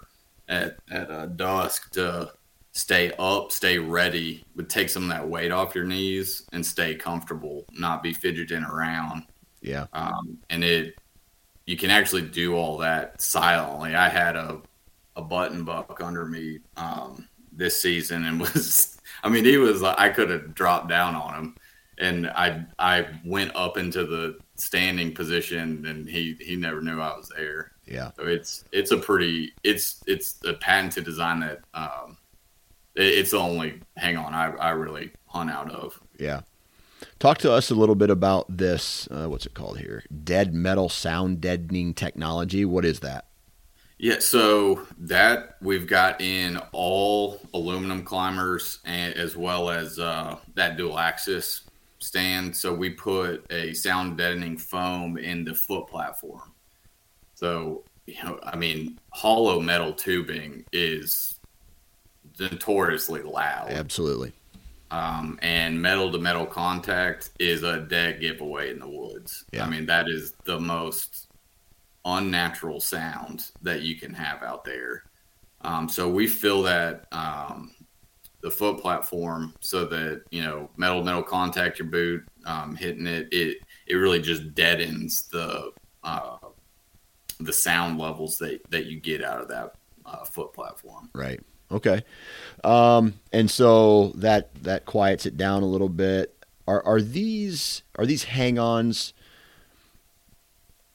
at 0.48 0.78
at 0.90 1.10
uh, 1.10 1.26
dusk 1.26 1.92
to 1.92 2.30
stay 2.72 3.12
up, 3.18 3.50
stay 3.50 3.78
ready, 3.78 4.44
but 4.54 4.68
take 4.68 4.88
some 4.88 5.02
of 5.04 5.08
that 5.08 5.28
weight 5.28 5.50
off 5.50 5.74
your 5.74 5.84
knees 5.84 6.46
and 6.52 6.64
stay 6.64 6.94
comfortable, 6.94 7.64
not 7.72 8.02
be 8.02 8.12
fidgeting 8.12 8.62
around. 8.62 9.24
Yeah. 9.60 9.86
Um, 9.92 10.38
and 10.48 10.62
it, 10.62 10.94
you 11.66 11.76
can 11.76 11.90
actually 11.90 12.22
do 12.22 12.54
all 12.54 12.78
that 12.78 13.20
silently. 13.20 13.96
I 13.96 14.08
had 14.08 14.36
a, 14.36 14.60
a 15.16 15.22
button 15.22 15.64
buck 15.64 16.00
under 16.00 16.24
me 16.26 16.60
um, 16.76 17.26
this 17.50 17.82
season 17.82 18.24
and 18.24 18.38
was, 18.54 18.97
I 19.22 19.28
mean, 19.28 19.44
he 19.44 19.56
was, 19.56 19.82
like, 19.82 19.98
I 19.98 20.08
could 20.08 20.30
have 20.30 20.54
dropped 20.54 20.88
down 20.88 21.14
on 21.14 21.34
him 21.34 21.56
and 21.98 22.26
I, 22.28 22.64
I 22.78 23.06
went 23.24 23.54
up 23.54 23.76
into 23.76 24.04
the 24.04 24.38
standing 24.56 25.14
position 25.14 25.84
and 25.86 26.08
he, 26.08 26.36
he 26.40 26.56
never 26.56 26.80
knew 26.80 27.00
I 27.00 27.16
was 27.16 27.30
there. 27.36 27.72
Yeah. 27.86 28.10
So 28.16 28.24
it's, 28.24 28.64
it's 28.72 28.90
a 28.90 28.96
pretty, 28.96 29.52
it's, 29.64 30.02
it's 30.06 30.38
a 30.44 30.54
patented 30.54 31.04
design 31.04 31.40
that, 31.40 31.60
um, 31.74 32.16
it, 32.94 33.02
it's 33.02 33.30
the 33.30 33.38
only 33.38 33.80
hang 33.96 34.16
on 34.16 34.34
I, 34.34 34.50
I 34.56 34.70
really 34.70 35.12
hunt 35.26 35.50
out 35.50 35.70
of. 35.72 36.00
Yeah. 36.18 36.42
Talk 37.20 37.38
to 37.38 37.52
us 37.52 37.70
a 37.70 37.74
little 37.74 37.94
bit 37.94 38.10
about 38.10 38.44
this. 38.56 39.08
Uh, 39.10 39.26
what's 39.26 39.46
it 39.46 39.54
called 39.54 39.78
here? 39.78 40.02
Dead 40.24 40.52
metal 40.52 40.88
sound 40.88 41.40
deadening 41.40 41.94
technology. 41.94 42.64
What 42.64 42.84
is 42.84 43.00
that? 43.00 43.27
Yeah, 43.98 44.20
so 44.20 44.86
that 44.98 45.56
we've 45.60 45.86
got 45.86 46.20
in 46.20 46.58
all 46.70 47.40
aluminum 47.52 48.04
climbers 48.04 48.78
and 48.84 49.12
as 49.14 49.36
well 49.36 49.70
as 49.70 49.98
uh, 49.98 50.36
that 50.54 50.76
dual 50.76 50.98
axis 50.98 51.62
stand. 51.98 52.56
So 52.56 52.72
we 52.72 52.90
put 52.90 53.44
a 53.50 53.74
sound 53.74 54.16
deadening 54.16 54.56
foam 54.56 55.18
in 55.18 55.44
the 55.44 55.54
foot 55.54 55.88
platform. 55.88 56.52
So, 57.34 57.82
you 58.06 58.22
know, 58.22 58.38
I 58.44 58.56
mean, 58.56 59.00
hollow 59.10 59.60
metal 59.60 59.92
tubing 59.92 60.64
is 60.72 61.40
notoriously 62.38 63.22
loud. 63.22 63.70
Absolutely. 63.70 64.32
Um, 64.90 65.38
and 65.42 65.80
metal 65.80 66.10
to 66.12 66.18
metal 66.18 66.46
contact 66.46 67.30
is 67.38 67.62
a 67.62 67.80
dead 67.80 68.20
giveaway 68.20 68.70
in 68.70 68.78
the 68.78 68.88
woods. 68.88 69.44
Yeah. 69.52 69.66
I 69.66 69.68
mean, 69.68 69.86
that 69.86 70.08
is 70.08 70.34
the 70.44 70.58
most 70.58 71.27
unnatural 72.16 72.80
sound 72.80 73.50
that 73.62 73.82
you 73.82 73.96
can 73.96 74.12
have 74.14 74.42
out 74.42 74.64
there. 74.64 75.04
Um, 75.62 75.88
so 75.88 76.08
we 76.08 76.26
fill 76.26 76.62
that 76.62 77.06
um, 77.12 77.74
the 78.40 78.50
foot 78.50 78.80
platform 78.80 79.54
so 79.60 79.84
that 79.86 80.22
you 80.30 80.42
know 80.42 80.70
metal 80.76 81.02
metal 81.02 81.22
contact 81.22 81.78
your 81.78 81.88
boot 81.88 82.22
um, 82.46 82.76
hitting 82.76 83.06
it 83.06 83.28
it 83.32 83.58
it 83.86 83.94
really 83.96 84.20
just 84.20 84.54
deadens 84.54 85.24
the 85.28 85.72
uh, 86.04 86.36
the 87.40 87.52
sound 87.52 87.98
levels 87.98 88.38
that 88.38 88.60
that 88.70 88.86
you 88.86 89.00
get 89.00 89.24
out 89.24 89.40
of 89.40 89.48
that 89.48 89.74
uh, 90.06 90.24
foot 90.24 90.52
platform. 90.52 91.10
Right. 91.14 91.40
Okay. 91.70 92.02
Um, 92.64 93.14
and 93.32 93.50
so 93.50 94.12
that 94.16 94.54
that 94.62 94.86
quiets 94.86 95.26
it 95.26 95.36
down 95.36 95.62
a 95.62 95.66
little 95.66 95.88
bit. 95.88 96.34
Are 96.66 96.84
are 96.84 97.00
these 97.00 97.82
are 97.96 98.06
these 98.06 98.24
hang-ons? 98.24 99.14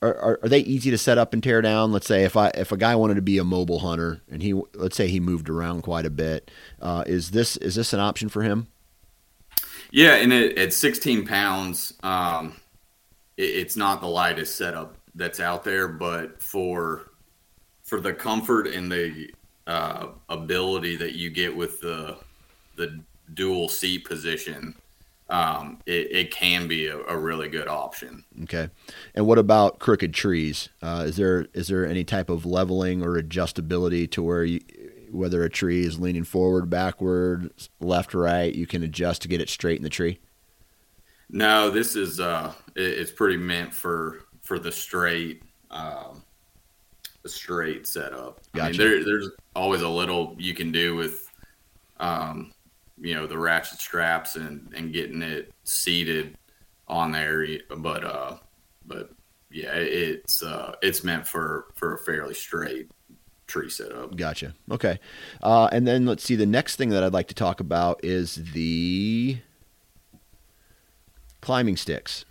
Are, 0.04 0.16
are, 0.18 0.40
are 0.44 0.50
they 0.50 0.60
easy 0.60 0.92
to 0.92 0.98
set 0.98 1.18
up 1.18 1.34
and 1.34 1.42
tear 1.42 1.62
down? 1.62 1.94
Let's 1.94 2.08
say 2.08 2.24
if 2.24 2.36
I 2.36 2.50
if 2.50 2.72
a 2.72 2.78
guy 2.78 2.96
wanted 2.96 3.16
to 3.16 3.22
be 3.22 3.38
a 3.38 3.44
mobile 3.44 3.80
hunter 3.80 4.22
and 4.30 4.44
he 4.44 4.54
let's 4.74 4.98
say 4.98 5.08
he 5.08 5.22
moved 5.22 5.50
around 5.50 5.84
quite 5.84 6.06
a 6.06 6.10
bit, 6.10 6.52
uh, 6.82 7.04
is 7.08 7.32
this 7.32 7.56
is 7.58 7.76
this 7.76 7.94
an 7.94 8.02
option 8.02 8.28
for 8.28 8.44
him? 8.44 8.68
Yeah, 9.92 10.16
and 10.16 10.34
it, 10.34 10.58
at 10.58 10.74
16 10.74 11.28
pounds, 11.28 11.94
um, 12.02 12.56
it, 13.38 13.44
it's 13.44 13.78
not 13.78 14.02
the 14.02 14.08
lightest 14.08 14.56
setup 14.56 14.98
that's 15.16 15.40
out 15.40 15.64
there, 15.64 15.88
but 15.88 16.42
for 16.44 17.12
for 17.84 18.02
the 18.02 18.14
comfort 18.14 18.68
and 18.68 18.92
the 18.92 19.32
uh, 19.68 20.08
ability 20.30 20.98
that 20.98 21.14
you 21.14 21.30
get 21.30 21.56
with 21.56 21.80
the 21.80 22.18
the 22.76 23.00
dual 23.34 23.70
seat 23.70 24.06
position, 24.06 24.76
um, 25.34 25.80
it, 25.88 26.12
it 26.12 26.32
can 26.32 26.68
be 26.68 26.86
a, 26.86 26.98
a 27.06 27.18
really 27.18 27.50
good 27.50 27.68
option. 27.68 28.24
Okay. 28.44 28.70
And 29.16 29.26
what 29.26 29.40
about 29.40 29.80
crooked 29.80 30.14
trees? 30.14 30.70
Uh, 30.80 31.06
is 31.08 31.16
there 31.16 31.48
is 31.54 31.68
there 31.68 31.88
any 31.88 32.04
type 32.04 32.30
of 32.30 32.46
leveling 32.46 33.04
or 33.04 33.20
adjustability 33.20 34.10
to 34.12 34.22
where 34.22 34.44
you, 34.44 34.60
whether 35.12 35.44
a 35.44 35.50
tree 35.50 35.84
is 35.86 36.00
leaning 36.00 36.24
forward, 36.24 36.70
backward, 36.70 37.50
left, 37.80 38.14
right, 38.14 38.54
you 38.54 38.68
can 38.68 38.84
adjust 38.84 39.24
to 39.24 39.28
get 39.28 39.42
it 39.42 39.50
straight 39.50 39.78
in 39.78 39.84
the 39.84 39.90
tree? 39.90 40.20
No, 41.32 41.72
this 41.72 41.96
is 41.96 42.20
uh, 42.20 42.54
it, 42.76 42.82
it's 42.82 43.12
pretty 43.12 43.38
meant 43.38 43.74
for 43.74 44.26
for 44.44 44.60
the 44.60 44.72
straight 44.72 45.42
um, 45.72 46.24
the 47.24 47.30
straight 47.30 47.88
setup. 47.88 48.40
I 48.54 48.70
mean, 48.70 48.78
there, 48.78 49.04
there's 49.04 49.32
always 49.56 49.82
a 49.82 49.90
little 49.90 50.36
you 50.38 50.54
can 50.54 50.72
do 50.72 50.96
with 50.96 51.28
um, 52.00 52.54
you 53.00 53.16
know 53.16 53.28
the 53.28 53.38
ratchet 53.38 53.80
straps 53.80 54.36
and 54.36 54.72
and 54.76 54.94
getting 54.94 55.22
it 55.22 55.52
seated 55.64 56.38
on 56.88 57.12
there, 57.12 57.46
but 57.78 58.04
uh, 58.04 58.38
but 58.86 59.10
yeah, 59.52 59.74
it's 59.74 60.44
uh, 60.44 60.76
it's 60.82 61.04
meant 61.04 61.28
for 61.28 61.68
for 61.76 61.94
a 61.94 61.98
fairly 62.00 62.34
straight 62.34 62.90
tree 63.48 63.70
setup. 63.70 64.16
Gotcha. 64.16 64.54
Okay. 64.72 65.00
Uh, 65.42 65.70
and 65.72 65.88
then 65.88 66.06
let's 66.06 66.24
see. 66.24 66.36
The 66.36 66.46
next 66.46 66.76
thing 66.76 66.90
that 66.90 67.04
I'd 67.04 67.14
like 67.14 67.28
to 67.28 67.36
talk 67.36 67.60
about 67.60 68.04
is 68.04 68.36
the 68.36 69.38
climbing 71.42 71.78
sticks. 71.78 72.26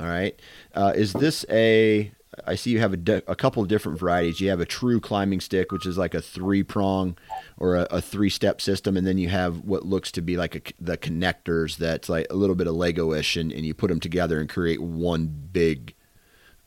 All 0.00 0.06
right. 0.06 0.38
Uh, 0.74 0.92
is 0.94 1.12
this 1.12 1.44
a? 1.50 2.12
I 2.46 2.54
see 2.54 2.70
you 2.70 2.80
have 2.80 2.94
a, 2.94 3.22
a 3.26 3.36
couple 3.36 3.62
of 3.62 3.68
different 3.68 3.98
varieties. 3.98 4.40
You 4.40 4.50
have 4.50 4.60
a 4.60 4.66
true 4.66 5.00
climbing 5.00 5.40
stick, 5.40 5.72
which 5.72 5.86
is 5.86 5.98
like 5.98 6.14
a 6.14 6.22
three 6.22 6.62
prong 6.62 7.16
or 7.56 7.76
a, 7.76 7.82
a 7.90 8.00
three 8.00 8.30
step 8.30 8.60
system, 8.60 8.96
and 8.96 9.06
then 9.06 9.18
you 9.18 9.28
have 9.28 9.60
what 9.64 9.86
looks 9.86 10.12
to 10.12 10.22
be 10.22 10.36
like 10.36 10.54
a, 10.54 10.60
the 10.80 10.96
connectors 10.96 11.76
that's 11.76 12.08
like 12.08 12.26
a 12.30 12.34
little 12.34 12.56
bit 12.56 12.66
of 12.66 12.74
Lego 12.74 13.12
ish, 13.12 13.36
and, 13.36 13.52
and 13.52 13.64
you 13.64 13.74
put 13.74 13.88
them 13.88 14.00
together 14.00 14.40
and 14.40 14.48
create 14.48 14.80
one 14.80 15.26
big 15.26 15.94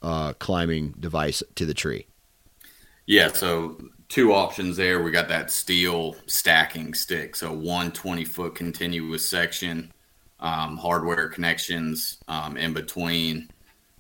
uh, 0.02 0.34
climbing 0.34 0.96
device 1.00 1.44
to 1.56 1.66
the 1.66 1.74
tree. 1.74 2.08
Yeah, 3.06 3.32
so 3.32 3.78
two 4.10 4.34
options 4.34 4.78
there. 4.78 5.02
We 5.02 5.12
got 5.12 5.28
that 5.30 5.52
steel 5.52 6.16
stacking 6.28 6.94
stick, 6.94 7.36
so 7.36 7.52
one 7.52 7.92
20 7.92 8.26
foot 8.26 8.56
continuous 8.56 9.26
section, 9.26 9.92
um, 10.40 10.78
hardware 10.78 11.30
connections 11.30 12.18
um, 12.28 12.58
in 12.58 12.74
between, 12.74 13.50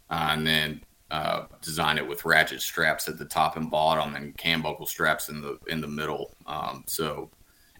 uh, 0.09 0.29
and 0.31 0.45
then 0.45 0.81
uh, 1.11 1.45
design 1.61 1.97
it 1.97 2.07
with 2.07 2.23
ratchet 2.23 2.61
straps 2.61 3.09
at 3.09 3.17
the 3.17 3.25
top 3.25 3.57
and 3.57 3.69
bottom, 3.69 4.15
and 4.15 4.35
cam 4.37 4.61
buckle 4.61 4.85
straps 4.85 5.27
in 5.27 5.41
the 5.41 5.59
in 5.67 5.81
the 5.81 5.87
middle. 5.87 6.33
Um, 6.47 6.85
so, 6.87 7.29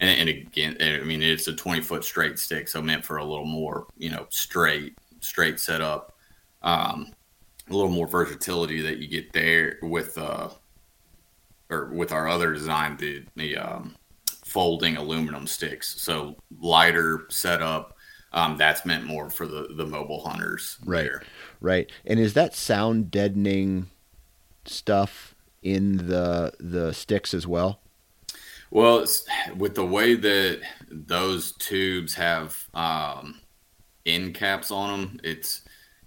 and, 0.00 0.10
and 0.10 0.28
again, 0.28 0.76
I 0.80 1.02
mean, 1.02 1.22
it's 1.22 1.48
a 1.48 1.54
20 1.54 1.80
foot 1.80 2.04
straight 2.04 2.38
stick, 2.38 2.68
so 2.68 2.82
meant 2.82 3.06
for 3.06 3.16
a 3.16 3.24
little 3.24 3.46
more, 3.46 3.86
you 3.96 4.10
know, 4.10 4.26
straight 4.28 4.98
straight 5.20 5.58
setup. 5.58 6.14
Um, 6.62 7.14
a 7.70 7.72
little 7.72 7.90
more 7.90 8.06
versatility 8.06 8.82
that 8.82 8.98
you 8.98 9.08
get 9.08 9.32
there 9.32 9.78
with 9.80 10.18
uh, 10.18 10.50
or 11.70 11.86
with 11.86 12.12
our 12.12 12.28
other 12.28 12.52
design, 12.52 12.98
the 12.98 13.24
the 13.34 13.56
um, 13.56 13.96
folding 14.44 14.98
aluminum 14.98 15.46
sticks. 15.46 16.00
So 16.00 16.36
lighter 16.60 17.26
setup. 17.30 17.96
Um, 18.34 18.56
that's 18.56 18.86
meant 18.86 19.04
more 19.04 19.30
for 19.30 19.46
the 19.46 19.68
the 19.76 19.86
mobile 19.86 20.22
hunters. 20.22 20.78
Right. 20.84 21.04
there. 21.04 21.22
Right. 21.62 21.90
And 22.04 22.18
is 22.18 22.34
that 22.34 22.54
sound 22.54 23.10
deadening 23.10 23.86
stuff 24.64 25.34
in 25.62 26.08
the 26.08 26.52
the 26.58 26.92
sticks 26.92 27.32
as 27.32 27.46
well? 27.46 27.80
Well, 28.70 29.00
it's, 29.00 29.26
with 29.56 29.74
the 29.74 29.84
way 29.84 30.14
that 30.14 30.62
those 30.90 31.52
tubes 31.52 32.14
have 32.14 32.56
um, 32.74 33.40
end 34.06 34.34
caps 34.34 34.70
on 34.70 35.00
them, 35.00 35.20
it's 35.22 35.62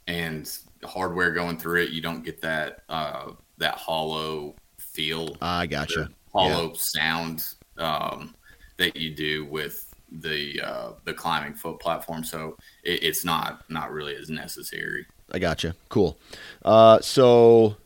and 0.08 0.50
hardware 0.84 1.32
going 1.32 1.58
through 1.58 1.84
it, 1.84 1.92
you 1.92 2.02
don't 2.02 2.24
get 2.24 2.42
that 2.42 2.80
uh, 2.90 3.32
that 3.58 3.76
hollow 3.76 4.56
feel. 4.78 5.38
I 5.42 5.68
gotcha. 5.68 6.10
Hollow 6.34 6.68
yeah. 6.68 6.78
sound 6.78 7.46
um, 7.78 8.36
that 8.78 8.98
you 8.98 9.16
do 9.16 9.46
with 9.46 9.94
the 10.12 10.62
uh, 10.62 10.92
the 11.06 11.14
climbing 11.14 11.54
foot 11.54 11.80
platform. 11.80 12.24
So 12.24 12.58
it, 12.84 13.04
it's 13.04 13.24
not 13.24 13.70
not 13.70 13.92
really 13.92 14.16
as 14.16 14.30
necessary. 14.30 15.06
I 15.32 15.40
gotcha. 15.40 15.76
Cool. 15.90 16.18
Uh, 16.64 17.00
so 17.02 17.78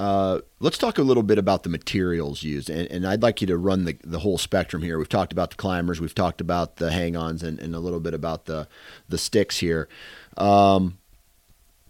uh, 0.00 0.40
let's 0.60 0.78
talk 0.78 0.96
a 0.96 1.02
little 1.02 1.22
bit 1.22 1.36
about 1.36 1.62
the 1.62 1.68
materials 1.68 2.42
used, 2.42 2.70
and, 2.70 2.90
and, 2.90 3.06
I'd 3.06 3.22
like 3.22 3.42
you 3.42 3.46
to 3.48 3.58
run 3.58 3.84
the, 3.84 3.98
the 4.02 4.20
whole 4.20 4.38
spectrum 4.38 4.82
here. 4.82 4.96
We've 4.96 5.08
talked 5.08 5.30
about 5.30 5.50
the 5.50 5.56
climbers, 5.56 6.00
we've 6.00 6.14
talked 6.14 6.40
about 6.40 6.76
the 6.76 6.90
hang-ons, 6.90 7.42
and, 7.42 7.58
and 7.58 7.74
a 7.74 7.80
little 7.80 8.00
bit 8.00 8.14
about 8.14 8.46
the 8.46 8.66
the 9.10 9.18
sticks 9.18 9.58
here. 9.58 9.90
Um, 10.38 10.96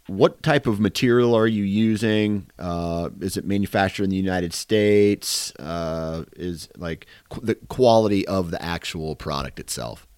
what 0.08 0.42
type 0.42 0.66
of 0.66 0.80
material 0.80 1.36
are 1.36 1.46
you 1.46 1.62
using? 1.62 2.50
Uh, 2.58 3.10
is 3.20 3.36
it 3.36 3.44
manufactured 3.44 4.02
in 4.02 4.10
the 4.10 4.16
United 4.16 4.52
States? 4.52 5.54
Uh, 5.54 6.24
is 6.34 6.68
like 6.76 7.06
qu- 7.28 7.42
the 7.42 7.54
quality 7.54 8.26
of 8.26 8.50
the 8.50 8.60
actual 8.60 9.14
product 9.14 9.60
itself? 9.60 10.08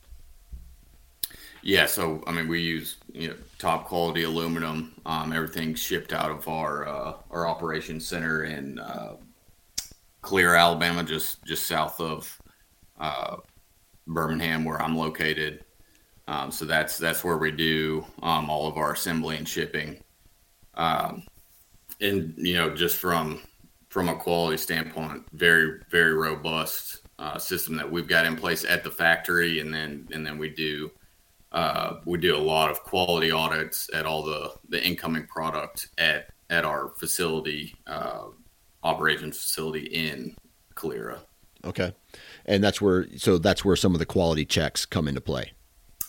Yeah, 1.62 1.86
so 1.86 2.22
I 2.26 2.32
mean, 2.32 2.48
we 2.48 2.60
use 2.60 2.96
you 3.12 3.28
know 3.28 3.36
top 3.58 3.86
quality 3.86 4.24
aluminum. 4.24 4.94
Um, 5.06 5.32
everything's 5.32 5.80
shipped 5.80 6.12
out 6.12 6.30
of 6.30 6.48
our 6.48 6.88
uh, 6.88 7.14
our 7.30 7.46
operations 7.46 8.06
center 8.06 8.44
in 8.44 8.80
uh, 8.80 9.16
Calera, 10.22 10.58
Alabama, 10.58 11.04
just 11.04 11.44
just 11.44 11.66
south 11.66 12.00
of 12.00 12.40
uh, 12.98 13.36
Birmingham, 14.08 14.64
where 14.64 14.82
I'm 14.82 14.96
located. 14.96 15.64
Um, 16.26 16.50
so 16.50 16.64
that's 16.64 16.98
that's 16.98 17.22
where 17.22 17.38
we 17.38 17.52
do 17.52 18.04
um, 18.22 18.50
all 18.50 18.66
of 18.66 18.76
our 18.76 18.92
assembly 18.92 19.36
and 19.36 19.48
shipping. 19.48 20.02
Um, 20.74 21.22
and 22.00 22.34
you 22.36 22.54
know, 22.54 22.74
just 22.74 22.96
from 22.96 23.40
from 23.88 24.08
a 24.08 24.16
quality 24.16 24.56
standpoint, 24.56 25.26
very 25.32 25.80
very 25.90 26.14
robust 26.14 27.02
uh, 27.20 27.38
system 27.38 27.76
that 27.76 27.90
we've 27.90 28.08
got 28.08 28.26
in 28.26 28.34
place 28.34 28.64
at 28.64 28.82
the 28.82 28.90
factory, 28.90 29.60
and 29.60 29.72
then 29.72 30.08
and 30.12 30.26
then 30.26 30.38
we 30.38 30.48
do 30.48 30.90
uh, 31.52 32.00
we 32.04 32.18
do 32.18 32.36
a 32.36 32.38
lot 32.38 32.70
of 32.70 32.82
quality 32.82 33.30
audits 33.30 33.88
at 33.94 34.06
all 34.06 34.22
the 34.22 34.52
the 34.68 34.84
incoming 34.84 35.26
product 35.26 35.88
at 35.98 36.28
at 36.50 36.64
our 36.64 36.90
facility 36.98 37.74
uh, 37.86 38.24
operations 38.82 39.38
facility 39.38 39.86
in 39.86 40.34
Calera. 40.74 41.20
Okay, 41.64 41.92
and 42.46 42.64
that's 42.64 42.80
where 42.80 43.06
so 43.16 43.38
that's 43.38 43.64
where 43.64 43.76
some 43.76 43.94
of 43.94 43.98
the 43.98 44.06
quality 44.06 44.44
checks 44.44 44.84
come 44.86 45.06
into 45.08 45.20
play. 45.20 45.52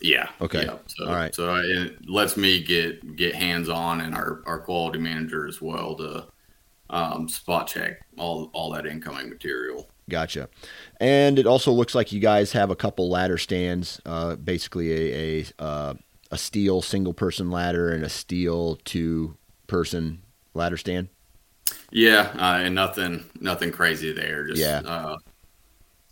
Yeah. 0.01 0.29
Okay. 0.41 0.65
Yeah. 0.65 0.77
So, 0.87 1.07
all 1.07 1.15
right. 1.15 1.33
So 1.33 1.55
it 1.55 2.09
lets 2.09 2.35
me 2.35 2.61
get 2.61 3.15
get 3.15 3.35
hands 3.35 3.69
on 3.69 4.01
and 4.01 4.13
our 4.13 4.43
our 4.45 4.59
quality 4.59 4.99
manager 4.99 5.47
as 5.47 5.61
well 5.61 5.95
to 5.95 6.27
um, 6.89 7.29
spot 7.29 7.67
check 7.67 8.01
all 8.17 8.49
all 8.53 8.71
that 8.71 8.85
incoming 8.85 9.29
material. 9.29 9.89
Gotcha. 10.09 10.49
And 10.99 11.39
it 11.39 11.47
also 11.47 11.71
looks 11.71 11.95
like 11.95 12.11
you 12.11 12.19
guys 12.19 12.51
have 12.51 12.69
a 12.69 12.75
couple 12.75 13.09
ladder 13.09 13.37
stands, 13.37 14.01
uh, 14.05 14.35
basically 14.35 14.91
a 14.91 15.39
a, 15.39 15.63
uh, 15.63 15.93
a 16.31 16.37
steel 16.37 16.81
single 16.81 17.13
person 17.13 17.49
ladder 17.51 17.91
and 17.91 18.03
a 18.03 18.09
steel 18.09 18.77
two 18.83 19.37
person 19.67 20.21
ladder 20.53 20.77
stand. 20.77 21.07
Yeah, 21.91 22.31
uh, 22.37 22.59
and 22.63 22.75
nothing 22.75 23.25
nothing 23.39 23.71
crazy 23.71 24.11
there. 24.11 24.47
Just 24.47 24.59
yeah. 24.59 24.81
Uh, 24.85 25.17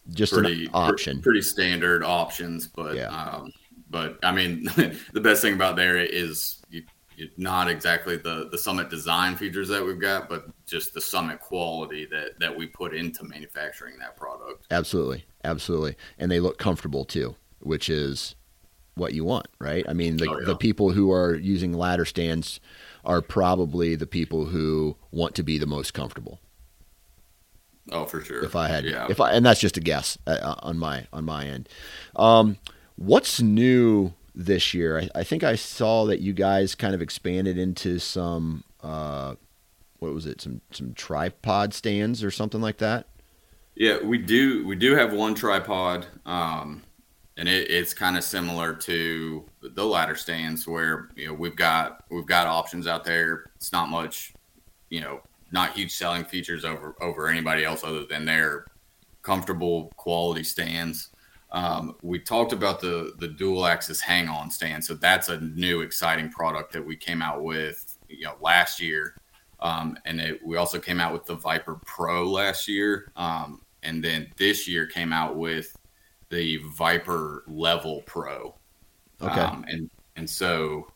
just 0.10 0.34
pretty, 0.34 0.66
an 0.66 0.72
option. 0.74 1.22
pretty 1.22 1.42
standard 1.42 2.04
options, 2.04 2.68
but 2.68 2.96
yeah. 2.96 3.08
Um, 3.08 3.52
but 3.90 4.20
I 4.24 4.32
mean, 4.32 4.64
the 5.14 5.22
best 5.22 5.42
thing 5.42 5.54
about 5.54 5.76
there 5.76 5.98
is 5.98 6.61
not 7.38 7.70
exactly 7.70 8.18
the 8.18 8.50
the 8.52 8.58
Summit 8.58 8.90
design 8.90 9.36
features 9.36 9.68
that 9.70 9.84
we've 9.86 10.00
got, 10.00 10.30
but 10.30 10.48
just 10.66 10.94
the 10.94 11.02
Summit 11.02 11.40
quality 11.40 12.06
that 12.08 12.40
that 12.40 12.56
we 12.56 12.68
put 12.68 12.94
into 12.94 13.24
manufacturing 13.24 13.98
that 14.00 14.16
product. 14.16 14.66
Absolutely, 14.72 15.26
absolutely, 15.44 15.96
and 16.18 16.32
they 16.32 16.40
look 16.40 16.58
comfortable 16.58 17.06
too, 17.06 17.36
which 17.60 17.90
is 17.90 18.36
what 18.96 19.14
you 19.14 19.24
want, 19.24 19.48
right? 19.60 19.86
I 19.88 19.94
mean, 19.94 20.18
the 20.18 20.30
oh, 20.30 20.40
yeah. 20.40 20.46
the 20.46 20.56
people 20.56 20.92
who 20.92 21.12
are 21.12 21.36
using 21.36 21.74
ladder 21.74 22.06
stands 22.06 22.60
are 23.04 23.22
probably 23.22 23.96
the 23.96 24.08
people 24.08 24.46
who 24.46 24.96
want 25.12 25.36
to 25.36 25.44
be 25.44 25.58
the 25.58 25.66
most 25.66 25.94
comfortable. 25.94 26.40
Oh, 27.92 28.06
for 28.06 28.22
sure. 28.22 28.44
If 28.44 28.56
I 28.56 28.68
had, 28.68 28.86
yeah. 28.86 29.08
if 29.10 29.20
I, 29.20 29.32
and 29.32 29.46
that's 29.46 29.60
just 29.60 29.78
a 29.78 29.82
guess 29.82 30.18
uh, 30.28 30.56
on 30.60 30.78
my 30.78 31.08
on 31.12 31.26
my 31.26 31.46
end. 31.46 31.68
Um, 32.16 32.58
what's 32.96 33.42
new 33.42 34.14
this 34.34 34.74
year. 34.74 35.00
I, 35.00 35.10
I, 35.20 35.24
think 35.24 35.44
I 35.44 35.56
saw 35.56 36.06
that 36.06 36.22
you 36.22 36.34
guys 36.34 36.76
kind 36.76 36.96
of 36.96 37.02
expanded 37.02 37.58
into 37.58 38.00
some 38.00 38.64
uh, 38.82 39.36
what 40.02 40.14
was 40.14 40.26
it? 40.26 40.42
Some 40.42 40.62
some 40.72 40.94
tripod 40.94 41.74
stands 41.74 42.24
or 42.24 42.32
something 42.32 42.60
like 42.60 42.78
that. 42.80 43.08
Yeah, 43.76 44.04
we 44.04 44.18
do. 44.18 44.66
We 44.66 44.76
do 44.76 44.96
have 44.96 45.14
one 45.14 45.36
tripod, 45.36 46.08
um, 46.26 46.82
and 47.38 47.48
it, 47.48 47.70
it's 47.70 47.94
kind 47.94 48.18
of 48.18 48.24
similar 48.24 48.74
to 48.74 49.46
the 49.62 49.86
ladder 49.86 50.16
stands, 50.16 50.68
where 50.68 51.10
you 51.16 51.28
know 51.28 51.34
we've 51.34 51.56
got 51.56 52.04
we've 52.10 52.26
got 52.26 52.48
options 52.48 52.88
out 52.88 53.04
there. 53.04 53.52
It's 53.56 53.72
not 53.72 53.90
much, 53.90 54.34
you 54.90 55.02
know, 55.02 55.22
not 55.52 55.74
huge 55.74 55.92
selling 55.92 56.26
features 56.26 56.66
over 56.66 56.96
over 57.00 57.28
anybody 57.28 57.64
else 57.64 57.84
other 57.84 58.06
than 58.06 58.26
their 58.26 58.66
comfortable 59.22 59.92
quality 59.98 60.44
stands. 60.44 61.10
Um, 61.52 61.96
we 62.02 62.20
talked 62.20 62.54
about 62.54 62.80
the 62.80 63.14
the 63.20 63.28
dual 63.28 63.66
axis 63.66 64.00
hang 64.00 64.30
on 64.30 64.50
stand, 64.50 64.84
so 64.84 64.94
that's 64.94 65.30
a 65.30 65.40
new 65.42 65.82
exciting 65.82 66.30
product 66.30 66.72
that 66.74 66.86
we 66.86 66.96
came 66.96 67.22
out 67.22 67.44
with 67.44 67.98
you 68.08 68.24
know 68.24 68.36
last 68.40 68.80
year, 68.80 69.16
um, 69.60 69.98
and 70.06 70.22
it, 70.22 70.46
we 70.46 70.56
also 70.56 70.80
came 70.80 71.02
out 71.02 71.12
with 71.12 71.26
the 71.26 71.36
Viper 71.36 71.80
Pro 71.86 72.30
last 72.30 72.68
year, 72.68 73.12
um, 73.18 73.62
and 73.84 74.02
then 74.02 74.32
this 74.38 74.68
year 74.68 74.86
came 74.86 75.12
out 75.12 75.36
with 75.36 75.76
the 76.30 76.58
Viper 76.78 77.44
Level 77.48 78.02
Pro. 78.06 78.56
Okay, 79.22 79.42
um, 79.42 79.66
and 79.68 79.90
and 80.16 80.30
so 80.30 80.88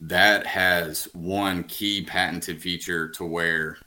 that 0.00 0.46
has 0.46 1.08
one 1.12 1.64
key 1.64 2.04
patented 2.04 2.62
feature 2.62 3.08
to 3.08 3.24
where 3.24 3.78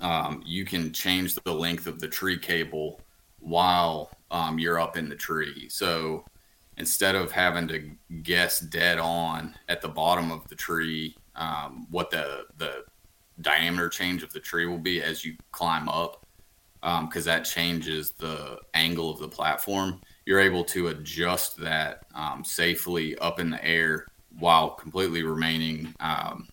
um, 0.00 0.42
you 0.44 0.64
can 0.64 0.92
change 0.92 1.36
the 1.36 1.54
length 1.54 1.86
of 1.86 2.00
the 2.00 2.08
tree 2.08 2.38
cable 2.38 3.00
while 3.38 4.10
um, 4.30 4.58
you're 4.58 4.80
up 4.80 4.96
in 4.96 5.08
the 5.08 5.16
tree. 5.16 5.68
So 5.68 6.24
instead 6.76 7.14
of 7.14 7.30
having 7.32 7.68
to 7.68 7.90
guess 8.22 8.60
dead 8.60 8.98
on 8.98 9.54
at 9.68 9.80
the 9.80 9.88
bottom 9.88 10.30
of 10.30 10.48
the 10.48 10.54
tree 10.54 11.16
um, 11.40 11.86
what 11.90 12.10
the 12.10 12.44
the 12.58 12.84
diameter 13.40 13.88
change 13.88 14.22
of 14.22 14.32
the 14.32 14.40
tree 14.40 14.66
will 14.66 14.78
be 14.78 15.02
as 15.02 15.24
you 15.24 15.34
climb 15.50 15.88
up, 15.88 16.26
because 16.80 17.26
um, 17.26 17.32
that 17.32 17.44
changes 17.44 18.12
the 18.12 18.58
angle 18.74 19.10
of 19.10 19.18
the 19.18 19.28
platform. 19.28 20.00
You're 20.26 20.40
able 20.40 20.64
to 20.64 20.88
adjust 20.88 21.56
that 21.58 22.04
um, 22.14 22.44
safely 22.44 23.16
up 23.18 23.40
in 23.40 23.50
the 23.50 23.64
air 23.64 24.06
while 24.38 24.70
completely 24.70 25.22
remaining 25.22 25.94
um, 26.00 26.48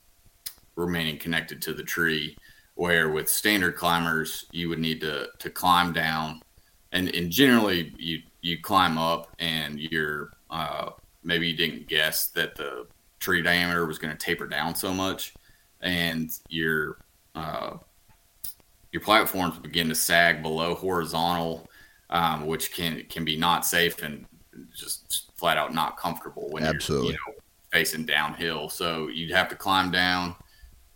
remaining 0.75 1.17
connected 1.17 1.61
to 1.63 1.73
the 1.73 1.84
tree. 1.84 2.38
Where 2.75 3.09
with 3.09 3.28
standard 3.28 3.75
climbers, 3.75 4.45
you 4.51 4.69
would 4.69 4.80
need 4.80 5.01
to 5.01 5.30
to 5.39 5.49
climb 5.49 5.93
down 5.93 6.41
and 6.91 7.13
and 7.13 7.31
generally 7.31 7.93
you 7.97 8.21
you 8.41 8.61
climb 8.61 8.97
up 8.97 9.29
and 9.39 9.79
you're 9.79 10.31
uh, 10.49 10.91
maybe 11.23 11.47
you 11.47 11.55
didn't 11.55 11.88
guess 11.88 12.29
that 12.29 12.55
the 12.55 12.88
tree 13.19 13.41
diameter 13.41 13.85
was 13.85 13.97
going 13.97 14.15
to 14.15 14.17
taper 14.17 14.47
down 14.47 14.75
so 14.75 14.93
much, 14.93 15.33
and 15.81 16.31
your 16.49 16.97
uh, 17.35 17.77
your 18.91 19.01
platforms 19.01 19.57
begin 19.59 19.89
to 19.89 19.95
sag 19.95 20.41
below 20.41 20.75
horizontal, 20.75 21.69
um, 22.09 22.45
which 22.47 22.71
can 22.71 23.03
can 23.09 23.25
be 23.25 23.35
not 23.35 23.65
safe 23.65 24.01
and 24.01 24.25
just 24.75 25.31
flat 25.35 25.57
out 25.57 25.73
not 25.73 25.97
comfortable 25.97 26.47
when 26.49 26.63
Absolutely. 26.63 27.09
you're 27.09 27.13
you 27.27 27.33
know, 27.33 27.41
facing 27.71 28.05
downhill. 28.05 28.69
So 28.69 29.07
you'd 29.07 29.31
have 29.31 29.49
to 29.49 29.55
climb 29.55 29.91
down, 29.91 30.35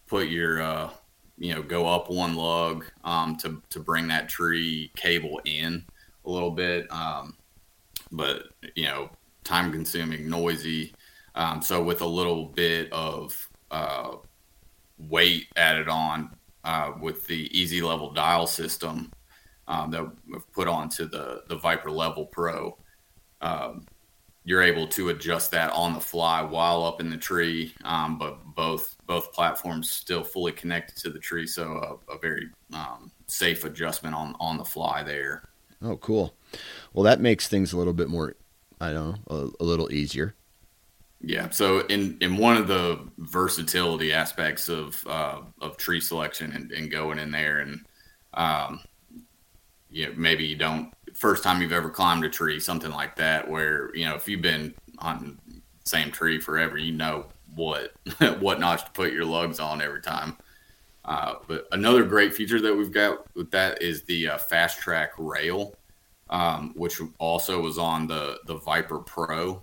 put 0.08 0.30
your 0.30 0.62
uh, 0.62 0.90
you 1.42 1.56
know 1.56 1.64
go 1.64 1.88
up 1.88 2.12
one 2.12 2.36
lug 2.36 2.86
um, 3.04 3.36
to 3.38 3.62
to 3.72 3.80
bring 3.80 4.08
that 4.08 4.30
tree 4.30 4.92
cable 4.96 5.42
in 5.46 5.84
a 6.26 6.30
little 6.30 6.52
bit, 6.52 6.86
um, 6.92 7.36
but 8.12 8.44
you 8.76 8.86
know 8.86 9.10
time 9.44 9.72
consuming, 9.72 10.30
noisy. 10.30 10.94
Um, 11.34 11.64
so 11.64 11.82
with 11.82 12.02
a 12.02 12.06
little 12.06 12.46
bit 12.46 12.94
of 12.94 13.50
uh, 13.72 14.18
weight 15.10 15.48
added 15.56 15.90
on 15.90 16.30
uh, 16.64 16.92
with 17.02 17.26
the 17.26 17.50
easy 17.60 17.82
level 17.82 18.12
dial 18.12 18.46
system 18.46 19.12
um, 19.68 19.90
that 19.90 20.08
we've 20.30 20.52
put 20.52 20.68
onto 20.68 21.08
the 21.08 21.42
the 21.48 21.56
Viper 21.56 21.90
Level 21.90 22.28
Pro. 22.28 22.78
Um, 23.42 23.88
you're 24.44 24.64
able 24.64 24.88
to 24.88 25.10
adjust 25.10 25.52
that 25.52 25.72
on 25.72 25.94
the 25.94 26.00
fly 26.00 26.42
while 26.42 26.84
up 26.84 27.00
in 27.00 27.10
the 27.10 27.18
tree, 27.18 27.74
um, 27.84 28.18
but 28.18 28.44
both 28.56 28.96
both 29.06 29.32
platforms 29.34 29.92
still 29.92 30.24
fully 30.24 30.52
connected 30.52 30.96
to 30.98 31.10
the 31.10 31.20
tree, 31.20 31.46
so 31.46 32.00
a, 32.10 32.16
a 32.16 32.18
very 32.20 32.50
um, 32.74 33.12
safe 33.28 33.66
adjustment 33.66 34.16
on 34.16 34.36
on 34.40 34.58
the 34.58 34.66
fly 34.66 35.04
there. 35.04 35.50
Oh, 35.82 35.98
cool. 35.98 36.34
Well, 36.94 37.04
that 37.04 37.20
makes 37.20 37.48
things 37.48 37.74
a 37.74 37.78
little 37.78 37.94
bit 37.94 38.08
more, 38.08 38.36
I 38.80 38.92
don't 38.92 39.30
know, 39.30 39.52
a, 39.60 39.64
a 39.64 39.66
little 39.66 39.92
easier. 39.92 40.36
Yeah. 41.22 41.50
So 41.50 41.82
in 41.82 42.18
in 42.20 42.38
one 42.38 42.58
of 42.58 42.68
the 42.68 43.00
versatility 43.20 44.12
aspects 44.12 44.70
of 44.70 45.06
uh, 45.08 45.42
of 45.62 45.78
tree 45.78 46.02
selection 46.02 46.52
and, 46.52 46.72
and, 46.72 46.90
going 46.90 47.20
in 47.20 47.30
there 47.32 47.60
and 47.60 47.86
um, 48.34 48.80
you 49.92 50.08
know, 50.08 50.14
maybe 50.16 50.46
you 50.46 50.56
don't 50.56 50.92
first 51.22 51.44
time 51.44 51.62
you've 51.62 51.72
ever 51.72 51.90
climbed 51.90 52.26
a 52.26 52.30
tree, 52.30 52.60
something 52.60 52.90
like 52.90 53.16
that, 53.16 53.48
where 53.48 53.96
you 53.96 54.06
know 54.06 54.16
if 54.16 54.28
you've 54.28 54.42
been 54.42 54.74
hunting 54.98 55.40
same 55.86 56.12
tree 56.12 56.40
forever, 56.40 56.78
you 56.78 56.92
know 56.92 57.28
what 57.56 57.94
what 58.40 58.60
notch 58.60 58.84
to 58.84 58.92
put 58.92 59.14
your 59.14 59.26
lugs 59.26 59.60
on 59.60 59.82
every 59.82 60.02
time. 60.02 60.36
Uh, 61.06 61.36
but 61.48 61.68
another 61.72 62.04
great 62.04 62.34
feature 62.34 62.60
that 62.60 62.76
we've 62.76 62.92
got 62.92 63.34
with 63.36 63.52
that 63.52 63.82
is 63.82 64.04
the 64.04 64.30
uh, 64.30 64.38
fast 64.38 64.80
track 64.80 65.12
rail, 65.18 65.76
um, 66.30 66.74
which 66.76 67.00
also 67.20 67.62
was 67.62 67.78
on 67.78 68.08
the 68.08 68.40
the 68.48 68.58
Viper 68.58 69.00
Pro. 69.00 69.62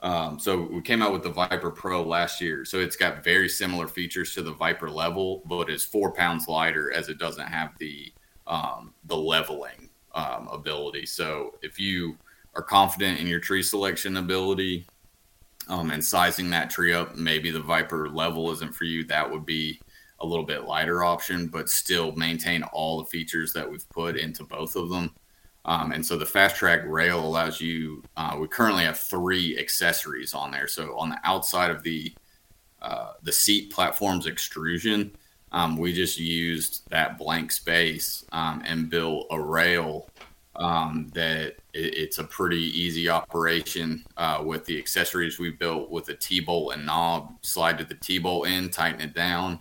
Um, 0.00 0.38
so 0.38 0.62
we 0.70 0.80
came 0.82 1.02
out 1.02 1.12
with 1.12 1.22
the 1.22 1.30
Viper 1.30 1.70
Pro 1.70 2.02
last 2.02 2.40
year. 2.40 2.64
So 2.64 2.78
it's 2.78 2.96
got 2.96 3.24
very 3.24 3.48
similar 3.48 3.88
features 3.88 4.34
to 4.34 4.42
the 4.42 4.52
Viper 4.52 4.90
Level, 4.90 5.42
but 5.46 5.70
it's 5.70 5.84
four 5.84 6.12
pounds 6.12 6.48
lighter 6.48 6.92
as 6.92 7.08
it 7.08 7.18
doesn't 7.18 7.46
have 7.46 7.76
the 7.78 8.10
um, 8.46 8.94
the 9.04 9.16
leveling 9.16 9.83
um, 10.14 10.48
ability. 10.48 11.06
So 11.06 11.54
if 11.62 11.78
you 11.78 12.16
are 12.54 12.62
confident 12.62 13.20
in 13.20 13.26
your 13.26 13.40
tree 13.40 13.62
selection 13.62 14.16
ability 14.16 14.86
um, 15.68 15.90
and 15.90 16.04
sizing 16.04 16.50
that 16.50 16.70
tree 16.70 16.92
up, 16.92 17.16
maybe 17.16 17.50
the 17.50 17.60
Viper 17.60 18.08
level 18.08 18.50
isn't 18.52 18.74
for 18.74 18.84
you. 18.84 19.04
That 19.04 19.30
would 19.30 19.44
be 19.44 19.80
a 20.20 20.26
little 20.26 20.44
bit 20.44 20.64
lighter 20.64 21.04
option, 21.04 21.48
but 21.48 21.68
still 21.68 22.12
maintain 22.12 22.62
all 22.62 22.98
the 22.98 23.06
features 23.06 23.52
that 23.52 23.68
we've 23.68 23.88
put 23.90 24.16
into 24.16 24.44
both 24.44 24.76
of 24.76 24.88
them. 24.88 25.10
Um, 25.66 25.92
and 25.92 26.04
so 26.04 26.16
the 26.16 26.26
fast 26.26 26.56
track 26.56 26.82
rail 26.84 27.24
allows 27.24 27.60
you. 27.60 28.02
Uh, 28.16 28.36
we 28.38 28.46
currently 28.48 28.84
have 28.84 28.98
three 28.98 29.58
accessories 29.58 30.34
on 30.34 30.50
there. 30.50 30.68
So 30.68 30.96
on 30.98 31.08
the 31.10 31.18
outside 31.24 31.70
of 31.70 31.82
the 31.82 32.14
uh, 32.82 33.14
the 33.22 33.32
seat 33.32 33.72
platform's 33.72 34.26
extrusion, 34.26 35.10
um, 35.54 35.76
we 35.76 35.92
just 35.92 36.18
used 36.18 36.82
that 36.90 37.16
blank 37.16 37.52
space 37.52 38.24
um, 38.32 38.60
and 38.66 38.90
built 38.90 39.28
a 39.30 39.40
rail 39.40 40.10
um, 40.56 41.12
that 41.14 41.54
it, 41.72 41.94
it's 41.94 42.18
a 42.18 42.24
pretty 42.24 42.62
easy 42.76 43.08
operation 43.08 44.04
uh, 44.16 44.42
with 44.44 44.64
the 44.64 44.76
accessories 44.76 45.38
we 45.38 45.50
built 45.52 45.90
with 45.90 46.08
a 46.08 46.14
T-bolt 46.14 46.74
and 46.74 46.84
knob. 46.84 47.36
Slide 47.42 47.78
to 47.78 47.84
the 47.84 47.94
T-bolt 47.94 48.48
in, 48.48 48.68
tighten 48.68 49.00
it 49.00 49.14
down, 49.14 49.60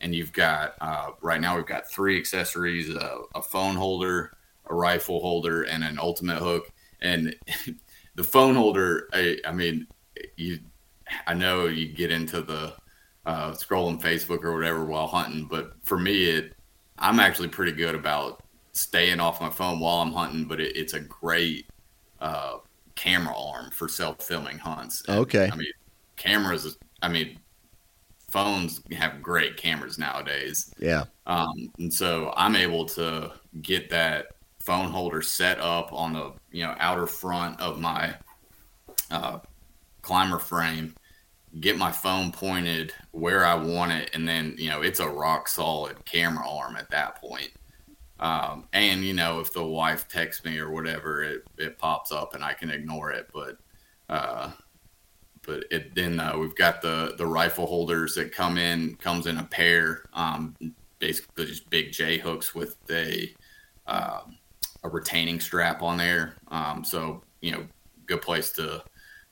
and 0.00 0.14
you've 0.14 0.32
got 0.32 0.76
uh, 0.80 1.10
right 1.20 1.42
now 1.42 1.56
we've 1.56 1.66
got 1.66 1.90
three 1.90 2.18
accessories: 2.18 2.88
a, 2.88 3.18
a 3.34 3.42
phone 3.42 3.76
holder, 3.76 4.38
a 4.70 4.74
rifle 4.74 5.20
holder, 5.20 5.64
and 5.64 5.84
an 5.84 5.98
ultimate 6.00 6.38
hook. 6.38 6.72
And 7.02 7.36
the 8.14 8.24
phone 8.24 8.54
holder, 8.54 9.08
I, 9.12 9.36
I 9.46 9.52
mean, 9.52 9.88
you, 10.38 10.60
I 11.26 11.34
know 11.34 11.66
you 11.66 11.88
get 11.88 12.10
into 12.10 12.40
the 12.40 12.72
uh, 13.26 13.52
scrolling 13.52 14.00
Facebook 14.00 14.44
or 14.44 14.54
whatever 14.54 14.84
while 14.84 15.06
hunting. 15.06 15.46
But 15.46 15.72
for 15.82 15.98
me, 15.98 16.24
it 16.24 16.54
I'm 16.98 17.20
actually 17.20 17.48
pretty 17.48 17.72
good 17.72 17.94
about 17.94 18.42
staying 18.72 19.20
off 19.20 19.40
my 19.40 19.50
phone 19.50 19.80
while 19.80 19.96
I'm 19.96 20.12
hunting. 20.12 20.44
But 20.44 20.60
it, 20.60 20.76
it's 20.76 20.94
a 20.94 21.00
great 21.00 21.66
uh, 22.20 22.58
camera 22.94 23.34
arm 23.36 23.70
for 23.70 23.88
self 23.88 24.22
filming 24.22 24.58
hunts. 24.58 25.02
And, 25.08 25.18
okay. 25.20 25.50
I 25.52 25.56
mean, 25.56 25.72
cameras. 26.16 26.76
I 27.02 27.08
mean, 27.08 27.38
phones 28.30 28.82
have 28.92 29.22
great 29.22 29.56
cameras 29.56 29.98
nowadays. 29.98 30.72
Yeah. 30.78 31.04
Um, 31.26 31.70
and 31.78 31.92
so 31.92 32.32
I'm 32.36 32.56
able 32.56 32.84
to 32.86 33.32
get 33.62 33.88
that 33.90 34.26
phone 34.64 34.90
holder 34.90 35.20
set 35.20 35.60
up 35.60 35.92
on 35.92 36.14
the 36.14 36.32
you 36.50 36.64
know 36.64 36.74
outer 36.78 37.06
front 37.06 37.60
of 37.60 37.78
my 37.78 38.14
uh, 39.10 39.38
climber 40.02 40.38
frame 40.38 40.94
get 41.60 41.78
my 41.78 41.92
phone 41.92 42.32
pointed 42.32 42.92
where 43.12 43.44
I 43.44 43.54
want 43.54 43.92
it, 43.92 44.10
and 44.12 44.26
then 44.26 44.54
you 44.58 44.70
know 44.70 44.82
it's 44.82 45.00
a 45.00 45.08
rock 45.08 45.48
solid 45.48 46.04
camera 46.04 46.48
arm 46.48 46.76
at 46.76 46.90
that 46.90 47.20
point. 47.20 47.50
Um, 48.20 48.68
and 48.72 49.04
you 49.04 49.14
know 49.14 49.40
if 49.40 49.52
the 49.52 49.64
wife 49.64 50.08
texts 50.08 50.44
me 50.44 50.58
or 50.58 50.70
whatever, 50.70 51.22
it 51.22 51.44
it 51.58 51.78
pops 51.78 52.12
up 52.12 52.34
and 52.34 52.44
I 52.44 52.54
can 52.54 52.70
ignore 52.70 53.10
it. 53.12 53.28
But 53.32 53.58
uh, 54.08 54.52
but 55.42 55.64
it 55.70 55.94
then 55.94 56.20
uh, 56.20 56.36
we've 56.38 56.56
got 56.56 56.82
the 56.82 57.14
the 57.18 57.26
rifle 57.26 57.66
holders 57.66 58.14
that 58.14 58.32
come 58.32 58.58
in 58.58 58.96
comes 58.96 59.26
in 59.26 59.38
a 59.38 59.44
pair, 59.44 60.04
um, 60.12 60.56
basically 60.98 61.46
just 61.46 61.68
big 61.70 61.92
J 61.92 62.18
hooks 62.18 62.54
with 62.54 62.76
a 62.90 63.32
uh, 63.86 64.20
a 64.82 64.88
retaining 64.88 65.40
strap 65.40 65.82
on 65.82 65.98
there. 65.98 66.36
Um, 66.48 66.84
so 66.84 67.22
you 67.40 67.52
know 67.52 67.66
good 68.06 68.22
place 68.22 68.50
to 68.52 68.82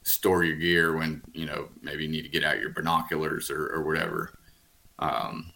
store 0.02 0.44
your 0.44 0.56
gear 0.56 0.96
when 0.96 1.22
you 1.32 1.46
know 1.46 1.68
maybe 1.80 2.04
you 2.04 2.10
need 2.10 2.22
to 2.22 2.28
get 2.28 2.44
out 2.44 2.60
your 2.60 2.70
binoculars 2.70 3.50
or, 3.50 3.68
or 3.68 3.82
whatever. 3.84 4.32
Um, 4.98 5.52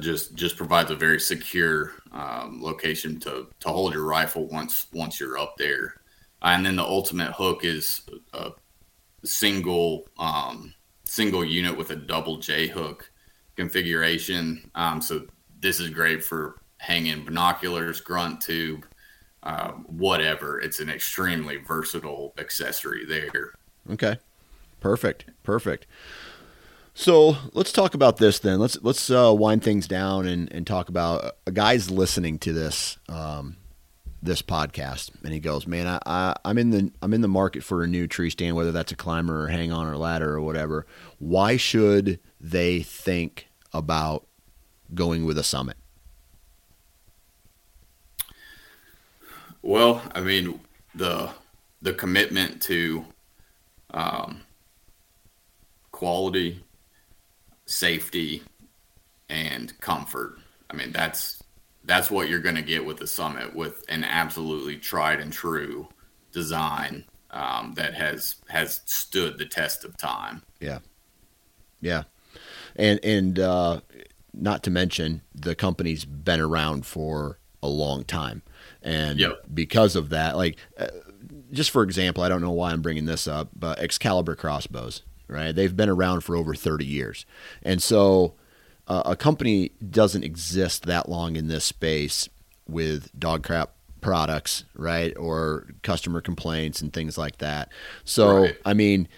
just 0.00 0.34
just 0.34 0.56
provides 0.56 0.90
a 0.90 0.96
very 0.96 1.20
secure 1.20 1.92
um, 2.12 2.60
location 2.62 3.20
to 3.20 3.48
to 3.60 3.68
hold 3.68 3.94
your 3.94 4.04
rifle 4.04 4.48
once 4.48 4.86
once 4.92 5.20
you're 5.20 5.38
up 5.38 5.56
there. 5.56 5.94
And 6.42 6.64
then 6.64 6.76
the 6.76 6.84
ultimate 6.84 7.32
hook 7.32 7.64
is 7.64 8.02
a 8.32 8.50
single 9.24 10.08
um, 10.18 10.74
single 11.04 11.44
unit 11.44 11.76
with 11.76 11.90
a 11.90 11.96
double 11.96 12.38
J 12.38 12.68
hook 12.68 13.10
configuration. 13.56 14.70
Um, 14.74 15.00
so 15.00 15.26
this 15.60 15.80
is 15.80 15.90
great 15.90 16.24
for 16.24 16.60
hanging 16.78 17.24
binoculars, 17.24 18.00
grunt 18.00 18.40
tube, 18.40 18.86
um, 19.42 19.84
whatever. 19.88 20.60
It's 20.60 20.80
an 20.80 20.88
extremely 20.88 21.56
versatile 21.56 22.34
accessory 22.38 23.04
there. 23.04 23.54
Okay, 23.90 24.18
perfect, 24.80 25.26
perfect. 25.42 25.86
So 26.94 27.36
let's 27.52 27.70
talk 27.70 27.94
about 27.94 28.16
this 28.16 28.40
then. 28.40 28.58
Let's 28.58 28.76
let's 28.82 29.08
uh, 29.08 29.32
wind 29.32 29.62
things 29.62 29.86
down 29.86 30.26
and, 30.26 30.52
and 30.52 30.66
talk 30.66 30.88
about 30.88 31.24
a 31.24 31.34
uh, 31.46 31.50
guy's 31.52 31.90
listening 31.90 32.38
to 32.40 32.52
this 32.52 32.98
um, 33.08 33.56
this 34.20 34.42
podcast, 34.42 35.12
and 35.22 35.32
he 35.32 35.38
goes, 35.38 35.66
"Man, 35.66 35.86
I, 35.86 36.00
I 36.04 36.34
I'm 36.44 36.58
in 36.58 36.70
the 36.70 36.90
I'm 37.00 37.14
in 37.14 37.20
the 37.20 37.28
market 37.28 37.62
for 37.62 37.84
a 37.84 37.86
new 37.86 38.08
tree 38.08 38.30
stand, 38.30 38.56
whether 38.56 38.72
that's 38.72 38.90
a 38.90 38.96
climber 38.96 39.44
or 39.44 39.46
hang 39.46 39.70
on 39.70 39.86
or 39.86 39.96
ladder 39.96 40.34
or 40.34 40.40
whatever. 40.40 40.86
Why 41.20 41.56
should 41.56 42.18
they 42.40 42.80
think 42.80 43.46
about 43.72 44.26
going 44.92 45.24
with 45.24 45.38
a 45.38 45.44
summit?" 45.44 45.76
Well, 49.68 50.00
I 50.14 50.22
mean 50.22 50.60
the 50.94 51.28
the 51.82 51.92
commitment 51.92 52.62
to 52.62 53.04
um, 53.90 54.40
quality, 55.92 56.64
safety, 57.66 58.42
and 59.28 59.78
comfort. 59.78 60.38
I 60.70 60.74
mean 60.74 60.90
that's 60.90 61.42
that's 61.84 62.10
what 62.10 62.30
you're 62.30 62.38
going 62.38 62.54
to 62.54 62.62
get 62.62 62.86
with 62.86 62.96
the 62.96 63.06
summit 63.06 63.54
with 63.54 63.84
an 63.90 64.04
absolutely 64.04 64.78
tried 64.78 65.20
and 65.20 65.30
true 65.30 65.88
design 66.32 67.04
um, 67.30 67.74
that 67.74 67.92
has 67.92 68.36
has 68.48 68.80
stood 68.86 69.36
the 69.36 69.44
test 69.44 69.84
of 69.84 69.98
time. 69.98 70.40
Yeah, 70.60 70.78
yeah, 71.82 72.04
and 72.74 72.98
and 73.04 73.38
uh, 73.38 73.80
not 74.32 74.62
to 74.62 74.70
mention 74.70 75.20
the 75.34 75.54
company's 75.54 76.06
been 76.06 76.40
around 76.40 76.86
for 76.86 77.38
a 77.62 77.68
long 77.68 78.04
time 78.04 78.40
and 78.82 79.18
yep. 79.18 79.42
because 79.52 79.96
of 79.96 80.10
that, 80.10 80.36
like 80.36 80.56
uh, 80.78 80.88
just 81.52 81.70
for 81.70 81.82
example, 81.82 82.22
I 82.22 82.28
don't 82.28 82.42
know 82.42 82.52
why 82.52 82.72
I'm 82.72 82.82
bringing 82.82 83.06
this 83.06 83.26
up, 83.26 83.48
but 83.54 83.78
Excalibur 83.78 84.34
crossbows, 84.34 85.02
right? 85.28 85.52
They've 85.52 85.76
been 85.76 85.88
around 85.88 86.22
for 86.22 86.36
over 86.36 86.54
30 86.54 86.84
years, 86.84 87.26
and 87.62 87.82
so 87.82 88.34
uh, 88.86 89.02
a 89.04 89.16
company 89.16 89.72
doesn't 89.90 90.24
exist 90.24 90.84
that 90.86 91.08
long 91.08 91.36
in 91.36 91.48
this 91.48 91.64
space 91.64 92.28
with 92.66 93.10
dog 93.18 93.42
crap 93.42 93.72
products, 94.00 94.64
right? 94.74 95.16
Or 95.16 95.66
customer 95.82 96.20
complaints 96.20 96.80
and 96.80 96.92
things 96.92 97.18
like 97.18 97.38
that. 97.38 97.70
So, 98.04 98.42
right. 98.42 98.56
I 98.64 98.74
mean, 98.74 99.08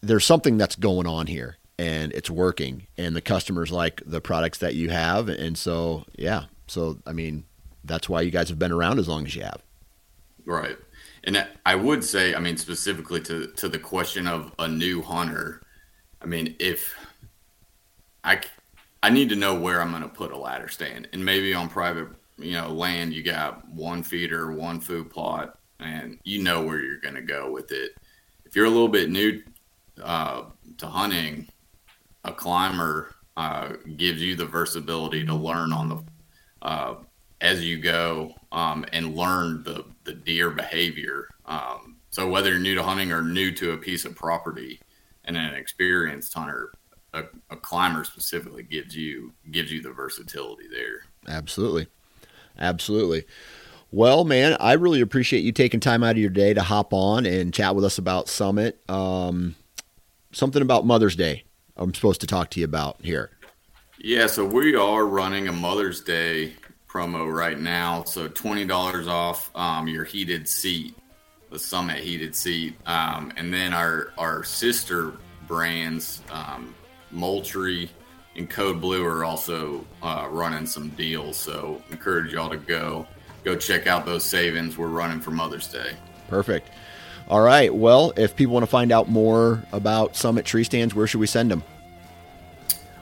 there's 0.00 0.24
something 0.24 0.58
that's 0.58 0.76
going 0.76 1.06
on 1.06 1.26
here 1.26 1.56
and 1.78 2.12
it's 2.12 2.30
working 2.30 2.86
and 2.96 3.14
the 3.14 3.20
customers 3.20 3.70
like 3.70 4.02
the 4.06 4.20
products 4.20 4.58
that 4.58 4.74
you 4.74 4.90
have. 4.90 5.28
And 5.28 5.56
so, 5.58 6.04
yeah. 6.16 6.44
So, 6.66 6.98
I 7.06 7.12
mean, 7.12 7.44
that's 7.86 8.08
why 8.08 8.20
you 8.20 8.30
guys 8.30 8.48
have 8.48 8.58
been 8.58 8.72
around 8.72 8.98
as 8.98 9.08
long 9.08 9.26
as 9.26 9.34
you 9.34 9.42
have. 9.42 9.62
Right. 10.44 10.76
And 11.24 11.46
I 11.64 11.74
would 11.74 12.04
say, 12.04 12.34
I 12.34 12.38
mean, 12.38 12.56
specifically 12.56 13.20
to, 13.22 13.48
to 13.48 13.68
the 13.68 13.78
question 13.78 14.26
of 14.26 14.52
a 14.58 14.68
new 14.68 15.02
hunter, 15.02 15.62
I 16.22 16.26
mean, 16.26 16.54
if 16.60 16.94
I, 18.22 18.40
I 19.02 19.10
need 19.10 19.28
to 19.30 19.36
know 19.36 19.54
where 19.54 19.80
I'm 19.80 19.90
going 19.90 20.02
to 20.02 20.08
put 20.08 20.32
a 20.32 20.36
ladder 20.36 20.68
stand 20.68 21.08
and 21.12 21.24
maybe 21.24 21.52
on 21.52 21.68
private, 21.68 22.08
you 22.38 22.52
know, 22.52 22.68
land, 22.72 23.12
you 23.12 23.22
got 23.22 23.68
one 23.68 24.02
feeder, 24.02 24.52
one 24.52 24.80
food 24.80 25.10
plot, 25.10 25.58
and 25.80 26.18
you 26.24 26.42
know 26.42 26.62
where 26.62 26.80
you're 26.80 27.00
going 27.00 27.14
to 27.14 27.22
go 27.22 27.50
with 27.50 27.72
it. 27.72 27.92
If 28.44 28.54
you're 28.54 28.66
a 28.66 28.70
little 28.70 28.88
bit 28.88 29.10
new 29.10 29.42
uh, 30.02 30.44
to 30.78 30.86
hunting, 30.86 31.48
a 32.24 32.32
climber 32.32 33.14
uh, 33.36 33.74
gives 33.96 34.22
you 34.22 34.36
the 34.36 34.46
versatility 34.46 35.24
to 35.26 35.34
learn 35.34 35.72
on 35.72 35.88
the 35.88 36.04
uh, 36.62 36.94
as 37.40 37.64
you 37.64 37.78
go 37.78 38.34
um, 38.52 38.84
and 38.92 39.14
learn 39.14 39.62
the, 39.62 39.84
the 40.04 40.12
deer 40.12 40.50
behavior 40.50 41.28
um, 41.46 41.96
so 42.16 42.26
whether 42.28 42.50
you're 42.50 42.58
new 42.58 42.74
to 42.74 42.82
hunting 42.82 43.12
or 43.12 43.20
new 43.20 43.52
to 43.52 43.72
a 43.72 43.76
piece 43.76 44.06
of 44.06 44.14
property, 44.14 44.80
and 45.26 45.36
an 45.36 45.54
experienced 45.54 46.32
hunter, 46.32 46.72
a, 47.12 47.24
a 47.50 47.56
climber 47.56 48.04
specifically 48.04 48.62
gives 48.62 48.96
you 48.96 49.34
gives 49.50 49.70
you 49.70 49.82
the 49.82 49.90
versatility 49.90 50.64
there. 50.70 51.02
Absolutely, 51.28 51.88
absolutely. 52.58 53.24
Well, 53.92 54.24
man, 54.24 54.56
I 54.60 54.72
really 54.72 55.00
appreciate 55.02 55.40
you 55.40 55.52
taking 55.52 55.78
time 55.78 56.02
out 56.02 56.12
of 56.12 56.18
your 56.18 56.30
day 56.30 56.54
to 56.54 56.62
hop 56.62 56.92
on 56.92 57.26
and 57.26 57.52
chat 57.52 57.74
with 57.74 57.84
us 57.84 57.98
about 57.98 58.28
Summit. 58.28 58.80
Um, 58.88 59.54
something 60.32 60.62
about 60.62 60.86
Mother's 60.86 61.16
Day. 61.16 61.44
I'm 61.76 61.92
supposed 61.92 62.22
to 62.22 62.26
talk 62.26 62.50
to 62.52 62.60
you 62.60 62.64
about 62.64 62.96
here. 63.02 63.30
Yeah, 63.98 64.26
so 64.26 64.44
we 64.44 64.74
are 64.74 65.04
running 65.04 65.48
a 65.48 65.52
Mother's 65.52 66.00
Day 66.00 66.54
promo 66.96 67.30
right 67.32 67.58
now. 67.58 68.04
So 68.04 68.28
twenty 68.28 68.64
dollars 68.64 69.06
off 69.06 69.50
um, 69.54 69.86
your 69.86 70.04
heated 70.04 70.48
seat, 70.48 70.94
the 71.50 71.58
Summit 71.58 71.98
heated 71.98 72.34
seat, 72.34 72.74
um, 72.86 73.32
and 73.36 73.52
then 73.52 73.74
our 73.74 74.12
our 74.16 74.42
sister 74.44 75.12
brands, 75.46 76.22
um, 76.30 76.74
Moultrie 77.10 77.90
and 78.34 78.48
Code 78.48 78.80
Blue, 78.80 79.04
are 79.04 79.24
also 79.24 79.84
uh, 80.02 80.26
running 80.30 80.66
some 80.66 80.88
deals. 80.90 81.36
So 81.36 81.82
encourage 81.90 82.32
y'all 82.32 82.48
to 82.48 82.56
go 82.56 83.06
go 83.44 83.56
check 83.56 83.86
out 83.86 84.06
those 84.06 84.24
savings 84.24 84.78
we're 84.78 84.88
running 84.88 85.20
for 85.20 85.30
Mother's 85.32 85.68
Day. 85.68 85.92
Perfect. 86.28 86.70
All 87.28 87.40
right. 87.42 87.74
Well, 87.74 88.12
if 88.16 88.36
people 88.36 88.54
want 88.54 88.62
to 88.62 88.70
find 88.70 88.90
out 88.90 89.08
more 89.08 89.62
about 89.72 90.16
Summit 90.16 90.46
Tree 90.46 90.64
Stands, 90.64 90.94
where 90.94 91.06
should 91.06 91.20
we 91.20 91.26
send 91.26 91.50
them? 91.50 91.62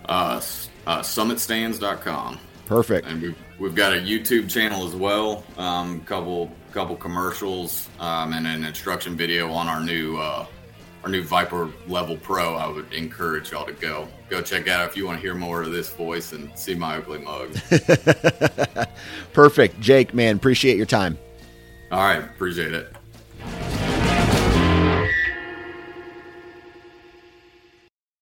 Uh, 0.09 0.41
uh, 0.87 1.01
summitstands.com. 1.01 2.41
Perfect. 2.67 3.07
And 3.07 3.21
we've, 3.21 3.37
we've 3.59 3.75
got 3.75 3.93
a 3.93 3.97
YouTube 3.97 4.51
channel 4.51 4.87
as 4.87 4.95
well. 4.95 5.45
Um, 5.57 6.01
couple 6.03 6.51
couple 6.73 6.97
commercials 6.97 7.89
um, 8.01 8.33
and 8.33 8.47
an 8.47 8.65
instruction 8.65 9.17
video 9.17 9.53
on 9.53 9.69
our 9.69 9.81
new 9.81 10.17
uh, 10.17 10.47
our 11.03 11.11
new 11.11 11.23
Viper 11.23 11.71
Level 11.87 12.17
Pro. 12.17 12.55
I 12.55 12.69
would 12.69 12.93
encourage 12.93 13.53
y'all 13.53 13.67
to 13.67 13.73
go 13.73 14.09
go 14.29 14.43
check 14.43 14.69
out 14.69 14.89
if 14.89 14.97
you 14.97 15.07
want 15.07 15.19
to 15.19 15.23
hear 15.23 15.35
more 15.35 15.63
of 15.63 15.73
this 15.73 15.91
voice 15.91 16.33
and 16.33 16.51
see 16.59 16.75
my 16.75 16.97
ugly 16.97 17.19
mug. 17.19 17.57
Perfect, 19.33 19.81
Jake. 19.81 20.15
Man, 20.15 20.37
appreciate 20.37 20.77
your 20.77 20.87
time. 20.87 21.19
All 21.91 22.01
right, 22.01 22.25
appreciate 22.25 22.73
it. 22.73 22.93